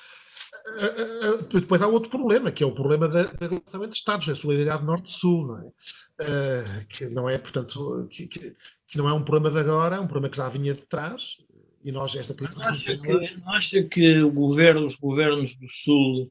Depois 1.52 1.82
há 1.82 1.86
outro 1.86 2.10
problema, 2.10 2.50
que 2.50 2.62
é 2.62 2.66
o 2.66 2.74
problema 2.74 3.08
da, 3.08 3.24
da 3.24 3.46
relação 3.46 3.84
entre 3.84 3.96
Estados, 3.96 4.28
a 4.28 4.34
solidariedade 4.34 4.84
norte-sul, 4.84 5.46
não 5.46 5.58
é? 5.58 6.86
Que 6.88 7.06
não 7.08 7.28
é, 7.28 7.38
portanto, 7.38 8.08
que, 8.10 8.26
que, 8.26 8.56
que, 8.88 8.98
não 8.98 9.08
é 9.08 9.12
um 9.12 9.24
problema 9.24 9.50
de 9.50 9.60
agora, 9.60 9.96
é 9.96 10.00
um 10.00 10.06
problema 10.06 10.30
que 10.30 10.36
já 10.36 10.48
vinha 10.48 10.74
de 10.74 10.82
trás, 10.82 11.36
e 11.84 11.90
nós, 11.90 12.14
esta 12.14 12.34
crise... 12.34 12.56
Não 12.56 12.64
acha, 12.64 12.96
que, 12.96 13.36
não 13.36 13.52
acha 13.52 13.82
que 13.82 14.22
governo, 14.22 14.86
os 14.86 14.96
governos 14.96 15.56
do 15.56 15.68
Sul 15.68 16.30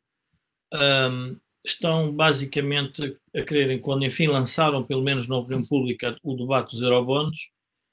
um, 0.74 1.38
estão 1.66 2.12
basicamente 2.12 3.18
a 3.36 3.42
quererem, 3.44 3.80
quando 3.80 4.06
enfim 4.06 4.28
lançaram, 4.28 4.84
pelo 4.84 5.04
menos 5.04 5.28
na 5.28 5.38
opinião 5.38 5.66
pública, 5.66 6.18
o 6.24 6.36
debate 6.36 6.72
dos 6.72 6.82
eurobondos, 6.82 7.52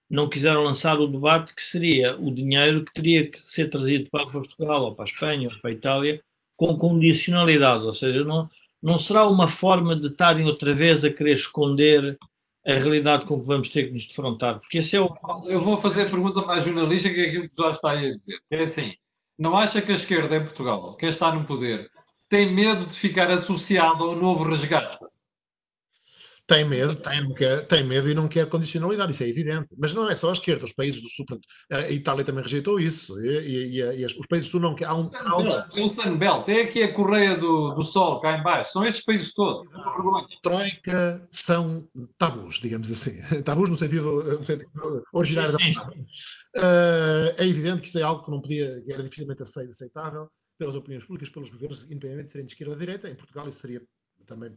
não 0.09 0.28
quiseram 0.28 0.62
lançar 0.62 0.99
o 0.99 1.07
debate 1.07 1.55
que 1.55 1.61
seria 1.61 2.16
o 2.16 2.32
dinheiro 2.32 2.84
que 2.84 2.94
teria 2.94 3.30
que 3.30 3.38
ser 3.38 3.68
trazido 3.68 4.09
para 4.11 4.26
Portugal 4.26 4.84
ou 4.84 4.94
para 4.94 5.05
a 5.05 5.09
Espanha 5.09 5.49
ou 5.49 5.61
para 5.61 5.70
a 5.70 5.74
Itália 5.74 6.22
com 6.59 6.76
condicionalidades, 6.76 7.86
ou 7.86 7.94
seja, 7.94 8.24
não, 8.24 8.50
não 8.82 8.98
será 8.98 9.24
uma 9.28 9.46
forma 9.46 9.94
de 9.94 10.09
estarem 10.09 10.44
outra 10.44 10.74
vez 10.74 11.04
a 11.04 11.11
querer 11.11 11.34
esconder 11.34 12.18
a 12.66 12.72
realidade 12.72 13.26
com 13.26 13.40
que 13.40 13.46
vamos 13.46 13.68
ter 13.68 13.84
que 13.84 13.92
nos 13.92 14.04
defrontar, 14.04 14.59
porque 14.59 14.78
esse 14.78 14.96
é 14.96 15.00
o... 15.00 15.09
Eu 15.46 15.61
vou 15.61 15.78
fazer 15.78 16.02
a 16.02 16.11
pergunta 16.11 16.42
mais 16.42 16.64
jornalista 16.64 17.09
que 17.09 17.20
é 17.20 17.28
aquilo 17.28 17.48
que 17.48 17.56
já 17.56 17.70
está 17.70 17.92
aí 17.92 18.11
a 18.11 18.14
dizer, 18.14 18.40
é 18.50 18.62
assim, 18.62 18.92
não 19.38 19.56
acha 19.56 19.80
que 19.80 19.92
a 19.92 19.94
esquerda 19.94 20.36
em 20.36 20.42
Portugal, 20.42 20.96
quem 20.96 21.09
está 21.09 21.32
no 21.32 21.44
poder, 21.44 21.88
tem 22.28 22.52
medo 22.52 22.86
de 22.86 22.94
ficar 22.98 23.30
associado 23.30 24.02
ao 24.02 24.16
novo 24.16 24.42
resgate? 24.42 24.98
Tem 26.49 26.64
medo, 26.64 26.96
tem, 26.96 27.22
não 27.22 27.34
quer, 27.34 27.66
tem 27.66 27.84
medo 27.84 28.09
e 28.09 28.14
não 28.14 28.26
quer 28.26 28.49
condicionalidade, 28.49 29.12
isso 29.12 29.22
é 29.22 29.28
evidente. 29.28 29.68
Mas 29.76 29.92
não 29.92 30.09
é 30.09 30.16
só 30.16 30.30
a 30.30 30.32
esquerda, 30.32 30.64
os 30.64 30.72
países 30.72 31.03
do 31.03 31.09
Sul, 31.11 31.26
a 31.70 31.90
Itália 31.90 32.24
também 32.24 32.42
rejeitou 32.42 32.80
isso, 32.80 33.20
e, 33.20 33.76
e, 33.76 33.80
e, 33.82 34.07
os 34.07 34.26
países 34.26 34.49
do 34.49 34.53
Sul 34.53 34.61
não 34.61 34.74
querem. 34.74 34.94
Um, 34.94 35.11
há 35.14 35.36
um, 35.36 35.53
é 35.53 35.84
o 35.84 35.88
Sunbelt, 35.88 36.49
é 36.49 36.62
aqui 36.62 36.82
a 36.82 36.90
Correia 36.90 37.36
do, 37.36 37.74
do 37.74 37.82
Sol, 37.82 38.18
cá 38.20 38.38
em 38.38 38.42
baixo, 38.42 38.72
são 38.72 38.82
estes 38.82 39.05
países 39.05 39.34
todos. 39.34 39.68
Troika 40.42 41.28
são 41.30 41.86
tabus, 42.16 42.59
digamos 42.62 42.90
assim. 42.90 43.20
Tabus 43.44 43.68
no 43.68 43.76
sentido, 43.76 44.38
no 44.38 44.42
sentido 44.42 45.05
originário 45.12 45.53
da 45.53 45.59
palavra. 45.59 46.01
Uh, 46.57 47.34
é 47.36 47.46
evidente 47.46 47.82
que 47.82 47.88
isso 47.88 47.99
é 47.99 48.03
algo 48.03 48.24
que 48.24 48.30
não 48.30 48.40
podia, 48.40 48.82
que 48.86 48.90
era 48.90 49.03
dificilmente 49.03 49.42
aceitável 49.42 50.30
pelas 50.59 50.74
opiniões 50.74 51.05
públicas, 51.05 51.28
pelos 51.28 51.51
governos, 51.51 51.82
independentemente 51.82 52.28
de 52.28 52.32
serem 52.32 52.46
de 52.46 52.53
esquerda 52.53 52.72
ou 52.72 52.78
de 52.78 52.86
direita. 52.86 53.11
Em 53.11 53.14
Portugal 53.14 53.46
isso 53.46 53.61
seria 53.61 53.82
também 54.26 54.51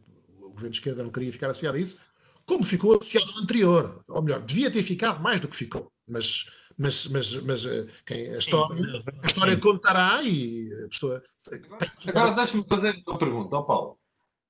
governo 0.52 0.70
de 0.70 0.78
esquerda 0.78 1.02
não 1.02 1.10
queria 1.10 1.32
ficar 1.32 1.50
associado 1.50 1.76
a 1.76 1.80
isso, 1.80 1.98
como 2.46 2.64
ficou 2.64 2.96
associado 2.96 3.30
ao 3.32 3.42
anterior. 3.42 4.04
Ou 4.08 4.22
melhor, 4.22 4.42
devia 4.42 4.70
ter 4.70 4.82
ficado 4.82 5.22
mais 5.22 5.40
do 5.40 5.48
que 5.48 5.56
ficou. 5.56 5.92
Mas, 6.06 6.46
mas, 6.76 7.06
mas, 7.06 7.34
mas 7.42 7.64
eh, 7.64 7.86
quem, 8.06 8.34
a, 8.34 8.38
história, 8.38 9.04
a 9.22 9.26
história 9.26 9.56
contará 9.56 10.22
e 10.22 10.68
a 10.84 10.88
pessoa. 10.88 11.22
Agora, 11.52 11.92
agora 12.06 12.30
deixa-me 12.32 12.64
fazer 12.68 13.02
uma 13.06 13.18
pergunta 13.18 13.56
ao 13.56 13.64
Paulo. 13.64 13.98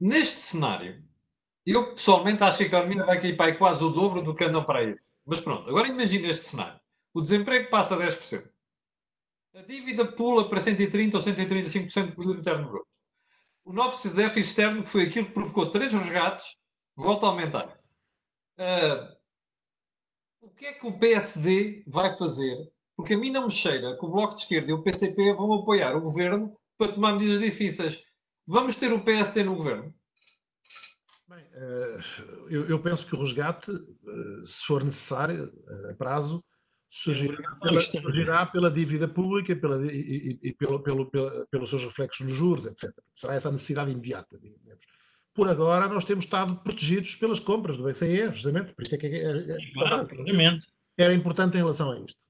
Neste 0.00 0.40
cenário, 0.40 1.02
eu 1.64 1.94
pessoalmente 1.94 2.42
acho 2.42 2.58
que 2.58 2.64
a 2.64 2.66
economia 2.66 3.04
vai 3.04 3.20
cair 3.20 3.36
para 3.36 3.54
quase 3.54 3.84
o 3.84 3.90
dobro 3.90 4.22
do 4.22 4.34
que 4.34 4.44
andam 4.44 4.64
para 4.64 4.82
isso. 4.82 5.12
Mas 5.24 5.40
pronto, 5.40 5.68
agora 5.68 5.88
imagina 5.88 6.28
este 6.28 6.44
cenário. 6.44 6.80
O 7.14 7.20
desemprego 7.20 7.70
passa 7.70 7.94
a 7.94 7.98
10%. 7.98 8.50
A 9.54 9.62
dívida 9.62 10.04
pula 10.06 10.48
para 10.48 10.60
130 10.60 11.16
ou 11.16 11.22
135% 11.22 12.06
do 12.06 12.12
produto 12.14 12.38
interno 12.38 12.68
bruto 12.70 12.91
o 13.64 13.72
nosso 13.72 14.08
déficit 14.14 14.48
externo, 14.48 14.82
que 14.82 14.88
foi 14.88 15.04
aquilo 15.04 15.26
que 15.26 15.32
provocou 15.32 15.70
três 15.70 15.92
resgates, 15.92 16.46
volta 16.96 17.26
a 17.26 17.28
aumentar. 17.30 17.78
Uh, 18.58 19.16
o 20.40 20.50
que 20.50 20.66
é 20.66 20.72
que 20.72 20.86
o 20.86 20.98
PSD 20.98 21.84
vai 21.86 22.16
fazer? 22.16 22.56
Porque 22.96 23.14
a 23.14 23.18
mim 23.18 23.30
não 23.30 23.44
me 23.44 23.50
cheira 23.50 23.96
que 23.96 24.04
o 24.04 24.10
Bloco 24.10 24.34
de 24.34 24.42
Esquerda 24.42 24.70
e 24.70 24.74
o 24.74 24.82
PCP 24.82 25.34
vão 25.34 25.52
apoiar 25.54 25.96
o 25.96 26.00
governo 26.00 26.56
para 26.76 26.92
tomar 26.92 27.12
medidas 27.12 27.40
difíceis. 27.40 28.02
Vamos 28.46 28.76
ter 28.76 28.92
o 28.92 29.04
PSD 29.04 29.44
no 29.44 29.56
governo? 29.56 29.94
Bem, 31.28 31.44
uh, 31.54 32.50
eu, 32.50 32.82
penso 32.82 33.06
que 33.06 33.14
o 33.14 33.22
resgate, 33.22 33.70
uh, 33.70 34.46
se 34.46 34.64
for 34.66 34.84
necessário, 34.84 35.52
a 35.88 35.94
prazo, 35.94 36.44
surgirá 36.92 37.56
pela, 37.62 37.80
surgirá 37.80 38.46
pela 38.46 38.70
dívida 38.70 39.08
pública 39.08 39.56
pela, 39.56 39.82
e, 39.90 40.38
e, 40.42 40.48
e 40.48 40.52
pelo, 40.52 40.78
pelo, 40.80 41.10
pelo, 41.10 41.46
pelos 41.46 41.70
seus 41.70 41.84
reflexos 41.84 42.26
nos 42.26 42.36
juros, 42.36 42.66
etc. 42.66 42.92
Será 43.16 43.34
essa 43.34 43.48
a 43.48 43.52
necessidade 43.52 43.90
imediata, 43.90 44.38
digamos. 44.38 44.84
Por 45.34 45.48
agora, 45.48 45.88
nós 45.88 46.04
temos 46.04 46.26
estado 46.26 46.56
protegidos 46.56 47.14
pelas 47.14 47.40
compras 47.40 47.78
do 47.78 47.84
BCE, 47.84 48.28
justamente, 48.34 48.74
por 48.74 48.82
isso 48.82 48.94
é 48.94 48.98
que 48.98 49.06
é, 49.06 49.22
é, 49.22 49.52
é, 49.52 49.72
claro, 49.72 50.06
era 50.98 51.14
importante 51.14 51.54
em 51.54 51.60
relação 51.60 51.90
a 51.90 51.98
isto. 51.98 52.20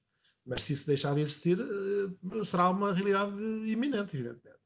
Mas 0.45 0.63
se 0.63 0.71
isso 0.71 0.87
deixar 0.87 1.13
de 1.13 1.21
existir, 1.21 1.59
eh, 1.59 2.43
será 2.45 2.69
uma 2.69 2.93
realidade 2.93 3.33
iminente, 3.69 4.15
evidentemente. 4.15 4.59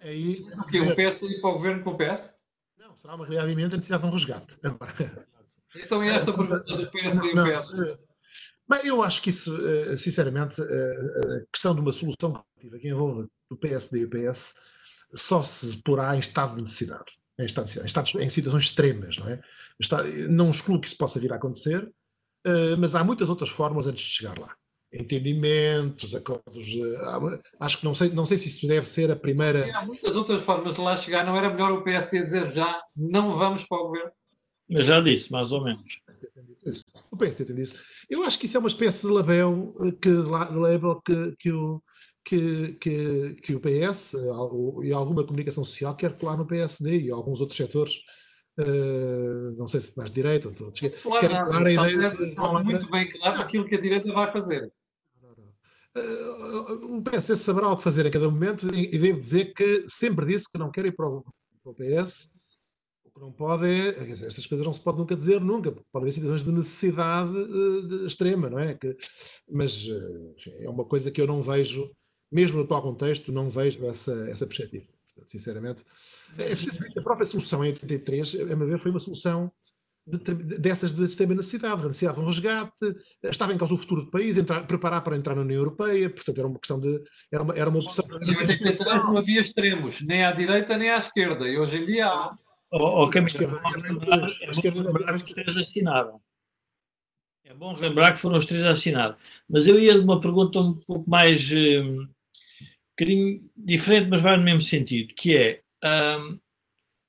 Aí, 0.00 0.46
o 0.58 0.66
que? 0.66 0.80
O 0.80 0.94
PS 0.94 1.22
ir 1.22 1.40
para 1.40 1.50
o 1.50 1.52
governo 1.54 1.84
com 1.84 1.90
o 1.90 1.96
PS? 1.98 2.34
Não, 2.78 2.96
será 2.96 3.14
uma 3.14 3.24
realidade 3.26 3.52
iminente 3.52 3.74
a 3.74 3.76
necessidade 3.76 4.02
de 4.02 4.08
um 4.08 4.12
resgate. 4.12 4.58
Então, 5.76 6.02
e 6.02 6.08
esta 6.08 6.32
pergunta 6.32 6.60
do 6.60 6.90
PSD 6.90 7.28
e 7.28 7.38
o 7.38 7.44
PS? 7.44 8.07
Bem, 8.68 8.80
eu 8.84 9.02
acho 9.02 9.22
que 9.22 9.30
isso, 9.30 9.56
eh, 9.66 9.96
sinceramente, 9.96 10.60
eh, 10.60 11.42
a 11.42 11.50
questão 11.50 11.74
de 11.74 11.80
uma 11.80 11.90
solução 11.90 12.32
coletiva 12.32 12.78
que 12.78 12.88
envolva 12.88 13.26
o 13.48 13.56
PSD 13.56 14.00
e 14.00 14.04
o 14.04 14.10
PS 14.10 14.54
só 15.14 15.42
se 15.42 15.80
porá 15.82 16.14
em 16.14 16.18
estado 16.18 16.56
de 16.56 16.62
necessidade. 16.62 17.16
Em, 17.38 17.46
estado 17.46 17.66
de 17.66 17.78
necessidade, 17.80 18.18
em, 18.18 18.26
em 18.26 18.30
situações 18.30 18.64
extremas, 18.64 19.16
não 19.16 19.28
é? 19.28 19.40
Não 20.28 20.50
excluo 20.50 20.80
que 20.80 20.88
isso 20.88 20.98
possa 20.98 21.18
vir 21.18 21.32
a 21.32 21.36
acontecer, 21.36 21.90
eh, 22.44 22.76
mas 22.76 22.94
há 22.94 23.02
muitas 23.02 23.30
outras 23.30 23.48
formas 23.48 23.86
antes 23.86 24.04
de 24.04 24.10
chegar 24.10 24.38
lá. 24.38 24.54
Entendimentos, 24.92 26.14
acordos. 26.14 26.66
Acho 27.60 27.78
que 27.78 27.84
não 27.84 27.94
sei, 27.94 28.10
não 28.10 28.26
sei 28.26 28.38
se 28.38 28.48
isso 28.48 28.66
deve 28.66 28.86
ser 28.86 29.10
a 29.10 29.16
primeira. 29.16 29.64
Sim, 29.64 29.70
há 29.70 29.82
muitas 29.84 30.16
outras 30.16 30.42
formas 30.42 30.74
de 30.74 30.80
lá 30.80 30.96
chegar. 30.96 31.24
Não 31.24 31.36
era 31.36 31.50
melhor 31.50 31.72
o 31.72 31.82
PSD 31.82 32.24
dizer 32.24 32.52
já 32.52 32.82
não 32.96 33.32
vamos 33.32 33.64
para 33.64 33.78
o 33.78 33.86
governo? 33.86 34.12
Mas 34.68 34.86
já 34.86 35.00
disse, 35.00 35.30
mais 35.32 35.52
ou 35.52 35.62
menos. 35.62 36.00
O 37.10 37.16
PSD 37.16 37.44
tem 37.44 37.56
disso. 37.56 37.74
Eu 38.08 38.22
acho 38.22 38.38
que 38.38 38.46
isso 38.46 38.56
é 38.56 38.60
uma 38.60 38.68
espécie 38.68 39.06
de 39.06 39.12
label 39.12 39.74
eh, 39.80 39.92
que, 40.00 40.10
label 40.10 41.00
que, 41.02 41.36
que, 41.38 41.52
o, 41.52 41.82
que, 42.24 42.72
que, 42.74 43.34
que 43.34 43.54
o 43.54 43.60
PS 43.60 44.14
eh, 44.14 44.86
e 44.86 44.92
alguma 44.92 45.24
comunicação 45.24 45.64
social 45.64 45.96
quer 45.96 46.18
colar 46.18 46.36
no 46.36 46.46
PSD 46.46 47.02
e 47.02 47.10
alguns 47.10 47.40
outros 47.40 47.56
setores. 47.56 47.94
Uh, 48.60 49.54
não 49.56 49.68
sei 49.68 49.80
se 49.80 49.96
mais 49.96 50.10
direita 50.10 50.48
ou 50.48 50.54
todos. 50.54 50.80
Claro, 50.80 51.28
não, 51.28 51.46
colar 51.46 51.64
a 51.64 51.72
ideia 51.72 52.10
de, 52.10 52.24
está 52.24 52.52
muito 52.60 52.90
bem 52.90 53.08
claro 53.08 53.40
aquilo 53.40 53.64
que 53.64 53.76
a 53.76 53.80
direita 53.80 54.12
vai 54.12 54.32
fazer. 54.32 54.72
Uh, 55.96 56.96
o 56.96 57.02
PSD 57.02 57.36
saberá 57.36 57.68
o 57.68 57.76
que 57.76 57.84
fazer 57.84 58.04
a 58.04 58.10
cada 58.10 58.28
momento 58.28 58.66
e, 58.74 58.96
e 58.96 58.98
devo 58.98 59.20
dizer 59.20 59.54
que 59.54 59.86
sempre 59.88 60.26
disse 60.26 60.50
que 60.50 60.58
não 60.58 60.72
quer 60.72 60.86
ir 60.86 60.96
para 60.96 61.06
o, 61.06 61.24
para 61.62 61.70
o 61.70 61.74
PS 61.74 62.28
não 63.18 63.32
pode 63.32 63.66
é, 63.66 64.10
estas 64.10 64.46
coisas 64.46 64.66
não 64.66 64.72
se 64.72 64.80
pode 64.80 64.98
nunca 64.98 65.16
dizer 65.16 65.40
nunca, 65.40 65.72
porque 65.72 65.88
pode 65.92 66.04
haver 66.04 66.12
situações 66.12 66.44
de 66.44 66.52
necessidade 66.52 67.36
uh, 67.36 68.06
extrema, 68.06 68.48
não 68.48 68.58
é? 68.58 68.74
Que, 68.74 68.96
mas 69.50 69.86
uh, 69.86 70.34
é 70.60 70.68
uma 70.68 70.84
coisa 70.84 71.10
que 71.10 71.20
eu 71.20 71.26
não 71.26 71.42
vejo, 71.42 71.90
mesmo 72.30 72.58
no 72.58 72.64
atual 72.64 72.82
contexto, 72.82 73.32
não 73.32 73.50
vejo 73.50 73.84
essa, 73.86 74.12
essa 74.28 74.46
perspectiva. 74.46 74.86
Sinceramente, 75.26 75.84
é 76.38 76.44
precisamente 76.44 76.98
a 76.98 77.02
própria 77.02 77.26
solução 77.26 77.64
em 77.64 77.70
83, 77.70 78.40
a 78.40 78.56
meu 78.56 78.68
ver, 78.68 78.78
foi 78.78 78.90
uma 78.90 79.00
solução 79.00 79.52
de, 80.08 80.34
dessas 80.58 80.92
de 80.92 81.04
extrema 81.04 81.34
necessidade, 81.34 81.82
da 81.82 81.88
necessidade 81.88 82.18
de 82.18 82.24
um 82.24 82.28
resgate, 82.28 82.72
estava 83.24 83.52
em 83.52 83.58
causa 83.58 83.74
o 83.74 83.78
futuro 83.78 84.02
do 84.02 84.10
país, 84.10 84.36
entrar, 84.38 84.66
preparar 84.66 85.02
para 85.02 85.16
entrar 85.16 85.34
na 85.34 85.42
União 85.42 85.58
Europeia, 85.58 86.08
portanto 86.08 86.38
era 86.38 86.48
uma 86.48 86.58
questão 86.58 86.80
de. 86.80 87.02
Era 87.30 87.42
uma, 87.42 87.54
era 87.54 87.68
uma 87.68 87.80
opção. 87.80 88.04
Em 88.22 88.36
83 88.36 89.02
não 89.04 89.18
havia 89.18 89.40
extremos, 89.40 90.00
nem 90.06 90.24
à 90.24 90.32
direita 90.32 90.78
nem 90.78 90.90
à 90.90 90.98
esquerda, 90.98 91.46
e 91.46 91.58
hoje 91.58 91.82
em 91.82 91.86
dia 91.86 92.06
há. 92.06 92.34
Oh, 92.70 93.04
oh, 93.04 93.10
Camilo, 93.10 93.42
é 93.42 93.46
bom 93.46 94.82
lembrar 94.82 95.18
que 95.18 95.24
os 95.24 95.32
três 95.32 95.56
assinaram. 95.56 96.20
É 97.44 97.54
bom 97.54 97.74
lembrar 97.74 98.12
que 98.12 98.18
foram 98.18 98.36
os 98.36 98.44
três 98.44 98.62
a 98.62 98.72
assinar. 98.72 99.16
Mas 99.48 99.66
eu 99.66 99.80
ia 99.80 99.94
de 99.94 100.00
uma 100.00 100.20
pergunta 100.20 100.60
um 100.60 100.74
pouco 100.74 101.08
mais 101.08 101.50
um, 101.50 102.02
um 102.02 102.08
bocadinho 102.90 103.50
diferente, 103.56 104.08
mas 104.10 104.20
vai 104.20 104.36
no 104.36 104.42
mesmo 104.42 104.60
sentido, 104.60 105.14
que 105.14 105.34
é 105.34 105.56
um, 105.82 106.38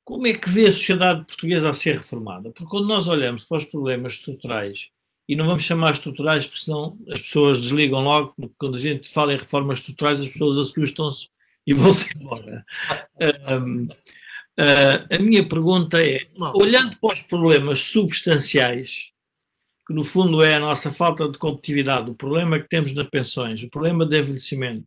como 0.05 0.27
é 0.27 0.33
que 0.33 0.49
vê 0.49 0.67
a 0.67 0.71
sociedade 0.71 1.25
portuguesa 1.25 1.69
a 1.69 1.73
ser 1.73 1.97
reformada? 1.97 2.51
Porque 2.51 2.69
quando 2.69 2.87
nós 2.87 3.07
olhamos 3.09 3.43
para 3.43 3.57
os 3.57 3.65
problemas 3.65 4.13
estruturais, 4.13 4.89
e 5.27 5.35
não 5.35 5.45
vamos 5.45 5.63
chamar 5.63 5.91
estruturais 5.91 6.45
porque 6.45 6.61
senão 6.61 6.97
as 7.11 7.19
pessoas 7.19 7.61
desligam 7.61 8.01
logo, 8.01 8.33
porque 8.33 8.55
quando 8.57 8.75
a 8.75 8.79
gente 8.79 9.09
fala 9.09 9.33
em 9.33 9.37
reformas 9.37 9.79
estruturais 9.79 10.21
as 10.21 10.27
pessoas 10.29 10.57
assustam-se 10.57 11.27
e 11.67 11.73
vão-se 11.73 12.09
embora. 12.17 12.65
Um, 13.61 13.87
Uh, 14.59 15.15
a 15.15 15.19
minha 15.19 15.47
pergunta 15.47 16.05
é: 16.05 16.27
olhando 16.53 16.97
para 16.97 17.13
os 17.13 17.21
problemas 17.21 17.79
substanciais, 17.79 19.13
que 19.87 19.93
no 19.93 20.03
fundo 20.03 20.43
é 20.43 20.55
a 20.55 20.59
nossa 20.59 20.91
falta 20.91 21.29
de 21.29 21.37
competitividade, 21.37 22.11
o 22.11 22.13
problema 22.13 22.59
que 22.59 22.67
temos 22.67 22.93
nas 22.93 23.07
pensões, 23.07 23.63
o 23.63 23.69
problema 23.69 24.05
de 24.05 24.19
envelhecimento, 24.19 24.85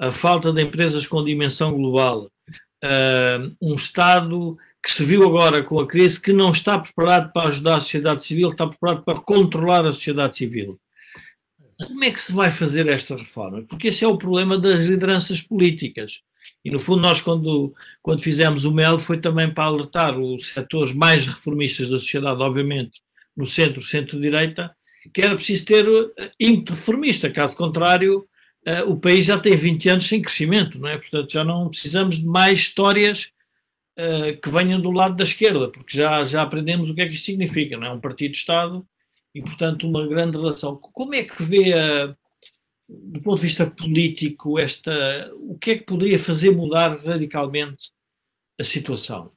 a 0.00 0.10
falta 0.10 0.50
de 0.50 0.62
empresas 0.62 1.06
com 1.06 1.22
dimensão 1.22 1.74
global, 1.74 2.30
uh, 2.82 3.56
um 3.60 3.74
Estado 3.74 4.56
que 4.82 4.90
se 4.90 5.04
viu 5.04 5.22
agora 5.28 5.62
com 5.62 5.78
a 5.78 5.86
crise 5.86 6.18
que 6.18 6.32
não 6.32 6.50
está 6.50 6.78
preparado 6.78 7.30
para 7.30 7.48
ajudar 7.48 7.76
a 7.76 7.80
sociedade 7.80 8.24
civil, 8.24 8.48
está 8.48 8.66
preparado 8.66 9.04
para 9.04 9.20
controlar 9.20 9.86
a 9.86 9.92
sociedade 9.92 10.34
civil. 10.34 10.80
Como 11.86 12.04
é 12.04 12.10
que 12.10 12.20
se 12.20 12.32
vai 12.32 12.50
fazer 12.50 12.88
esta 12.88 13.14
reforma? 13.14 13.62
Porque 13.68 13.88
esse 13.88 14.02
é 14.02 14.08
o 14.08 14.16
problema 14.16 14.58
das 14.58 14.86
lideranças 14.86 15.42
políticas. 15.42 16.22
E, 16.64 16.70
no 16.70 16.78
fundo, 16.78 17.00
nós, 17.00 17.20
quando, 17.20 17.74
quando 18.02 18.22
fizemos 18.22 18.64
o 18.64 18.72
MEL, 18.72 18.98
foi 18.98 19.18
também 19.18 19.52
para 19.52 19.64
alertar 19.64 20.18
os 20.18 20.48
setores 20.48 20.92
mais 20.92 21.26
reformistas 21.26 21.88
da 21.88 21.98
sociedade, 21.98 22.42
obviamente, 22.42 23.00
no 23.36 23.46
centro, 23.46 23.80
centro-direita, 23.80 24.74
que 25.14 25.22
era 25.22 25.34
preciso 25.34 25.64
ter 25.64 25.86
eh, 26.18 26.30
ímpeto 26.38 26.74
reformista, 26.74 27.30
caso 27.30 27.56
contrário, 27.56 28.26
uh, 28.66 28.90
o 28.90 29.00
país 29.00 29.24
já 29.26 29.38
tem 29.38 29.56
20 29.56 29.88
anos 29.88 30.08
sem 30.08 30.20
crescimento, 30.20 30.78
não 30.78 30.88
é? 30.88 30.98
Portanto, 30.98 31.32
já 31.32 31.42
não 31.42 31.70
precisamos 31.70 32.18
de 32.18 32.26
mais 32.26 32.58
histórias 32.58 33.32
uh, 33.98 34.38
que 34.40 34.50
venham 34.50 34.80
do 34.80 34.90
lado 34.90 35.16
da 35.16 35.24
esquerda, 35.24 35.70
porque 35.70 35.96
já, 35.96 36.22
já 36.24 36.42
aprendemos 36.42 36.90
o 36.90 36.94
que 36.94 37.00
é 37.00 37.08
que 37.08 37.14
isto 37.14 37.24
significa, 37.24 37.78
não 37.78 37.86
é? 37.86 37.92
Um 37.92 38.00
partido-Estado 38.00 38.86
e, 39.34 39.40
portanto, 39.40 39.88
uma 39.88 40.06
grande 40.06 40.36
relação. 40.36 40.76
Como 40.76 41.14
é 41.14 41.24
que 41.24 41.42
vê 41.42 41.72
a 41.72 42.14
do 42.90 43.22
ponto 43.22 43.36
de 43.36 43.46
vista 43.46 43.70
político, 43.70 44.58
esta, 44.58 45.30
o 45.34 45.56
que 45.56 45.70
é 45.70 45.78
que 45.78 45.84
poderia 45.84 46.18
fazer 46.18 46.50
mudar 46.50 46.98
radicalmente 46.98 47.92
a 48.58 48.64
situação? 48.64 49.32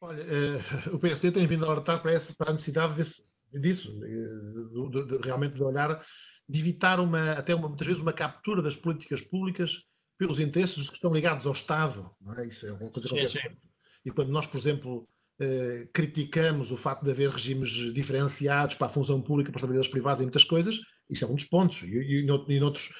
Olha, 0.00 0.24
uh, 0.24 0.96
o 0.96 0.98
PSD 0.98 1.30
tem 1.30 1.46
vindo 1.46 1.66
a 1.66 1.68
alertar 1.68 2.00
para, 2.00 2.12
essa, 2.12 2.32
para 2.34 2.50
a 2.50 2.52
necessidade 2.52 2.94
desse, 2.94 3.22
disso, 3.52 3.92
de, 4.00 4.90
de, 4.90 5.18
de, 5.18 5.26
realmente 5.26 5.54
de 5.54 5.62
olhar, 5.62 6.02
de 6.48 6.60
evitar 6.60 6.98
uma, 6.98 7.32
até 7.32 7.54
uma, 7.54 7.68
muitas 7.68 7.86
vezes 7.86 8.00
uma 8.00 8.12
captura 8.12 8.62
das 8.62 8.74
políticas 8.74 9.20
públicas 9.20 9.82
pelos 10.18 10.40
interesses 10.40 10.76
dos 10.76 10.88
que 10.88 10.96
estão 10.96 11.12
ligados 11.12 11.46
ao 11.46 11.52
Estado. 11.52 12.10
É? 12.38 12.46
Isso 12.46 12.66
é 12.66 12.72
uma 12.72 12.90
coisa 12.90 13.08
sim, 13.08 13.28
sim. 13.28 13.56
E 14.04 14.10
quando 14.10 14.30
nós, 14.30 14.46
por 14.46 14.56
exemplo, 14.56 15.06
uh, 15.40 15.88
criticamos 15.92 16.70
o 16.72 16.76
facto 16.78 17.04
de 17.04 17.10
haver 17.10 17.28
regimes 17.28 17.70
diferenciados 17.92 18.76
para 18.76 18.86
a 18.86 18.90
função 18.90 19.20
pública, 19.20 19.50
para 19.50 19.58
os 19.58 19.60
trabalhadores 19.60 19.90
privados 19.90 20.22
e 20.22 20.24
muitas 20.24 20.44
coisas. 20.44 20.80
Isso 21.10 21.24
é 21.24 21.28
um 21.28 21.34
dos 21.34 21.44
pontos. 21.44 21.82
E, 21.82 21.86
e, 21.86 22.20
e, 22.20 22.60
noutros, 22.60 22.90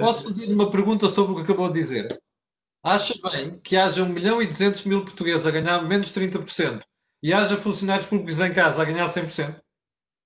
Posso 0.00 0.24
fazer 0.24 0.52
uma 0.52 0.70
pergunta 0.70 1.08
sobre 1.08 1.32
o 1.32 1.36
que 1.36 1.42
acabou 1.42 1.68
de 1.68 1.80
dizer? 1.80 2.08
Acha 2.82 3.14
bem 3.30 3.58
que 3.58 3.76
haja 3.76 4.04
1 4.04 4.08
milhão 4.08 4.40
e 4.40 4.46
200 4.46 4.84
mil 4.84 5.04
portugueses 5.04 5.44
a 5.44 5.50
ganhar 5.50 5.82
menos 5.82 6.12
30% 6.12 6.80
e 7.22 7.32
haja 7.32 7.56
funcionários 7.56 8.06
públicos 8.06 8.38
em 8.38 8.52
casa 8.52 8.80
a 8.80 8.84
ganhar 8.84 9.06
100%? 9.06 9.60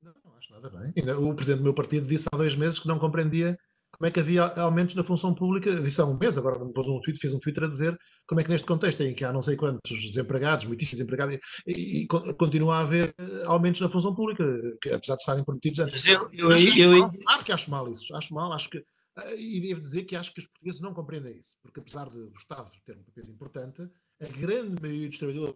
Não, 0.03 0.13
não 0.23 0.37
acho 0.37 0.53
nada 0.53 0.71
bem. 0.71 0.93
O 1.15 1.35
presidente 1.35 1.59
do 1.59 1.65
meu 1.65 1.75
partido 1.75 2.07
disse 2.07 2.27
há 2.31 2.37
dois 2.37 2.55
meses 2.55 2.79
que 2.79 2.87
não 2.87 2.99
compreendia 2.99 3.59
como 4.03 4.09
é 4.09 4.11
que 4.11 4.19
havia 4.19 4.43
aumentos 4.61 4.97
na 4.97 5.05
função 5.05 5.33
pública, 5.33 5.81
disse 5.81 6.01
há 6.01 6.05
um 6.05 6.19
mês, 6.19 6.37
agora 6.37 6.59
pôs 6.59 6.89
um 6.89 7.01
tweet, 7.03 7.21
fez 7.21 7.33
um 7.33 7.39
Twitter 7.39 7.63
a 7.63 7.69
dizer 7.69 7.97
como 8.27 8.41
é 8.41 8.43
que 8.43 8.51
neste 8.51 8.67
contexto 8.67 9.01
em 9.01 9.15
que 9.15 9.25
há 9.25 9.33
não 9.33 9.43
sei 9.43 9.55
quantos 9.55 10.03
desempregados, 10.03 10.65
muitíssimos 10.65 10.99
desempregados, 10.99 11.39
e, 11.65 12.03
e, 12.03 12.07
continua 12.09 12.79
a 12.79 12.81
haver 12.81 13.15
eh, 13.17 13.45
aumentos 13.45 13.81
na 13.81 13.89
função 13.89 14.13
pública, 14.13 14.45
que, 14.83 14.91
apesar 14.91 15.15
de 15.15 15.21
estarem 15.21 15.45
prometidos 15.45 15.79
antes. 15.79 16.05
Eu, 16.05 16.29
eu, 16.33 16.51
eu, 16.51 16.95
eu, 16.97 17.13
claro 17.13 17.45
que 17.45 17.53
acho 17.53 17.71
mal 17.71 17.89
isso, 17.93 18.13
acho 18.17 18.35
mal, 18.35 18.53
acho 18.53 18.71
que, 18.71 18.79
eh, 18.79 19.37
e 19.41 19.61
devo 19.61 19.81
dizer 19.81 20.03
que 20.03 20.17
acho 20.17 20.35
que 20.35 20.41
os 20.41 20.49
portugueses 20.49 20.81
não 20.81 20.93
compreendem 20.93 21.39
isso, 21.39 21.55
porque 21.63 21.79
apesar 21.79 22.11
do 22.11 22.33
Estado 22.37 22.73
ter 22.85 22.97
um 22.97 23.05
papel 23.05 23.31
importante, 23.31 23.89
a 24.21 24.27
grande 24.27 24.83
maioria 24.83 25.11
dos 25.11 25.19
trabalhadores 25.19 25.55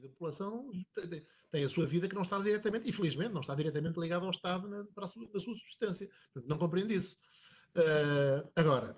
da 0.00 0.08
população 0.08 0.70
tem 1.50 1.64
a 1.64 1.68
sua 1.68 1.86
vida 1.86 2.08
que 2.08 2.14
não 2.14 2.22
está 2.22 2.38
diretamente, 2.38 2.88
infelizmente, 2.88 3.32
não 3.32 3.40
está 3.40 3.54
diretamente 3.54 3.98
ligada 3.98 4.24
ao 4.24 4.30
Estado 4.30 4.68
na, 4.68 4.84
para 4.94 5.06
a 5.06 5.08
sua, 5.08 5.22
na 5.24 5.40
sua 5.40 5.54
subsistência. 5.54 6.08
Portanto, 6.32 6.48
não 6.48 6.58
compreende 6.58 6.94
isso. 6.94 7.16
Uh, 7.76 8.48
agora, 8.56 8.96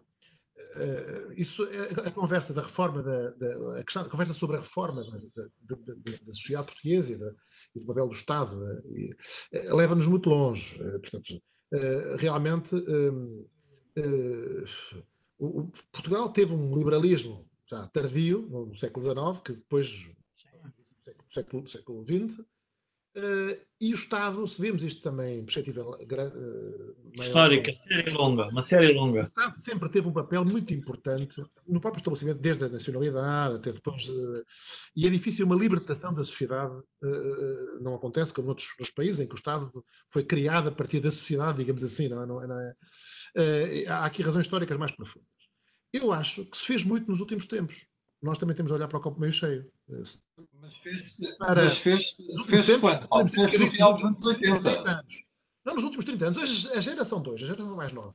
uh, 0.76 1.32
isso, 1.36 1.62
a, 1.62 2.08
a, 2.08 2.10
conversa 2.10 2.54
da 2.54 2.62
reforma, 2.62 3.02
da, 3.02 3.30
da, 3.30 3.80
a, 3.80 3.84
questão, 3.84 4.02
a 4.02 4.08
conversa 4.08 4.32
sobre 4.32 4.56
a 4.56 4.60
reforma 4.60 5.02
da, 5.02 5.18
da, 5.36 5.76
da 6.22 6.34
sociedade 6.34 6.66
portuguesa 6.66 7.12
e, 7.12 7.78
e, 7.78 7.80
do 7.80 7.86
papel 7.86 8.08
do 8.08 8.14
Estado 8.14 8.56
uh, 8.56 9.76
leva-nos 9.76 10.06
muito 10.06 10.30
longe. 10.30 10.76
portanto, 10.78 11.42
realmente, 12.18 12.74
o, 15.38 15.70
Portugal 15.92 16.32
teve 16.32 16.52
um 16.52 16.76
liberalismo 16.76 17.48
já 17.68 17.86
tardio, 17.88 18.42
no 18.50 18.76
século 18.76 19.06
XIX, 19.06 19.42
que 19.44 19.52
depois, 19.52 19.88
no 20.64 21.32
século, 21.32 21.68
século 21.68 22.04
XX, 22.04 22.44
Uh, 23.16 23.58
e 23.80 23.92
o 23.92 23.96
Estado, 23.96 24.46
se 24.46 24.60
vemos 24.60 24.84
isto 24.84 25.02
também 25.02 25.40
em 25.40 25.44
perspectiva 25.44 25.82
uh, 25.82 27.20
histórica, 27.20 27.72
série 27.72 28.08
longa, 28.10 28.46
uma 28.46 28.62
série 28.62 28.92
longa. 28.92 29.22
O 29.22 29.24
Estado 29.24 29.56
sempre 29.58 29.88
teve 29.88 30.06
um 30.06 30.12
papel 30.12 30.44
muito 30.44 30.72
importante 30.72 31.42
no 31.66 31.80
próprio 31.80 31.98
estabelecimento, 31.98 32.40
desde 32.40 32.64
a 32.64 32.68
nacionalidade 32.68 33.56
até 33.56 33.72
depois. 33.72 34.08
Uh, 34.08 34.44
e 34.94 35.08
é 35.08 35.10
difícil 35.10 35.44
uma 35.44 35.56
libertação 35.56 36.14
da 36.14 36.22
sociedade, 36.22 36.72
não 37.80 37.96
acontece 37.96 38.32
como 38.32 38.46
noutros, 38.46 38.90
países 38.94 39.18
em 39.18 39.26
que 39.26 39.34
o 39.34 39.36
Estado 39.38 39.84
foi 40.10 40.22
criado 40.22 40.68
a 40.68 40.72
partir 40.72 41.00
da 41.00 41.10
sociedade, 41.10 41.58
digamos 41.58 41.82
assim. 41.82 42.08
Não 42.08 42.22
é, 42.22 42.26
não 42.26 42.42
é, 42.42 42.46
não 42.46 42.60
é, 42.60 43.86
há 43.88 44.04
aqui 44.04 44.22
razões 44.22 44.46
históricas 44.46 44.78
mais 44.78 44.92
profundas. 44.92 45.28
Eu 45.92 46.12
acho 46.12 46.44
que 46.44 46.56
se 46.56 46.64
fez 46.64 46.84
muito 46.84 47.10
nos 47.10 47.18
últimos 47.18 47.46
tempos 47.46 47.90
nós 48.22 48.38
também 48.38 48.54
temos 48.54 48.70
de 48.70 48.74
olhar 48.74 48.88
para 48.88 48.98
o 48.98 49.00
copo 49.00 49.18
meio 49.18 49.32
cheio. 49.32 49.66
Mas 50.60 50.74
fez-se 50.76 51.38
para... 51.38 51.68
fez, 51.68 52.16
fez, 52.46 52.66
fez 52.66 52.80
quando? 52.80 53.08
Fez 53.28 53.58
no 53.58 53.70
final 53.70 53.94
dos 53.94 54.04
anos 54.04 54.24
80. 54.26 55.04
Não, 55.64 55.74
nos 55.74 55.84
últimos 55.84 56.04
30 56.04 56.26
anos. 56.26 56.70
A 56.72 56.80
geração 56.80 57.20
2, 57.20 57.42
a 57.42 57.46
geração 57.46 57.76
mais 57.76 57.92
nova, 57.92 58.14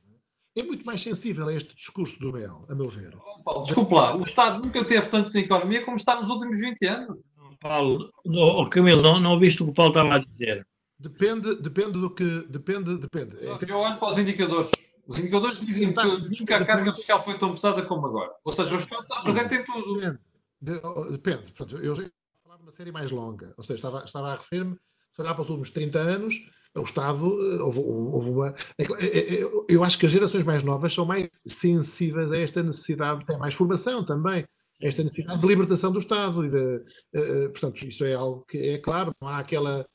é 0.56 0.62
muito 0.62 0.84
mais 0.84 1.02
sensível 1.02 1.46
a 1.48 1.54
este 1.54 1.74
discurso 1.76 2.18
do 2.18 2.32
Mel, 2.32 2.64
a 2.68 2.74
meu 2.74 2.88
ver. 2.88 3.14
Oh, 3.14 3.42
Paulo, 3.42 3.64
desculpe 3.64 3.94
lá, 3.94 4.16
o 4.16 4.22
Estado 4.22 4.62
nunca 4.62 4.84
teve 4.84 5.06
tanto 5.08 5.32
na 5.32 5.40
economia 5.40 5.84
como 5.84 5.96
está 5.96 6.16
nos 6.16 6.28
últimos 6.28 6.58
20 6.58 6.86
anos. 6.86 7.18
Paulo, 7.60 8.10
oh, 8.24 8.66
Camilo, 8.68 9.02
não, 9.02 9.20
não 9.20 9.32
ouviste 9.32 9.62
o 9.62 9.66
que 9.66 9.70
o 9.70 9.74
Paulo 9.74 9.92
estava 9.92 10.14
a 10.14 10.18
dizer? 10.18 10.66
Depende, 10.98 11.56
depende 11.56 11.92
do 11.92 12.10
que. 12.10 12.46
Depende, 12.48 12.96
depende. 12.96 13.36
Eu 13.42 13.78
olho 13.78 13.98
para 13.98 14.08
os 14.08 14.18
indicadores. 14.18 14.70
Os 15.06 15.18
indicadores 15.18 15.60
dizem 15.60 15.92
que 15.92 16.40
nunca 16.40 16.56
a 16.56 16.64
carga 16.64 16.94
fiscal 16.94 17.22
foi 17.22 17.38
tão 17.38 17.52
pesada 17.52 17.82
como 17.82 18.06
agora. 18.06 18.32
Ou 18.44 18.52
seja, 18.52 18.74
o 18.74 18.78
Estado 18.78 19.02
está 19.02 19.20
presente 19.20 19.54
em 19.54 19.64
tudo. 19.64 19.94
Depende. 19.94 20.18
Depende. 20.60 21.52
Portanto, 21.52 21.76
eu 21.78 21.94
falava 22.42 22.62
de 22.62 22.68
uma 22.68 22.72
série 22.72 22.92
mais 22.92 23.10
longa. 23.10 23.54
Ou 23.56 23.64
seja, 23.64 23.74
estava, 23.74 24.04
estava 24.04 24.32
a 24.32 24.36
referir-me, 24.36 24.76
se 25.14 25.22
olhar 25.22 25.34
para 25.34 25.42
os 25.42 25.48
últimos 25.48 25.70
30 25.70 25.98
anos, 25.98 26.34
o 26.74 26.82
Estado 26.82 27.24
eh, 27.24 27.62
houve, 27.62 27.80
houve 27.80 28.30
uma. 28.30 28.54
É 28.78 28.82
é, 28.82 29.34
é, 29.34 29.50
eu 29.68 29.82
acho 29.82 29.98
que 29.98 30.06
as 30.06 30.12
gerações 30.12 30.44
mais 30.44 30.62
novas 30.62 30.92
são 30.92 31.06
mais 31.06 31.28
sensíveis 31.46 32.30
a 32.30 32.38
esta 32.38 32.62
necessidade, 32.62 33.24
têm 33.24 33.38
mais 33.38 33.54
formação 33.54 34.04
também, 34.04 34.44
esta 34.80 35.02
necessidade 35.02 35.40
de 35.40 35.46
libertação 35.46 35.90
do 35.90 35.98
Estado. 35.98 36.44
E 36.44 36.50
de, 36.50 36.76
uh, 37.14 37.50
portanto, 37.50 37.82
isso 37.86 38.04
é 38.04 38.14
algo 38.14 38.44
que 38.46 38.58
é 38.58 38.78
claro, 38.78 39.14
não 39.20 39.28
há 39.28 39.38
aquela 39.38 39.86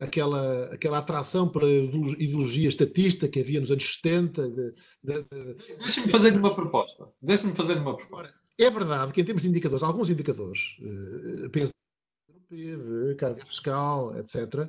aquela, 0.00 0.66
aquela 0.66 0.98
atração 0.98 1.48
pela 1.48 1.68
ideologia 1.68 2.68
estatista 2.68 3.28
que 3.28 3.40
havia 3.40 3.60
nos 3.60 3.70
anos 3.70 3.96
70. 3.96 4.48
De, 4.48 4.72
de, 5.02 5.22
de... 5.22 5.76
Deixa-me 5.80 6.08
fazer 6.08 6.36
uma 6.36 6.54
proposta. 6.54 7.08
Deixa-me 7.20 7.54
fazer 7.54 7.78
uma 7.78 7.96
proposta. 7.96 8.34
É 8.58 8.70
verdade 8.70 9.12
que 9.12 9.20
em 9.20 9.24
termos 9.24 9.42
de 9.42 9.48
indicadores, 9.48 9.82
alguns 9.82 10.10
indicadores, 10.10 10.76
uh, 10.80 11.48
penso 11.50 11.72
no 12.28 12.40
PIB, 12.40 13.14
carga 13.16 13.44
fiscal, 13.44 14.16
etc., 14.18 14.68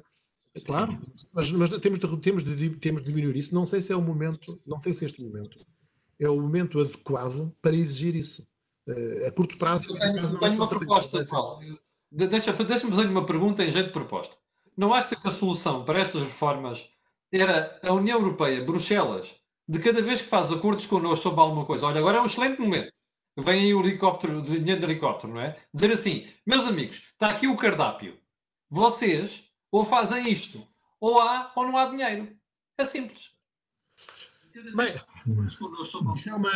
é 0.55 0.59
claro, 0.61 0.99
mas, 1.31 1.51
mas, 1.51 1.69
temos, 1.79 1.99
de, 1.99 2.17
temos, 2.17 2.43
de, 2.43 2.69
temos 2.77 3.03
de 3.03 3.07
diminuir 3.07 3.35
isso. 3.35 3.53
Não 3.53 3.67
sei 3.67 3.81
se 3.81 3.91
é 3.91 3.95
o 3.95 4.01
momento, 4.01 4.59
não 4.65 4.79
sei 4.79 4.95
se 4.95 5.05
este 5.05 5.21
momento 5.21 5.59
é 6.19 6.29
o 6.29 6.39
momento 6.39 6.79
adequado 6.79 7.53
para 7.61 7.75
exigir 7.75 8.15
isso. 8.15 8.45
Uh, 8.87 9.27
a 9.27 9.31
curto 9.31 9.57
prazo. 9.57 9.85
Eu 9.89 9.97
tenho, 9.97 10.39
tenho 10.39 10.55
uma 10.55 10.67
proposta, 10.67 11.23
Paulo. 11.25 11.59
Deixa-me 12.11 12.65
deixa 12.65 12.87
fazer 12.87 13.07
uma 13.07 13.25
pergunta 13.25 13.63
em 13.63 13.71
jeito 13.71 13.87
de 13.87 13.93
proposta. 13.93 14.35
Não 14.75 14.93
acha 14.93 15.15
que 15.15 15.27
a 15.27 15.31
solução 15.31 15.85
para 15.85 15.99
estas 15.99 16.21
reformas 16.21 16.89
era 17.31 17.79
a 17.83 17.93
União 17.93 18.19
Europeia, 18.19 18.63
Bruxelas, 18.63 19.35
de 19.67 19.79
cada 19.79 20.01
vez 20.01 20.21
que 20.21 20.27
faz 20.27 20.51
acordos 20.51 20.87
connosco 20.87 21.29
sobre 21.29 21.41
alguma 21.41 21.65
coisa, 21.65 21.85
olha, 21.85 21.99
agora 21.99 22.17
é 22.17 22.21
um 22.21 22.25
excelente 22.25 22.59
momento. 22.59 22.91
Vem 23.41 23.61
aí 23.61 23.73
o 23.73 23.81
helicóptero, 23.81 24.41
dinheiro 24.41 24.81
do 24.81 24.85
helicóptero, 24.85 25.33
não 25.33 25.41
é? 25.41 25.57
Dizer 25.73 25.91
assim, 25.91 26.27
meus 26.45 26.65
amigos, 26.67 26.97
está 26.97 27.29
aqui 27.29 27.47
o 27.47 27.57
cardápio. 27.57 28.19
Vocês 28.69 29.49
ou 29.71 29.85
fazem 29.85 30.29
isto, 30.29 30.67
ou 30.99 31.19
há 31.21 31.51
ou 31.55 31.65
não 31.65 31.77
há 31.77 31.85
dinheiro. 31.85 32.35
É 32.77 32.85
simples. 32.85 33.31
Bem, 34.75 34.93
isso 36.15 36.29
é 36.29 36.33
uma. 36.33 36.51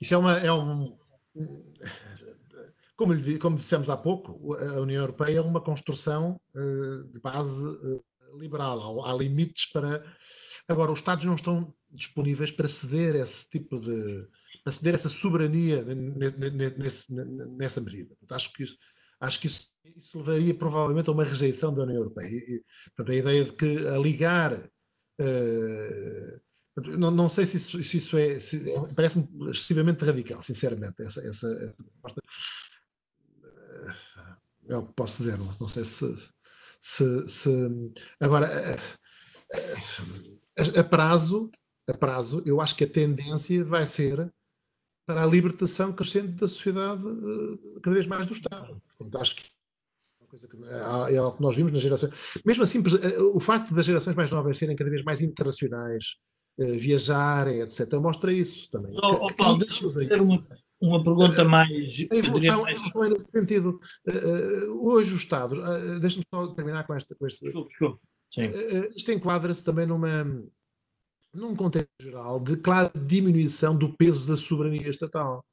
Isso 0.00 0.14
é, 0.14 0.18
uma, 0.18 0.38
é 0.38 0.52
um. 0.52 0.98
Como, 2.96 3.12
como 3.40 3.56
dissemos 3.58 3.88
há 3.90 3.96
pouco, 3.96 4.54
a 4.54 4.80
União 4.80 5.02
Europeia 5.02 5.38
é 5.38 5.40
uma 5.40 5.60
construção 5.60 6.40
uh, 6.54 7.04
de 7.04 7.20
base 7.20 7.64
uh, 7.64 8.04
liberal. 8.38 9.04
Há, 9.04 9.10
há, 9.10 9.14
limites 9.14 9.66
para. 9.66 10.04
Agora, 10.68 10.92
os 10.92 10.98
Estados 10.98 11.24
não 11.24 11.34
estão 11.34 11.72
disponíveis 11.96 12.50
para 12.50 12.68
ceder 12.68 13.16
esse 13.16 13.48
tipo 13.48 13.80
de. 13.80 14.26
para 14.62 14.72
ceder 14.72 14.94
essa 14.94 15.08
soberania 15.08 15.84
nesse, 15.84 17.12
nessa 17.12 17.80
medida. 17.80 18.14
acho 18.30 18.52
que 18.52 18.62
isso, 18.64 18.78
acho 19.20 19.40
que 19.40 19.46
isso, 19.46 19.66
isso, 19.84 20.18
levaria 20.18 20.54
provavelmente 20.54 21.08
a 21.08 21.12
uma 21.12 21.24
rejeição 21.24 21.74
da 21.74 21.82
União 21.82 21.98
Europeia. 21.98 22.28
E, 22.28 22.64
portanto, 22.96 23.12
a 23.12 23.16
ideia 23.16 23.44
de 23.44 23.52
que 23.52 23.86
a 23.88 23.98
ligar. 23.98 24.70
Uh, 25.20 26.40
não, 26.98 27.10
não, 27.10 27.28
sei 27.30 27.46
se 27.46 27.56
isso, 27.56 27.82
se 27.82 27.96
isso 27.96 28.18
é. 28.18 28.38
Se, 28.38 28.62
Parece-me 28.94 29.26
excessivamente 29.50 30.04
radical, 30.04 30.42
sinceramente, 30.42 31.02
essa, 31.02 31.20
essa, 31.20 31.48
essa 31.48 31.74
proposta 31.74 32.20
é 34.68 34.76
o 34.76 34.86
que 34.86 34.92
posso 34.94 35.22
dizer, 35.22 35.38
não, 35.38 35.56
não 35.60 35.68
sei 35.68 35.84
se, 35.84 36.16
se, 36.80 37.28
se, 37.28 37.50
Agora, 38.20 38.78
a, 40.58 40.80
a, 40.80 40.84
prazo, 40.84 41.50
a 41.88 41.94
prazo, 41.94 42.42
eu 42.44 42.60
acho 42.60 42.76
que 42.76 42.84
a 42.84 42.88
tendência 42.88 43.64
vai 43.64 43.86
ser 43.86 44.30
para 45.06 45.22
a 45.22 45.26
libertação 45.26 45.92
crescente 45.92 46.32
da 46.32 46.48
sociedade, 46.48 47.02
eh, 47.06 47.78
cada 47.80 47.94
vez 47.94 48.06
mais 48.06 48.26
do 48.26 48.32
Estado. 48.32 48.82
Portanto, 48.98 49.22
acho 49.22 49.36
que 49.36 49.44
é, 50.64 51.14
é 51.14 51.16
algo 51.18 51.36
que 51.36 51.42
nós 51.42 51.54
vimos 51.54 51.72
nas 51.72 51.80
gerações. 51.80 52.12
Mesmo 52.44 52.64
assim, 52.64 52.82
eh, 53.00 53.20
o 53.20 53.38
facto 53.38 53.72
das 53.72 53.86
gerações 53.86 54.16
mais 54.16 54.30
novas 54.32 54.58
serem 54.58 54.74
cada 54.74 54.90
vez 54.90 55.04
mais 55.04 55.20
internacionais, 55.20 56.16
eh, 56.58 56.76
viajarem, 56.76 57.60
etc., 57.60 57.92
mostra 57.94 58.32
isso 58.32 58.68
também. 58.68 58.92
Oh, 58.96 59.26
oh 59.26 59.34
Paulo, 59.34 59.60
deixa-me 59.60 59.92
fazer 59.92 60.20
uma, 60.20 60.44
uma 60.80 61.04
pergunta 61.04 61.44
mais. 61.44 61.68
A 62.10 62.16
evolução, 62.16 62.62
mais... 62.62 62.96
é 62.96 63.08
nesse 63.08 63.30
sentido. 63.30 63.80
Hoje 64.80 65.14
o 65.14 65.16
Estado, 65.16 65.56
deixa-me 66.00 66.24
só 66.34 66.48
terminar 66.48 66.84
com 66.84 66.94
esta. 66.94 67.14
Com 67.14 67.28
este, 67.28 67.44
desculpe, 67.44 67.68
desculpe. 67.68 68.00
Sim. 68.28 68.50
Isto 68.96 69.12
enquadra-se 69.12 69.62
também 69.62 69.86
numa, 69.86 70.24
num 71.36 71.54
contexto 71.54 71.90
geral 72.00 72.40
de 72.40 72.56
clara 72.56 72.90
diminuição 73.06 73.76
do 73.76 73.92
peso 73.96 74.26
da 74.26 74.36
soberania 74.36 74.88
estatal. 74.88 75.44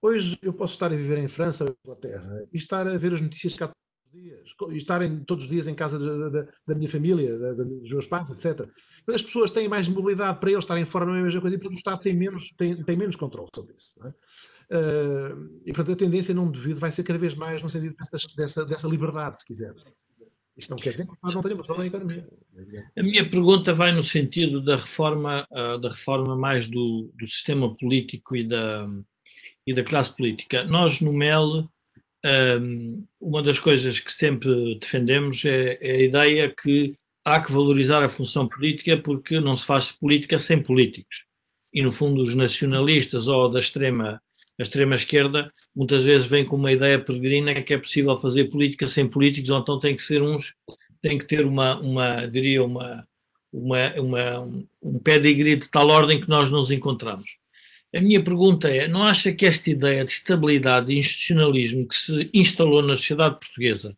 Hoje 0.00 0.38
eu 0.42 0.52
posso 0.52 0.72
estar 0.72 0.86
a 0.86 0.96
viver 0.96 1.18
em 1.18 1.28
França 1.28 1.64
ou 1.64 1.76
Inglaterra 1.84 2.46
e 2.52 2.56
estar 2.56 2.86
a 2.86 2.96
ver 2.96 3.14
as 3.14 3.20
notícias 3.20 3.54
cá 3.54 3.68
todos 3.68 3.76
os 4.06 4.22
dias, 4.22 4.50
e 4.70 4.76
estar 4.78 5.02
em, 5.02 5.24
todos 5.24 5.44
os 5.44 5.50
dias 5.50 5.66
em 5.66 5.74
casa 5.74 5.98
de, 5.98 6.30
de, 6.30 6.48
da 6.66 6.74
minha 6.74 6.88
família, 6.88 7.36
de, 7.38 7.64
dos 7.64 7.90
meus 7.90 8.06
pais, 8.06 8.30
etc. 8.30 8.68
As 9.08 9.22
pessoas 9.22 9.50
têm 9.50 9.68
mais 9.68 9.88
mobilidade 9.88 10.40
para 10.40 10.50
eles 10.50 10.64
estarem 10.64 10.84
fora, 10.84 11.04
não 11.04 11.14
é 11.14 11.20
a 11.20 11.24
mesma 11.24 11.40
coisa, 11.40 11.56
e 11.56 11.58
portanto 11.58 11.76
o 11.76 11.78
Estado 11.78 12.00
tem 12.00 12.16
menos, 12.16 12.50
tem, 12.56 12.82
tem 12.82 12.96
menos 12.96 13.16
controle 13.16 13.48
sobre 13.54 13.74
isso. 13.74 13.94
É? 14.04 14.08
Uh, 14.68 15.60
e, 15.64 15.72
portanto, 15.72 15.92
a 15.92 15.96
tendência, 15.96 16.34
não 16.34 16.50
devido, 16.50 16.80
vai 16.80 16.90
ser 16.90 17.04
cada 17.04 17.18
vez 17.18 17.34
mais 17.34 17.62
no 17.62 17.70
sentido 17.70 17.94
dessas, 17.96 18.24
dessa, 18.34 18.64
dessa 18.64 18.88
liberdade, 18.88 19.38
se 19.38 19.44
quiser. 19.44 19.72
Isto 20.56 20.70
não 20.70 20.78
quer 20.78 20.92
dizer 20.92 21.06
que 21.06 21.12
nós 21.22 21.34
não 21.34 21.42
tenhamos 21.42 21.68
na 21.68 21.86
economia. 21.86 22.26
A 22.96 23.02
minha 23.02 23.28
pergunta 23.28 23.72
vai 23.74 23.92
no 23.92 24.02
sentido 24.02 24.62
da 24.62 24.76
reforma, 24.76 25.46
uh, 25.50 25.78
da 25.78 25.90
reforma 25.90 26.34
mais 26.34 26.68
do, 26.68 27.12
do 27.14 27.26
sistema 27.26 27.74
político 27.76 28.34
e 28.34 28.42
da, 28.42 28.88
e 29.66 29.74
da 29.74 29.84
classe 29.84 30.16
política. 30.16 30.64
Nós, 30.64 31.00
no 31.00 31.12
MEL, 31.12 31.68
um, 32.60 33.04
uma 33.20 33.42
das 33.42 33.58
coisas 33.58 34.00
que 34.00 34.12
sempre 34.12 34.78
defendemos 34.78 35.44
é, 35.44 35.78
é, 35.80 35.90
a 35.92 36.02
ideia 36.02 36.54
que 36.54 36.96
há 37.24 37.40
que 37.40 37.52
valorizar 37.52 38.02
a 38.02 38.08
função 38.08 38.48
política 38.48 38.96
porque 38.96 39.38
não 39.40 39.56
se 39.56 39.66
faz 39.66 39.92
política 39.92 40.38
sem 40.38 40.62
políticos. 40.62 41.26
E, 41.72 41.82
no 41.82 41.92
fundo, 41.92 42.22
os 42.22 42.34
nacionalistas 42.34 43.26
ou 43.26 43.50
da 43.50 43.60
extrema 43.60 44.22
a 44.58 44.62
extrema-esquerda 44.62 45.52
muitas 45.74 46.04
vezes 46.04 46.28
vem 46.28 46.44
com 46.44 46.56
uma 46.56 46.72
ideia 46.72 46.98
peregrina 46.98 47.62
que 47.62 47.74
é 47.74 47.78
possível 47.78 48.16
fazer 48.18 48.46
política 48.46 48.86
sem 48.86 49.06
políticos, 49.06 49.50
ou 49.50 49.58
então 49.58 49.78
tem 49.78 49.94
que 49.94 50.02
ser 50.02 50.22
uns, 50.22 50.54
tem 51.02 51.18
que 51.18 51.26
ter 51.26 51.44
uma, 51.44 51.78
uma 51.80 52.26
diria, 52.26 52.64
uma, 52.64 53.06
uma, 53.52 53.92
uma, 54.00 54.40
um 54.82 54.98
pedigree 54.98 55.56
de 55.56 55.70
tal 55.70 55.88
ordem 55.88 56.20
que 56.20 56.28
nós 56.28 56.50
nos 56.50 56.70
encontramos. 56.70 57.38
A 57.94 58.00
minha 58.00 58.22
pergunta 58.22 58.68
é: 58.68 58.88
não 58.88 59.02
acha 59.02 59.32
que 59.32 59.46
esta 59.46 59.70
ideia 59.70 60.04
de 60.04 60.10
estabilidade 60.10 60.92
e 60.92 60.98
institucionalismo 60.98 61.86
que 61.86 61.96
se 61.96 62.30
instalou 62.32 62.82
na 62.82 62.96
sociedade 62.96 63.38
portuguesa 63.38 63.96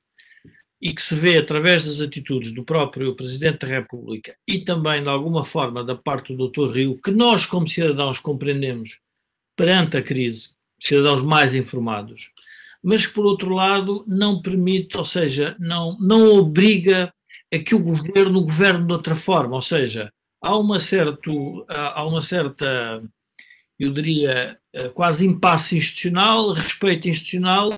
e 0.80 0.92
que 0.92 1.02
se 1.02 1.14
vê 1.14 1.38
através 1.38 1.84
das 1.84 2.00
atitudes 2.00 2.52
do 2.52 2.62
próprio 2.64 3.16
Presidente 3.16 3.60
da 3.60 3.66
República 3.66 4.36
e 4.46 4.58
também, 4.58 5.02
de 5.02 5.08
alguma 5.08 5.42
forma, 5.42 5.82
da 5.82 5.96
parte 5.96 6.34
do 6.34 6.48
Dr. 6.48 6.72
Rio, 6.72 7.00
que 7.02 7.10
nós, 7.10 7.46
como 7.46 7.66
cidadãos, 7.66 8.20
compreendemos 8.20 9.00
perante 9.58 9.96
a 9.96 10.02
crise, 10.02 10.50
cidadãos 10.78 11.20
mais 11.20 11.52
informados, 11.52 12.30
mas 12.80 13.04
que, 13.04 13.12
por 13.12 13.26
outro 13.26 13.52
lado, 13.52 14.04
não 14.06 14.40
permite, 14.40 14.96
ou 14.96 15.04
seja, 15.04 15.56
não, 15.58 15.98
não 15.98 16.32
obriga 16.32 17.12
a 17.52 17.58
que 17.58 17.74
o 17.74 17.82
governo 17.82 18.40
governe 18.40 18.86
de 18.86 18.92
outra 18.92 19.16
forma, 19.16 19.56
ou 19.56 19.62
seja, 19.62 20.12
há 20.40 20.56
uma, 20.56 20.78
certo, 20.78 21.66
há 21.68 22.06
uma 22.06 22.22
certa, 22.22 23.02
eu 23.76 23.92
diria, 23.92 24.56
quase 24.94 25.26
impasse 25.26 25.76
institucional, 25.76 26.52
respeito 26.52 27.08
institucional, 27.08 27.76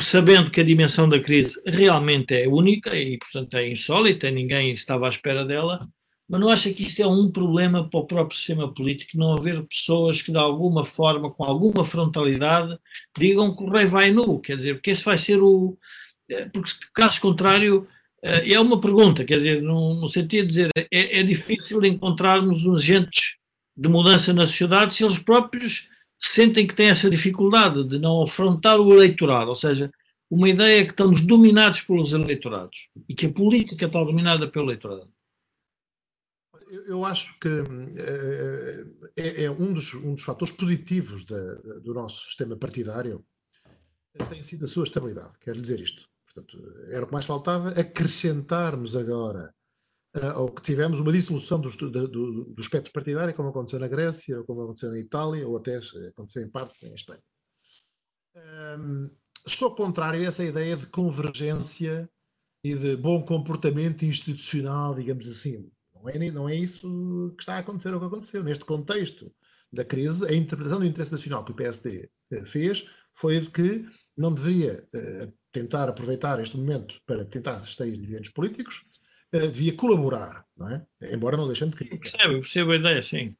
sabendo 0.00 0.50
que 0.50 0.60
a 0.60 0.64
dimensão 0.64 1.08
da 1.08 1.20
crise 1.20 1.62
realmente 1.64 2.34
é 2.34 2.48
única 2.48 2.96
e, 2.96 3.16
portanto, 3.18 3.56
é 3.56 3.68
insólita, 3.68 4.28
ninguém 4.28 4.72
estava 4.72 5.06
à 5.06 5.08
espera 5.08 5.44
dela, 5.44 5.88
mas 6.32 6.40
não 6.40 6.48
acha 6.48 6.72
que 6.72 6.84
isto 6.84 7.02
é 7.02 7.06
um 7.06 7.30
problema 7.30 7.86
para 7.86 8.00
o 8.00 8.06
próprio 8.06 8.38
sistema 8.38 8.72
político, 8.72 9.18
não 9.18 9.34
haver 9.34 9.62
pessoas 9.64 10.22
que 10.22 10.32
de 10.32 10.38
alguma 10.38 10.82
forma, 10.82 11.30
com 11.30 11.44
alguma 11.44 11.84
frontalidade, 11.84 12.78
digam 13.14 13.54
que 13.54 13.62
o 13.62 13.70
rei 13.70 13.84
vai 13.84 14.10
nu, 14.10 14.40
quer 14.40 14.56
dizer, 14.56 14.76
porque 14.76 14.92
esse 14.92 15.04
vai 15.04 15.18
ser 15.18 15.42
o... 15.42 15.76
Eh, 16.30 16.48
porque 16.48 16.70
caso 16.94 17.20
contrário, 17.20 17.86
eh, 18.22 18.54
é 18.54 18.58
uma 18.58 18.80
pergunta, 18.80 19.26
quer 19.26 19.36
dizer, 19.36 19.60
no, 19.62 20.08
sentido 20.08 20.46
de 20.46 20.54
dizer, 20.54 20.70
é, 20.90 21.20
é 21.20 21.22
difícil 21.22 21.84
encontrarmos 21.84 22.66
agentes 22.66 23.36
de 23.76 23.90
mudança 23.90 24.32
na 24.32 24.46
sociedade 24.46 24.94
se 24.94 25.04
eles 25.04 25.18
próprios 25.18 25.90
sentem 26.18 26.66
que 26.66 26.74
têm 26.74 26.88
essa 26.88 27.10
dificuldade 27.10 27.84
de 27.84 27.98
não 27.98 28.22
afrontar 28.22 28.80
o 28.80 28.94
eleitorado, 28.94 29.50
ou 29.50 29.54
seja, 29.54 29.92
uma 30.30 30.48
ideia 30.48 30.82
que 30.86 30.92
estamos 30.92 31.26
dominados 31.26 31.82
pelos 31.82 32.14
eleitorados 32.14 32.88
e 33.06 33.14
que 33.14 33.26
a 33.26 33.32
política 33.32 33.84
está 33.84 34.02
dominada 34.02 34.48
pelo 34.48 34.70
eleitorado 34.70 35.10
eu 36.86 37.04
acho 37.04 37.38
que 37.38 37.48
eh, 37.48 38.84
é, 39.16 39.44
é 39.44 39.50
um, 39.50 39.74
dos, 39.74 39.92
um, 39.94 40.14
dos, 40.14 40.24
fatores 40.24 40.54
positivos 40.54 41.24
da, 41.26 41.54
do 41.80 41.92
nosso 41.92 42.24
sistema 42.24 42.56
partidário 42.56 43.24
tem 44.28 44.40
sido 44.40 44.64
a 44.64 44.68
sua 44.68 44.84
estabilidade. 44.84 45.38
Quero 45.40 45.60
dizer 45.60 45.80
isto. 45.80 46.08
Portanto, 46.26 46.58
era 46.88 47.04
o 47.04 47.06
que 47.06 47.12
mais 47.12 47.26
faltava 47.26 47.70
acrescentarmos 47.70 48.96
agora 48.96 49.54
ao 50.34 50.50
que 50.50 50.62
tivemos 50.62 51.00
uma 51.00 51.12
dissolução 51.12 51.58
do, 51.60 51.70
do, 51.70 52.08
do, 52.08 52.60
espectro 52.60 52.92
partidário, 52.92 53.34
como 53.34 53.48
aconteceu 53.48 53.78
na 53.78 53.88
Grécia, 53.88 54.38
ou 54.38 54.44
como 54.44 54.62
aconteceu 54.62 54.90
na 54.90 54.98
Itália, 54.98 55.48
ou 55.48 55.56
até 55.56 55.78
aconteceu 56.08 56.42
em 56.42 56.50
parte 56.50 56.86
em 56.86 56.94
Espanha. 56.94 57.22
Um, 58.36 59.10
estou 59.46 59.74
contrário 59.74 60.20
a 60.20 60.24
essa 60.24 60.44
ideia 60.44 60.76
de 60.76 60.86
convergência 60.86 62.08
e 62.62 62.74
de 62.74 62.96
bom 62.96 63.24
comportamento 63.24 64.04
institucional, 64.04 64.94
digamos 64.94 65.26
assim. 65.26 65.70
Não 66.02 66.10
é, 66.10 66.30
não 66.30 66.48
é 66.48 66.56
isso 66.56 67.32
que 67.36 67.42
está 67.42 67.56
a 67.56 67.58
acontecer 67.58 67.94
ou 67.94 68.00
que 68.00 68.06
aconteceu. 68.06 68.42
Neste 68.42 68.64
contexto 68.64 69.32
da 69.72 69.84
crise, 69.84 70.26
a 70.26 70.34
interpretação 70.34 70.80
do 70.80 70.86
interesse 70.86 71.12
nacional 71.12 71.44
que 71.44 71.52
o 71.52 71.54
PSD 71.54 72.10
eh, 72.32 72.44
fez 72.44 72.84
foi 73.14 73.40
de 73.40 73.50
que 73.50 73.86
não 74.16 74.34
deveria 74.34 74.84
uh, 74.94 75.32
tentar 75.52 75.88
aproveitar 75.88 76.40
este 76.40 76.56
momento 76.56 76.94
para 77.06 77.24
tentar 77.24 77.62
extrair 77.62 77.92
dividendos 77.92 78.28
políticos, 78.30 78.82
uh, 79.34 79.40
devia 79.40 79.74
colaborar, 79.74 80.44
não 80.56 80.68
é? 80.68 80.84
Embora 81.02 81.36
não 81.36 81.46
deixando 81.46 81.70
de 81.70 81.76
crítica. 81.76 81.98
Percebo, 82.00 82.34
percebo 82.34 82.72
a 82.72 82.76
ideia, 82.76 83.02
sim. 83.02 83.36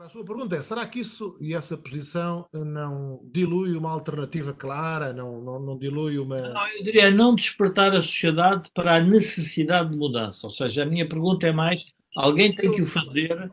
Agora, 0.00 0.08
a 0.08 0.12
sua 0.14 0.24
pergunta 0.24 0.56
é, 0.56 0.62
será 0.62 0.86
que 0.86 1.00
isso 1.00 1.36
e 1.42 1.54
essa 1.54 1.76
posição 1.76 2.46
não 2.54 3.20
dilui 3.30 3.76
uma 3.76 3.90
alternativa 3.90 4.50
clara, 4.54 5.12
não, 5.12 5.42
não, 5.42 5.60
não 5.60 5.78
dilui 5.78 6.18
uma... 6.18 6.40
Não, 6.40 6.68
eu 6.68 6.82
diria 6.82 7.10
não 7.10 7.34
despertar 7.34 7.92
a 7.92 8.00
sociedade 8.00 8.70
para 8.74 8.94
a 8.94 9.00
necessidade 9.00 9.90
de 9.90 9.96
mudança, 9.98 10.46
ou 10.46 10.50
seja, 10.50 10.84
a 10.84 10.86
minha 10.86 11.06
pergunta 11.06 11.46
é 11.46 11.52
mais, 11.52 11.92
alguém 12.16 12.54
tem 12.54 12.72
que 12.72 12.80
o 12.80 12.86
fazer... 12.86 13.52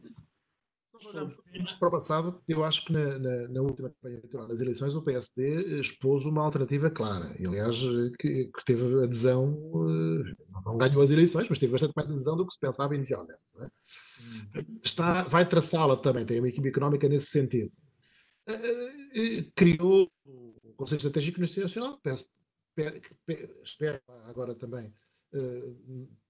Para 1.79 1.87
o 1.87 1.91
passado, 1.91 2.41
eu 2.47 2.63
acho 2.63 2.85
que 2.85 2.93
na, 2.93 3.17
na, 3.17 3.47
na, 3.47 3.61
última 3.61 3.89
campanha 3.89 4.17
eleitoral 4.17 4.47
das 4.47 4.61
eleições 4.61 4.93
o 4.93 5.01
PSD 5.01 5.79
expôs 5.79 6.25
uma 6.25 6.43
alternativa 6.43 6.89
clara. 6.89 7.35
E, 7.39 7.45
aliás, 7.45 7.75
que, 8.19 8.45
que 8.45 8.65
teve 8.65 9.03
adesão, 9.03 9.53
eh, 9.89 10.35
não 10.65 10.77
ganhou 10.77 11.01
as 11.01 11.09
eleições, 11.09 11.47
mas 11.49 11.59
teve 11.59 11.71
bastante 11.71 11.93
mais 11.95 12.09
adesão 12.09 12.35
do 12.35 12.45
que 12.45 12.53
se 12.53 12.59
pensava 12.59 12.95
inicialmente. 12.95 13.39
É? 13.59 13.69
Está, 14.83 15.23
vai 15.23 15.47
traçá-la 15.47 15.97
também, 15.97 16.25
tem 16.25 16.39
uma 16.39 16.49
equipe 16.49 16.67
económica 16.67 17.07
nesse 17.07 17.27
sentido. 17.27 17.71
Eh, 18.47 18.99
eh, 19.15 19.45
criou 19.55 20.11
o 20.25 20.73
Conselho 20.75 20.97
Estratégico 20.97 21.39
Nacional, 21.41 21.99
espero 23.63 24.01
agora 24.27 24.53
também 24.55 24.93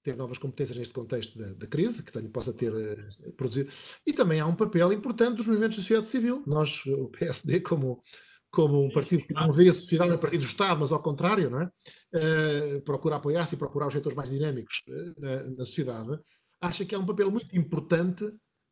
ter 0.07 0.15
novas 0.15 0.37
competências 0.37 0.77
neste 0.77 0.93
contexto 0.93 1.37
da, 1.37 1.51
da 1.51 1.67
crise, 1.67 2.01
que 2.01 2.13
tenho, 2.13 2.29
possa 2.29 2.53
ter 2.53 2.71
uh, 2.71 3.31
produzido. 3.33 3.69
E 4.05 4.13
também 4.13 4.39
há 4.39 4.47
um 4.47 4.55
papel 4.55 4.93
importante 4.93 5.35
dos 5.35 5.47
movimentos 5.47 5.75
da 5.75 5.81
sociedade 5.81 6.07
civil. 6.07 6.43
Nós, 6.47 6.81
o 6.85 7.09
PSD, 7.09 7.59
como, 7.59 8.01
como 8.49 8.85
um 8.85 8.89
partido 8.89 9.27
que 9.27 9.33
não 9.33 9.51
vê 9.51 9.67
a 9.67 9.73
sociedade 9.73 10.13
a 10.13 10.17
partir 10.17 10.37
do 10.37 10.45
Estado, 10.45 10.79
mas 10.79 10.93
ao 10.93 11.01
contrário, 11.01 11.49
não 11.49 11.61
é? 11.61 11.69
Uh, 12.15 12.81
procura 12.85 13.17
apoiar-se 13.17 13.55
e 13.55 13.57
procurar 13.57 13.87
os 13.87 13.93
setores 13.93 14.15
mais 14.15 14.29
dinâmicos 14.29 14.81
uh, 14.87 15.21
na, 15.21 15.43
na, 15.43 15.65
sociedade, 15.65 16.17
acha 16.61 16.85
que 16.85 16.95
há 16.95 16.99
um 16.99 17.05
papel 17.05 17.29
muito 17.29 17.57
importante 17.57 18.25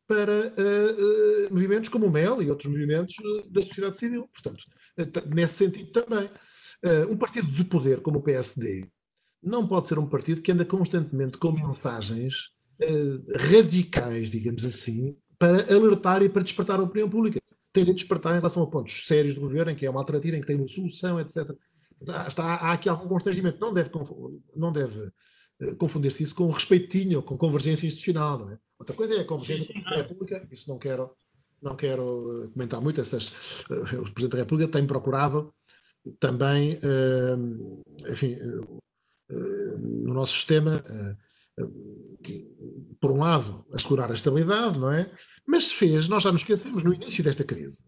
para 0.07 0.53
movimentos 1.49 1.89
como 1.89 2.05
o 2.05 2.11
MEL 2.11 2.39
e 2.39 2.51
outros 2.51 2.71
movimentos 2.71 3.15
da 3.49 3.63
sociedade 3.63 3.97
civil. 3.97 4.29
Portanto, 4.31 4.63
nesse 5.35 5.55
sentido 5.55 5.91
também. 5.91 6.29
um 7.09 7.17
partido 7.17 7.51
de 7.51 7.63
poder 7.63 8.01
como 8.01 8.19
o 8.19 8.21
PSD, 8.21 8.87
não 9.45 9.67
pode 9.67 9.87
ser 9.87 9.99
um 9.99 10.07
partido 10.07 10.41
que 10.41 10.51
anda 10.51 10.65
constantemente 10.65 11.37
com 11.37 11.51
mensagens 11.51 12.49
uh, 12.81 13.37
radicais, 13.37 14.31
digamos 14.31 14.65
assim, 14.65 15.15
para 15.37 15.71
alertar 15.73 16.23
e 16.23 16.29
para 16.29 16.41
despertar 16.41 16.79
a 16.79 16.83
opinião 16.83 17.09
pública. 17.09 17.39
Tem 17.71 17.85
de 17.85 17.93
despertar 17.93 18.33
em 18.33 18.39
relação 18.39 18.63
a 18.63 18.67
pontos 18.67 19.05
sérios 19.05 19.35
do 19.35 19.41
governo, 19.41 19.71
em 19.71 19.75
que 19.75 19.85
é 19.85 19.89
uma 19.89 19.99
alternativa, 19.99 20.35
em 20.35 20.41
que 20.41 20.47
tem 20.47 20.55
uma 20.55 20.67
solução, 20.67 21.19
etc. 21.19 21.51
Está, 22.27 22.55
há 22.55 22.71
aqui 22.71 22.89
algum 22.89 23.07
constrangimento. 23.07 23.59
Não 23.59 23.73
deve, 23.73 23.91
não 24.55 24.71
deve 24.71 25.11
uh, 25.61 25.75
confundir-se 25.77 26.23
isso 26.23 26.33
com 26.33 26.49
respeitinho, 26.49 27.21
com 27.21 27.37
convergência 27.37 27.85
institucional. 27.85 28.39
Não 28.39 28.51
é? 28.51 28.57
Outra 28.79 28.95
coisa 28.95 29.13
é 29.13 29.19
a 29.19 29.25
convergência 29.25 29.73
com 29.73 29.89
a 29.89 29.97
República, 29.97 30.47
isso 30.51 30.67
não 30.69 30.79
quero, 30.79 31.11
não 31.61 31.75
quero 31.75 32.43
eh, 32.43 32.47
comentar 32.47 32.81
muito. 32.81 32.99
Essas, 32.99 33.29
o 33.69 34.11
Presidente 34.11 34.29
da 34.31 34.37
República 34.39 34.71
tem 34.71 34.85
procurado 34.85 35.53
também, 36.19 36.77
enfim, 38.11 38.37
no 39.29 40.13
nosso 40.13 40.33
sistema, 40.33 40.83
eh, 40.87 41.15
eh, 41.59 42.45
por 42.99 43.11
um 43.11 43.19
lado, 43.19 43.65
assegurar 43.73 44.11
a 44.11 44.13
estabilidade, 44.13 44.79
não 44.79 44.91
é? 44.91 45.11
Mas 45.45 45.65
se 45.65 45.75
fez, 45.75 46.07
nós 46.07 46.23
já 46.23 46.31
nos 46.31 46.41
esquecemos, 46.41 46.83
no 46.83 46.93
início 46.93 47.23
desta 47.23 47.43
crise, 47.43 47.83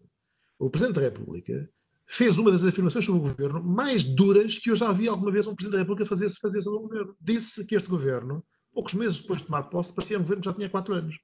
o 0.58 0.70
Presidente 0.70 0.96
da 0.96 1.02
República 1.02 1.68
fez 2.06 2.38
uma 2.38 2.50
das 2.50 2.64
afirmações 2.64 3.04
sobre 3.04 3.20
o 3.20 3.30
governo 3.30 3.62
mais 3.62 4.02
duras 4.02 4.58
que 4.58 4.70
eu 4.70 4.76
já 4.76 4.92
vi 4.92 5.08
alguma 5.08 5.30
vez 5.30 5.46
um 5.46 5.54
Presidente 5.54 5.76
da 5.76 5.82
República 5.82 6.08
fazer, 6.08 6.30
fazer 6.40 6.62
sobre 6.62 6.78
o 6.78 6.82
governo. 6.82 7.16
Disse 7.20 7.64
que 7.64 7.76
este 7.76 7.88
governo, 7.88 8.44
poucos 8.72 8.94
meses 8.94 9.18
depois 9.18 9.40
de 9.40 9.46
tomar 9.46 9.64
posse, 9.64 9.92
parecia 9.92 10.18
um 10.18 10.22
governo 10.22 10.42
que 10.42 10.48
já 10.48 10.54
tinha 10.54 10.70
quatro 10.70 10.94
anos. 10.94 11.18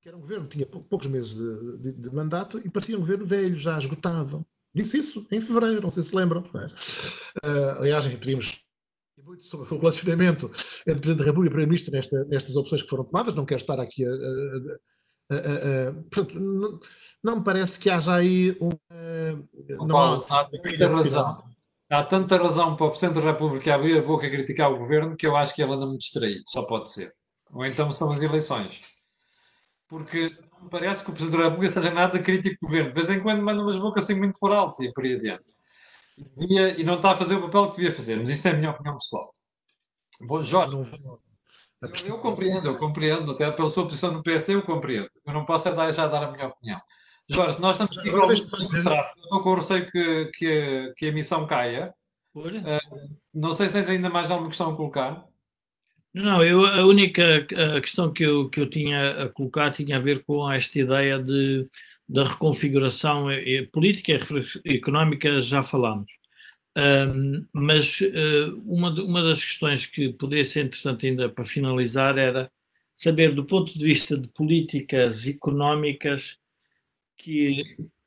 Que 0.00 0.08
era 0.08 0.16
um 0.16 0.20
governo 0.20 0.46
que 0.46 0.56
tinha 0.56 0.66
poucos 0.66 1.06
meses 1.06 1.34
de, 1.34 1.78
de, 1.78 1.92
de 1.92 2.14
mandato 2.14 2.58
e 2.64 2.70
parecia 2.70 2.96
um 2.96 3.00
governo 3.00 3.26
velho, 3.26 3.58
já 3.58 3.78
esgotado. 3.78 4.46
Disse 4.74 4.98
isso 4.98 5.26
em 5.30 5.40
fevereiro, 5.40 5.82
não 5.82 5.90
sei 5.90 6.02
se 6.02 6.14
lembram. 6.14 6.44
É? 6.54 6.66
Uh, 7.46 7.78
aliás, 7.78 8.06
pedimos 8.14 8.62
muito 9.24 9.44
sobre 9.44 9.74
o 9.74 9.78
relacionamento 9.78 10.46
entre 10.86 10.92
o 10.92 11.00
Presidente 11.00 11.18
da 11.18 11.24
República 11.24 11.46
e 11.46 11.48
o 11.48 11.50
Primeiro-Ministro 11.50 11.92
nesta, 11.92 12.24
nestas 12.24 12.56
opções 12.56 12.82
que 12.82 12.88
foram 12.88 13.04
tomadas. 13.04 13.34
Não 13.34 13.46
quero 13.46 13.60
estar 13.60 13.78
aqui 13.80 14.04
a, 14.04 14.08
a, 14.08 15.92
portanto, 16.10 16.38
não, 16.38 16.80
não, 17.22 17.36
me 17.36 17.44
parece 17.44 17.78
que 17.78 17.88
haja 17.88 18.14
aí 18.14 18.56
um. 18.60 18.70
não 19.68 19.88
Paulo, 19.88 20.26
há, 20.28 20.44
tanta 20.44 20.88
razão. 20.88 21.44
Há 21.90 22.04
tanta 22.04 22.36
razão 22.36 22.76
para 22.76 22.86
o 22.86 22.90
Presidente 22.90 23.20
da 23.20 23.30
República 23.30 23.74
abrir 23.74 23.98
a 23.98 24.02
boca 24.02 24.26
e 24.26 24.30
criticar 24.30 24.72
o 24.72 24.78
governo 24.78 25.16
que 25.16 25.26
eu 25.26 25.36
acho 25.36 25.54
que 25.54 25.62
ele 25.62 25.72
anda 25.72 25.86
muito 25.86 26.00
distraído. 26.00 26.42
Só 26.48 26.62
pode 26.62 26.90
ser. 26.90 27.12
Ou 27.50 27.64
então 27.66 27.90
são 27.92 28.10
as 28.10 28.20
eleições. 28.20 28.80
Porque 29.88 30.34
não 30.52 30.64
me 30.64 30.70
parece 30.70 31.04
que 31.04 31.10
o 31.10 31.12
Presidente 31.12 31.38
da 31.38 31.44
República 31.44 31.72
seja 31.72 31.90
nada 31.90 32.18
crítico 32.18 32.56
do 32.60 32.66
governo. 32.66 32.90
De 32.90 32.94
vez 32.94 33.10
em 33.10 33.20
quando 33.20 33.42
manda 33.42 33.62
umas 33.62 33.76
bocas 33.76 34.04
assim 34.04 34.14
muito 34.14 34.38
por 34.38 34.52
alto 34.52 34.82
e 34.82 34.90
por 34.92 35.04
aí 35.04 35.14
adiante. 35.14 35.51
E, 36.38 36.80
e 36.80 36.84
não 36.84 36.96
está 36.96 37.12
a 37.12 37.16
fazer 37.16 37.36
o 37.36 37.42
papel 37.42 37.70
que 37.70 37.76
devia 37.76 37.94
fazer. 37.94 38.16
Mas 38.16 38.30
isso 38.30 38.46
é 38.48 38.50
a 38.50 38.56
minha 38.56 38.70
opinião 38.70 38.96
pessoal. 38.96 39.30
Bom, 40.20 40.42
Jorge. 40.42 40.76
Eu, 40.76 41.20
eu, 42.06 42.18
compreendo, 42.18 42.68
eu 42.68 42.78
compreendo, 42.78 43.32
até 43.32 43.50
pela 43.50 43.70
sua 43.70 43.84
posição 43.84 44.12
no 44.12 44.22
PSD, 44.22 44.54
eu 44.54 44.62
compreendo. 44.62 45.10
Eu 45.26 45.32
não 45.32 45.44
posso 45.44 45.68
é 45.68 45.74
dar, 45.74 45.90
já 45.90 46.06
dar 46.06 46.24
a 46.24 46.30
minha 46.30 46.46
opinião. 46.46 46.80
Jorge, 47.28 47.60
nós 47.60 47.76
estamos 47.76 47.98
aqui 47.98 48.10
com. 48.10 48.18
Eu 48.18 48.32
estou 48.32 49.42
com 49.42 49.50
o 49.50 49.54
receio 49.54 49.90
que, 49.90 50.30
que, 50.34 50.92
que 50.96 51.06
a 51.06 51.08
emissão 51.08 51.46
caia. 51.46 51.92
Uh, 52.34 53.10
não 53.34 53.52
sei 53.52 53.68
se 53.68 53.74
tens 53.74 53.88
ainda 53.88 54.08
mais 54.08 54.30
alguma 54.30 54.48
questão 54.48 54.72
a 54.72 54.76
colocar. 54.76 55.26
Não, 56.14 56.44
eu, 56.44 56.64
a 56.66 56.84
única 56.84 57.46
a 57.76 57.80
questão 57.80 58.12
que 58.12 58.22
eu, 58.22 58.48
que 58.50 58.60
eu 58.60 58.68
tinha 58.68 59.24
a 59.24 59.28
colocar 59.30 59.70
tinha 59.70 59.96
a 59.96 60.00
ver 60.00 60.22
com 60.24 60.50
esta 60.50 60.78
ideia 60.78 61.18
de, 61.18 61.66
da 62.12 62.24
reconfiguração 62.28 63.26
política 63.72 64.18
e 64.64 64.76
económica, 64.76 65.40
já 65.40 65.62
falámos. 65.62 66.12
Um, 66.76 67.46
mas 67.52 68.00
uh, 68.00 68.62
uma, 68.64 68.90
uma 69.02 69.22
das 69.22 69.44
questões 69.44 69.84
que 69.84 70.12
poderia 70.12 70.44
ser 70.44 70.64
interessante 70.64 71.06
ainda 71.06 71.28
para 71.28 71.44
finalizar 71.44 72.16
era 72.16 72.50
saber, 72.94 73.34
do 73.34 73.44
ponto 73.44 73.76
de 73.76 73.84
vista 73.84 74.16
de 74.16 74.28
políticas 74.28 75.26
económicas, 75.26 76.36
que, 77.18 77.62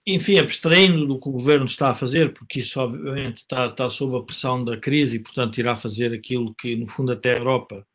enfim, 0.05 0.37
abstraindo 0.37 1.05
do 1.07 1.19
que 1.19 1.29
o 1.29 1.31
governo 1.31 1.65
está 1.65 1.91
a 1.91 1.95
fazer, 1.95 2.33
porque 2.33 2.59
isso 2.59 2.79
obviamente 2.79 3.37
está, 3.37 3.67
está 3.67 3.89
sob 3.89 4.17
a 4.17 4.23
pressão 4.23 4.63
da 4.63 4.77
crise 4.77 5.17
e, 5.17 5.19
portanto, 5.19 5.57
irá 5.59 5.75
fazer 5.75 6.13
aquilo 6.13 6.53
que, 6.55 6.75
no 6.75 6.87
fundo, 6.87 7.11
até 7.11 7.33
a 7.33 7.37
Europa 7.37 7.85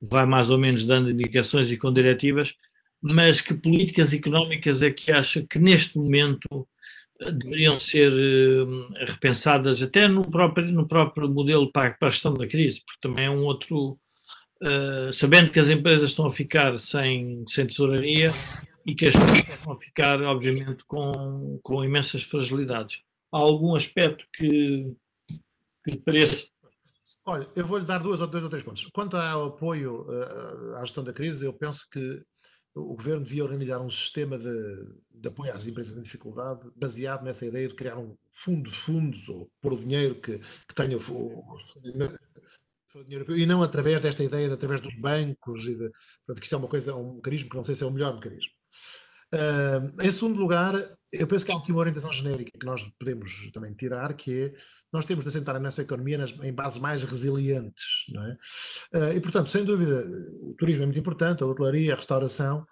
vai 0.00 0.26
mais 0.26 0.50
ou 0.50 0.58
menos 0.58 0.84
dando 0.84 1.10
indicações 1.10 1.70
e 1.70 1.76
com 1.76 1.92
diretivas, 1.92 2.54
mas 3.02 3.40
que 3.40 3.52
políticas 3.52 4.12
económicas 4.12 4.80
é 4.80 4.90
que 4.90 5.10
acha 5.10 5.44
que 5.44 5.58
neste 5.58 5.98
momento 5.98 6.68
deveriam 7.30 7.78
ser 7.78 8.12
uh, 8.12 8.94
repensadas 9.06 9.82
até 9.82 10.08
no 10.08 10.28
próprio, 10.28 10.70
no 10.70 10.86
próprio 10.86 11.28
modelo 11.28 11.70
para, 11.70 11.96
a 12.00 12.10
gestão 12.10 12.32
da 12.32 12.46
crise, 12.46 12.82
porque 12.84 13.08
também 13.08 13.26
é 13.26 13.30
um 13.30 13.44
outro, 13.44 13.98
uh, 14.62 15.12
sabendo 15.12 15.50
que 15.50 15.60
as 15.60 15.68
empresas 15.68 16.10
estão 16.10 16.26
a 16.26 16.30
ficar 16.30 16.78
sem, 16.78 17.44
sem 17.48 17.66
tesouraria 17.66 18.32
e 18.86 18.94
que 18.94 19.06
as 19.06 19.14
pessoas 19.14 19.68
a 19.68 19.74
ficar, 19.76 20.20
obviamente, 20.22 20.84
com, 20.84 21.60
com 21.62 21.84
imensas 21.84 22.22
fragilidades. 22.22 23.00
Há 23.32 23.38
algum 23.38 23.74
aspecto 23.74 24.26
que, 24.32 24.92
que 25.84 25.96
pareça 25.98 26.52
Olha, 27.24 27.48
eu 27.54 27.64
vou-lhe 27.64 27.84
dar 27.84 27.98
duas 27.98 28.20
ou 28.20 28.26
dois 28.26 28.42
ou 28.42 28.50
três 28.50 28.64
pontos. 28.64 28.84
Quanto 28.92 29.16
ao 29.16 29.44
apoio 29.44 30.06
uh, 30.08 30.74
à 30.76 30.80
gestão 30.80 31.04
da 31.04 31.12
crise, 31.12 31.44
eu 31.44 31.52
penso 31.52 31.86
que 31.88 32.20
o 32.74 32.94
governo 32.94 33.24
devia 33.24 33.44
organizar 33.44 33.80
um 33.80 33.90
sistema 33.90 34.38
de, 34.38 34.86
de, 35.14 35.28
apoio 35.28 35.52
às 35.52 35.66
empresas 35.66 35.96
em 35.96 36.02
dificuldade 36.02 36.60
baseado 36.74 37.22
nessa 37.22 37.44
ideia 37.44 37.68
de 37.68 37.74
criar 37.74 37.98
um 37.98 38.16
fundo 38.32 38.70
de 38.70 38.76
fundos 38.76 39.28
ou 39.28 39.50
pôr 39.60 39.74
o 39.74 39.78
dinheiro 39.78 40.14
que, 40.20 40.38
que 40.38 40.74
tenha 40.74 40.96
o, 40.96 41.00
o, 41.00 41.56
o 42.94 43.04
dinheiro 43.04 43.36
e 43.36 43.46
não 43.46 43.62
através 43.62 44.00
desta 44.00 44.22
ideia 44.24 44.48
de 44.48 44.54
através 44.54 44.80
dos 44.80 44.94
bancos 44.94 45.64
e 45.64 45.74
de, 45.74 45.90
portanto, 46.26 46.40
que 46.40 46.46
isso 46.46 46.54
é 46.54 46.58
uma 46.58 46.68
coisa, 46.68 46.94
um 46.94 47.16
mecanismo 47.16 47.50
que 47.50 47.56
não 47.56 47.64
sei 47.64 47.74
se 47.74 47.82
é 47.82 47.86
o 47.86 47.90
melhor 47.90 48.14
mecanismo. 48.14 48.52
Uh, 49.34 50.02
em 50.02 50.12
segundo 50.12 50.38
lugar, 50.38 50.74
eu 51.10 51.26
penso 51.26 51.44
que 51.44 51.52
há 51.52 51.56
aqui 51.56 51.72
uma 51.72 51.80
orientação 51.80 52.12
genérica 52.12 52.58
que 52.58 52.66
nós 52.66 52.82
podemos 52.98 53.50
também 53.52 53.72
tirar, 53.72 54.12
que 54.14 54.42
é 54.44 54.54
nós 54.92 55.06
temos 55.06 55.24
de 55.24 55.30
assentar 55.30 55.56
a 55.56 55.60
nossa 55.60 55.82
economia 55.82 56.18
nas, 56.18 56.30
em 56.42 56.52
bases 56.52 56.78
mais 56.78 57.02
resilientes. 57.02 58.04
Não 58.10 58.22
é? 58.22 58.38
Uh, 58.94 59.16
e, 59.16 59.20
portanto, 59.20 59.50
sem 59.50 59.64
dúvida, 59.64 60.04
o 60.40 60.54
turismo 60.58 60.82
é 60.82 60.86
muito 60.86 60.98
importante, 60.98 61.42
a 61.42 61.46
hotelaria, 61.46 61.94
a 61.94 61.96
restauração, 61.96 62.66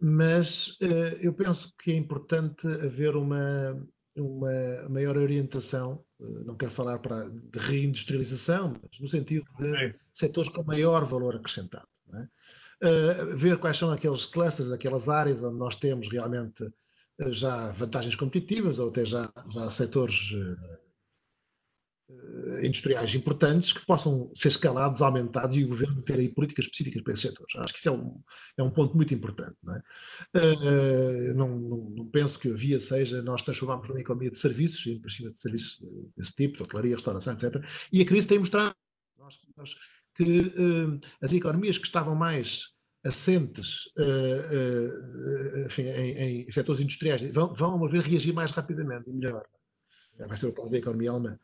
mas 0.00 0.68
uh, 0.82 1.16
eu 1.20 1.32
penso 1.32 1.72
que 1.82 1.92
é 1.92 1.96
importante 1.96 2.66
haver 2.66 3.16
uma, 3.16 3.82
uma 4.14 4.88
maior 4.90 5.16
orientação, 5.16 6.04
uh, 6.20 6.44
não 6.44 6.56
quero 6.56 6.72
falar 6.72 6.98
para 6.98 7.30
de 7.30 7.58
reindustrialização, 7.58 8.74
mas 8.82 9.00
no 9.00 9.08
sentido 9.08 9.46
de 9.58 9.74
é. 9.74 9.94
setores 10.12 10.50
com 10.50 10.62
maior 10.64 11.06
valor 11.06 11.36
acrescentado. 11.36 11.88
É? 12.12 12.28
ver 13.34 13.56
quais 13.56 13.78
são 13.78 13.90
aqueles 13.90 14.26
clusters, 14.26 14.70
aquelas 14.70 15.08
áreas 15.08 15.42
onde 15.42 15.56
nós 15.56 15.74
temos 15.74 16.06
realmente 16.12 16.70
já 17.30 17.72
vantagens 17.72 18.14
competitivas 18.14 18.78
ou 18.78 18.90
até 18.90 19.06
já, 19.06 19.32
já 19.52 19.70
setores 19.70 20.34
industriais 22.62 23.14
importantes 23.14 23.72
que 23.72 23.84
possam 23.86 24.30
ser 24.34 24.48
escalados, 24.48 25.00
aumentados 25.02 25.56
e 25.56 25.64
o 25.64 25.68
governo 25.68 26.02
ter 26.02 26.18
aí 26.18 26.28
políticas 26.28 26.66
específicas 26.66 27.02
para 27.02 27.12
esses 27.12 27.22
setores. 27.22 27.56
Acho 27.56 27.72
que 27.72 27.78
isso 27.78 27.88
é 27.88 27.92
um, 27.92 28.20
é 28.58 28.62
um 28.62 28.70
ponto 28.70 28.96
muito 28.96 29.14
importante. 29.14 29.56
Não, 29.62 29.74
é? 29.74 29.82
uh, 30.34 31.34
não, 31.34 31.58
não, 31.58 31.90
não, 31.90 32.06
penso 32.06 32.38
que 32.38 32.50
a 32.50 32.54
via 32.54 32.80
seja 32.80 33.22
nós 33.22 33.42
transformarmos 33.42 33.88
numa 33.88 34.00
economia 34.00 34.30
de 34.30 34.38
serviços, 34.38 34.86
em 34.86 35.08
cima 35.08 35.30
de 35.30 35.40
serviços 35.40 35.80
desse 36.16 36.34
tipo, 36.34 36.56
de 36.56 36.62
hotelaria, 36.62 36.94
restauração, 36.94 37.32
etc. 37.34 37.64
E 37.92 38.02
a 38.02 38.06
crise 38.06 38.26
tem 38.26 38.38
mostrado 38.38 38.74
que 40.14 40.40
uh, 40.40 41.00
as 41.20 41.32
economias 41.32 41.78
que 41.78 41.86
estavam 41.86 42.14
mais 42.14 42.72
assentes 43.04 43.86
uh, 43.98 45.66
enfim, 45.66 45.82
em, 45.82 46.46
em, 46.46 46.52
setores 46.52 46.80
industriais 46.80 47.22
vão, 47.32 47.52
vão 47.52 47.86
ver 47.88 48.02
reagir 48.02 48.32
mais 48.32 48.50
rapidamente 48.52 49.10
e 49.10 49.12
melhor. 49.12 49.44
Vai 50.16 50.36
ser 50.36 50.46
o 50.46 50.52
caso 50.52 50.70
da 50.70 50.78
economia 50.78 51.10
alemã 51.10 51.38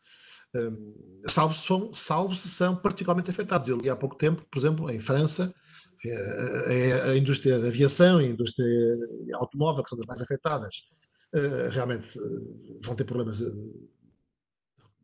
salvo, 1.27 1.55
são, 1.55 1.93
salvo 1.95 2.35
se 2.35 2.49
são 2.49 2.77
particularmente 2.77 3.31
afetados. 3.31 3.69
Eu 3.69 3.79
li 3.79 3.89
há 3.89 3.97
pouco 3.97 4.17
tempo, 4.17 4.45
por 4.51 4.59
exemplo, 4.59 4.91
em 4.91 4.99
França, 4.99 5.55
é, 6.05 6.89
é 6.89 7.11
a 7.11 7.17
indústria 7.17 7.59
da 7.59 7.69
aviação, 7.69 8.19
a 8.19 8.25
indústria 8.25 8.97
automóvel, 9.35 9.85
que 9.85 9.91
são 9.91 9.99
as 9.99 10.07
mais 10.07 10.21
afetadas, 10.21 10.75
eh, 11.35 11.69
realmente 11.71 12.19
eh, 12.19 12.81
vão 12.83 12.97
ter 12.97 13.05
problemas 13.05 13.41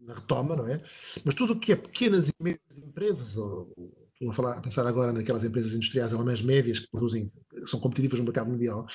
na 0.01 0.15
retoma, 0.15 0.57
não 0.57 0.67
é? 0.67 0.83
Mas 1.25 1.35
tudo 1.35 1.53
o 1.53 1.61
que 1.61 1.73
é 1.73 1.77
pequenas 1.77 2.29
e 2.29 2.33
médias 2.41 2.63
empresas, 2.77 3.37
ou, 3.37 3.73
estou 4.15 4.31
a, 4.31 4.35
falar, 4.35 4.59
a 4.59 4.63
pensar 4.63 4.87
agora 4.87 5.13
naquelas 5.13 5.45
empresas 5.45 5.73
industriais 5.75 6.13
alemãs 6.13 6.41
médias 6.41 6.79
que 6.81 6.91
produzem, 6.91 7.31
que 7.51 7.67
são 7.67 7.79
competitivas 7.79 8.19
no 8.19 8.25
mercado 8.25 8.51
mundial, 8.51 8.87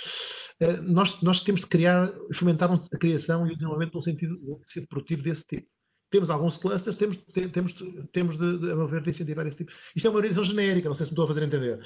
nós, 0.83 1.21
nós 1.21 1.41
temos 1.41 1.61
de 1.61 1.67
criar, 1.67 2.11
fomentar 2.33 2.71
a 2.71 2.97
criação 2.97 3.47
e 3.47 3.51
o 3.51 3.55
desenvolvimento 3.55 3.95
no 3.95 4.01
sentido 4.01 4.35
de 4.35 4.69
ser 4.69 4.87
produtivo 4.87 5.23
desse 5.23 5.45
tipo 5.45 5.67
temos 6.11 6.29
alguns 6.29 6.57
clusters, 6.57 6.95
temos, 6.97 7.17
temos, 7.53 7.73
temos 8.11 8.37
de, 8.37 8.59
de, 8.59 8.71
a 8.71 8.75
meu 8.75 8.85
ver, 8.85 9.01
de 9.01 9.09
incentivar 9.09 9.47
esse 9.47 9.57
tipo. 9.57 9.71
Isto 9.95 10.07
é 10.07 10.09
uma 10.09 10.17
orientação 10.17 10.43
genérica, 10.43 10.89
não 10.89 10.95
sei 10.95 11.05
se 11.05 11.11
me 11.11 11.13
estou 11.13 11.23
a 11.23 11.27
fazer 11.29 11.43
entender. 11.43 11.79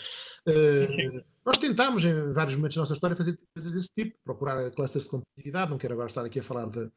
Uh, 0.47 1.23
nós 1.45 1.59
tentámos, 1.59 2.03
em 2.03 2.33
vários 2.33 2.55
momentos 2.55 2.75
da 2.75 2.81
nossa 2.81 2.93
história, 2.93 3.15
fazer 3.15 3.39
coisas 3.53 3.71
desse 3.71 3.93
tipo, 3.95 4.17
procurar 4.25 4.71
clusters 4.71 5.05
de 5.05 5.11
competitividade, 5.11 5.69
não 5.69 5.77
quero 5.77 5.93
agora 5.93 6.09
estar 6.09 6.25
aqui 6.25 6.39
a 6.39 6.43
falar 6.43 6.65
de, 6.65 6.89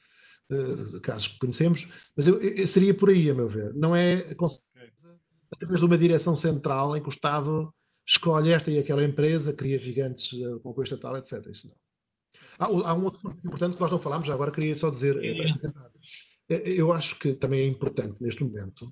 de, 0.51 0.93
de 0.93 1.01
casos 1.01 1.29
que 1.29 1.39
conhecemos, 1.39 1.87
mas 2.16 2.26
eu, 2.26 2.41
eu, 2.41 2.66
seria 2.66 2.95
por 2.95 3.11
aí, 3.11 3.29
a 3.31 3.35
meu 3.35 3.49
ver. 3.49 3.74
Não 3.74 3.95
é 3.95 4.35
através 5.53 5.81
de 5.81 5.87
uma 5.87 5.99
direção 5.99 6.35
central 6.35 6.97
em 6.97 7.03
que 7.03 7.09
o 7.09 7.11
Estado 7.11 7.72
escolhe 8.07 8.53
esta 8.53 8.70
e 8.70 8.79
aquela 8.79 9.05
empresa, 9.05 9.53
cria 9.53 9.79
gigantes 9.79 10.33
uh, 10.33 10.59
com 10.61 10.70
apoio 10.70 10.85
estatal, 10.85 11.18
etc. 11.18 11.47
Isso 11.51 11.68
não. 11.68 11.76
Há, 12.59 12.91
há 12.91 12.95
um 12.95 13.05
outro 13.05 13.20
ponto 13.20 13.47
importante 13.47 13.74
que 13.74 13.81
nós 13.83 13.91
não 13.91 13.99
falámos, 13.99 14.26
já 14.26 14.33
agora 14.33 14.51
queria 14.51 14.74
só 14.79 14.89
dizer. 14.89 15.16
Eu 16.49 16.92
acho 16.92 17.18
que 17.18 17.34
também 17.34 17.61
é 17.61 17.66
importante, 17.66 18.16
neste 18.20 18.42
momento, 18.42 18.90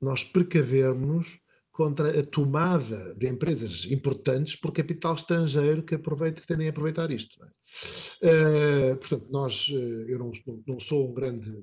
nós 0.00 0.22
precavermos 0.22 1.38
contra 1.76 2.18
a 2.18 2.24
tomada 2.24 3.14
de 3.14 3.28
empresas 3.28 3.84
importantes 3.90 4.56
por 4.56 4.72
capital 4.72 5.14
estrangeiro 5.14 5.82
que 5.82 5.94
aproveita, 5.94 6.40
que 6.40 6.46
tendem 6.46 6.68
a 6.68 6.70
aproveitar 6.70 7.10
isto. 7.10 7.38
É? 7.44 8.92
Uh, 8.92 8.96
portanto, 8.96 9.26
nós, 9.30 9.68
eh, 9.70 10.04
eu 10.08 10.18
não, 10.18 10.32
não, 10.66 10.80
sou 10.80 11.10
um 11.10 11.12
grande 11.12 11.62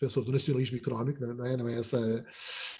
defensor 0.00 0.24
do 0.24 0.32
nacionalismo 0.32 0.78
económico, 0.78 1.20
não 1.20 1.44
é? 1.44 1.58
não 1.58 1.68
é 1.68 1.78
essa, 1.78 2.24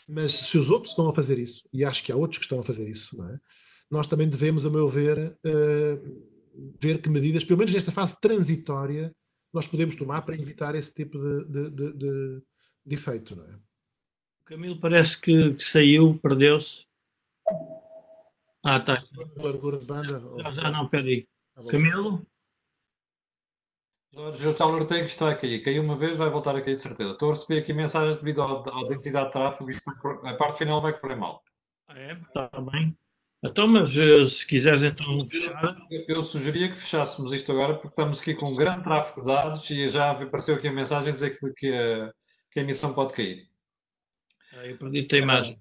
mas 0.08 0.32
se 0.32 0.56
os 0.56 0.70
outros 0.70 0.92
estão 0.92 1.10
a 1.10 1.14
fazer 1.14 1.38
isso, 1.38 1.62
e 1.70 1.84
acho 1.84 2.02
que 2.02 2.10
há 2.10 2.16
outros 2.16 2.38
que 2.38 2.46
estão 2.46 2.60
a 2.60 2.64
fazer 2.64 2.88
isso, 2.88 3.22
é? 3.24 3.38
nós 3.90 4.06
também 4.06 4.26
devemos, 4.26 4.64
a 4.64 4.70
meu 4.70 4.88
ver, 4.88 5.36
uh, 5.44 6.24
ver 6.80 7.02
que 7.02 7.10
medidas, 7.10 7.44
pelo 7.44 7.58
menos 7.58 7.74
nesta 7.74 7.92
fase 7.92 8.18
transitória, 8.22 9.14
nós 9.52 9.66
podemos 9.66 9.96
tomar 9.96 10.22
para 10.22 10.36
evitar 10.36 10.74
esse 10.74 10.92
tipo 10.92 11.18
de, 11.18 11.44
de, 11.44 11.70
de, 11.70 11.92
de, 11.92 12.42
de 12.86 12.94
efeito, 12.94 13.36
não 13.36 13.44
é? 13.44 13.54
O 13.54 14.44
Camilo 14.44 14.80
parece 14.80 15.20
que, 15.20 15.58
saiu, 15.58 16.18
perdeu-se. 16.18 16.86
Ah, 18.64 18.76
está. 18.76 19.02
Largura 19.36 19.78
de 19.78 19.86
banda? 19.86 20.20
Já, 20.42 20.50
já 20.50 20.70
não, 20.70 20.88
peraí. 20.88 21.26
Tá 21.54 21.64
Camilo? 21.64 22.26
Jorge, 24.12 24.48
o 24.48 24.54
tal 24.54 24.84
tem 24.86 25.00
que 25.00 25.06
estar 25.06 25.30
a 25.30 25.36
cair. 25.36 25.62
Caiu 25.62 25.82
uma 25.82 25.96
vez, 25.96 26.16
vai 26.16 26.28
voltar 26.28 26.56
a 26.56 26.60
cair 26.60 26.74
de 26.74 26.82
certeza. 26.82 27.10
Estou 27.10 27.30
a 27.30 27.34
receber 27.34 27.60
aqui 27.60 27.72
mensagens 27.72 28.16
devido 28.16 28.42
à, 28.42 28.60
à 28.60 28.84
densidade 28.84 29.26
de 29.26 29.32
tráfego. 29.32 29.70
Isto, 29.70 29.88
a 30.24 30.34
parte 30.34 30.58
final 30.58 30.82
vai 30.82 30.98
correr 30.98 31.14
mal. 31.14 31.44
Ah, 31.86 31.98
é? 31.98 32.12
Está 32.14 32.48
bem. 32.60 32.96
Então, 33.42 33.66
mas 33.66 33.96
eh, 33.96 34.26
se 34.26 34.46
quiseres 34.46 34.82
então 34.82 35.26
fechar. 35.26 35.74
Eu 36.06 36.22
sugeria 36.22 36.68
que 36.68 36.76
fechássemos 36.76 37.32
isto 37.32 37.50
agora, 37.52 37.74
porque 37.74 37.88
estamos 37.88 38.20
aqui 38.20 38.34
com 38.34 38.50
um 38.50 38.54
grande 38.54 38.84
tráfego 38.84 39.22
de 39.22 39.26
dados 39.28 39.70
e 39.70 39.88
já 39.88 40.10
apareceu 40.10 40.56
aqui 40.56 40.68
a 40.68 40.72
mensagem 40.72 41.08
a 41.08 41.12
dizer 41.12 41.38
que, 41.38 41.52
que, 41.54 41.72
a, 41.72 42.12
que 42.50 42.60
a 42.60 42.62
emissão 42.62 42.92
pode 42.92 43.14
cair. 43.14 43.48
Ah, 44.52 44.66
eu 44.66 44.76
perdi 44.76 45.08
a 45.10 45.16
imagem. 45.16 45.58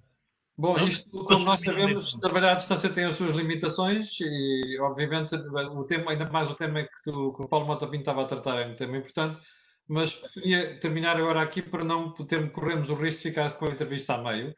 Bom, 0.58 0.76
isto, 0.80 1.10
como 1.24 1.46
nós 1.46 1.62
sabemos, 1.62 2.12
trabalhar 2.20 2.52
à 2.52 2.56
distância 2.56 2.90
tem 2.90 3.06
as 3.06 3.16
suas 3.16 3.34
limitações 3.34 4.20
e, 4.20 4.78
obviamente, 4.82 5.34
o 5.34 5.86
tema, 5.86 6.12
ainda 6.12 6.30
mais 6.30 6.50
o 6.50 6.56
tema 6.56 6.84
que, 6.84 7.02
tu, 7.02 7.32
que 7.32 7.44
o 7.44 7.48
Paulo 7.48 7.66
Mota 7.66 7.88
Pinto 7.88 8.02
estava 8.02 8.24
a 8.24 8.26
tratar 8.26 8.60
é 8.60 8.68
um 8.68 8.76
tema 8.76 8.98
importante, 8.98 9.40
mas 9.88 10.14
preferia 10.14 10.78
terminar 10.78 11.16
agora 11.16 11.42
aqui 11.42 11.62
para 11.62 11.86
não 11.86 12.12
ter, 12.12 12.52
corrermos 12.52 12.90
o 12.90 12.96
risco 12.96 13.22
de 13.22 13.30
ficar 13.30 13.54
com 13.54 13.68
a 13.68 13.70
entrevista 13.70 14.16
a 14.16 14.18
meio. 14.18 14.54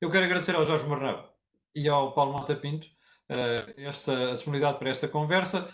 Eu 0.00 0.10
quero 0.10 0.24
agradecer 0.24 0.56
ao 0.56 0.64
Jorge 0.64 0.88
Marrão 0.88 1.33
e 1.74 1.88
ao 1.88 2.12
Paulo 2.12 2.32
Mota 2.32 2.54
Pinto 2.54 2.86
uh, 3.30 3.72
esta, 3.76 4.30
a 4.30 4.32
disponibilidade 4.32 4.78
para 4.78 4.90
esta 4.90 5.08
conversa. 5.08 5.68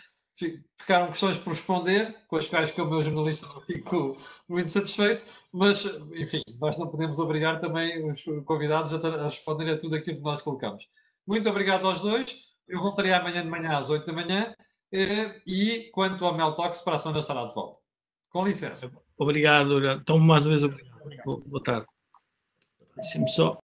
Ficaram 0.78 1.09
questões 1.09 1.36
por 1.36 1.51
responder, 1.53 2.16
com 2.26 2.36
as 2.36 2.48
quais, 2.48 2.72
como 2.72 2.92
meu 2.92 3.03
jornalista, 3.03 3.46
não 3.46 3.61
fico 3.61 4.16
muito 4.48 4.70
satisfeito, 4.70 5.22
mas, 5.53 5.84
enfim, 6.14 6.40
nós 6.59 6.78
não 6.78 6.88
podemos 6.88 7.18
obrigar 7.18 7.61
também 7.61 8.09
os 8.09 8.24
convidados 8.46 8.94
a, 8.94 9.24
responderem 9.24 9.74
a 9.74 9.78
tudo 9.78 9.96
aquilo 9.96 10.16
que 10.16 10.22
nós 10.22 10.40
colocamos. 10.40 10.88
Muito 11.26 11.46
obrigado 11.48 11.86
aos 11.86 12.01
dois. 12.01 12.48
Eu 12.66 12.80
voltarei 12.80 13.12
amanhã 13.12 13.42
de 13.42 13.51
manhã 13.51 13.76
às 13.76 13.90
8 13.90 14.07
da 14.07 14.12
manhã. 14.12 14.55
Uh, 14.92 15.40
e 15.46 15.90
quanto 15.92 16.24
ao 16.24 16.34
Mel 16.34 16.55
Talks, 16.55 16.80
para 16.80 16.94
a 16.94 16.98
semana 16.98 17.18
estará 17.18 17.44
de 17.44 17.55
volta. 17.55 17.78
Com 18.30 18.44
licença. 18.44 18.90
Obrigado. 19.18 19.86
Então, 19.90 20.18
mais 20.18 20.42
uma 20.42 20.51
vez, 20.51 20.62
obrigado. 20.62 21.44
Boa 21.46 21.62
tarde. 21.62 21.86
Deixa-me 22.96 23.28
só. 23.28 23.61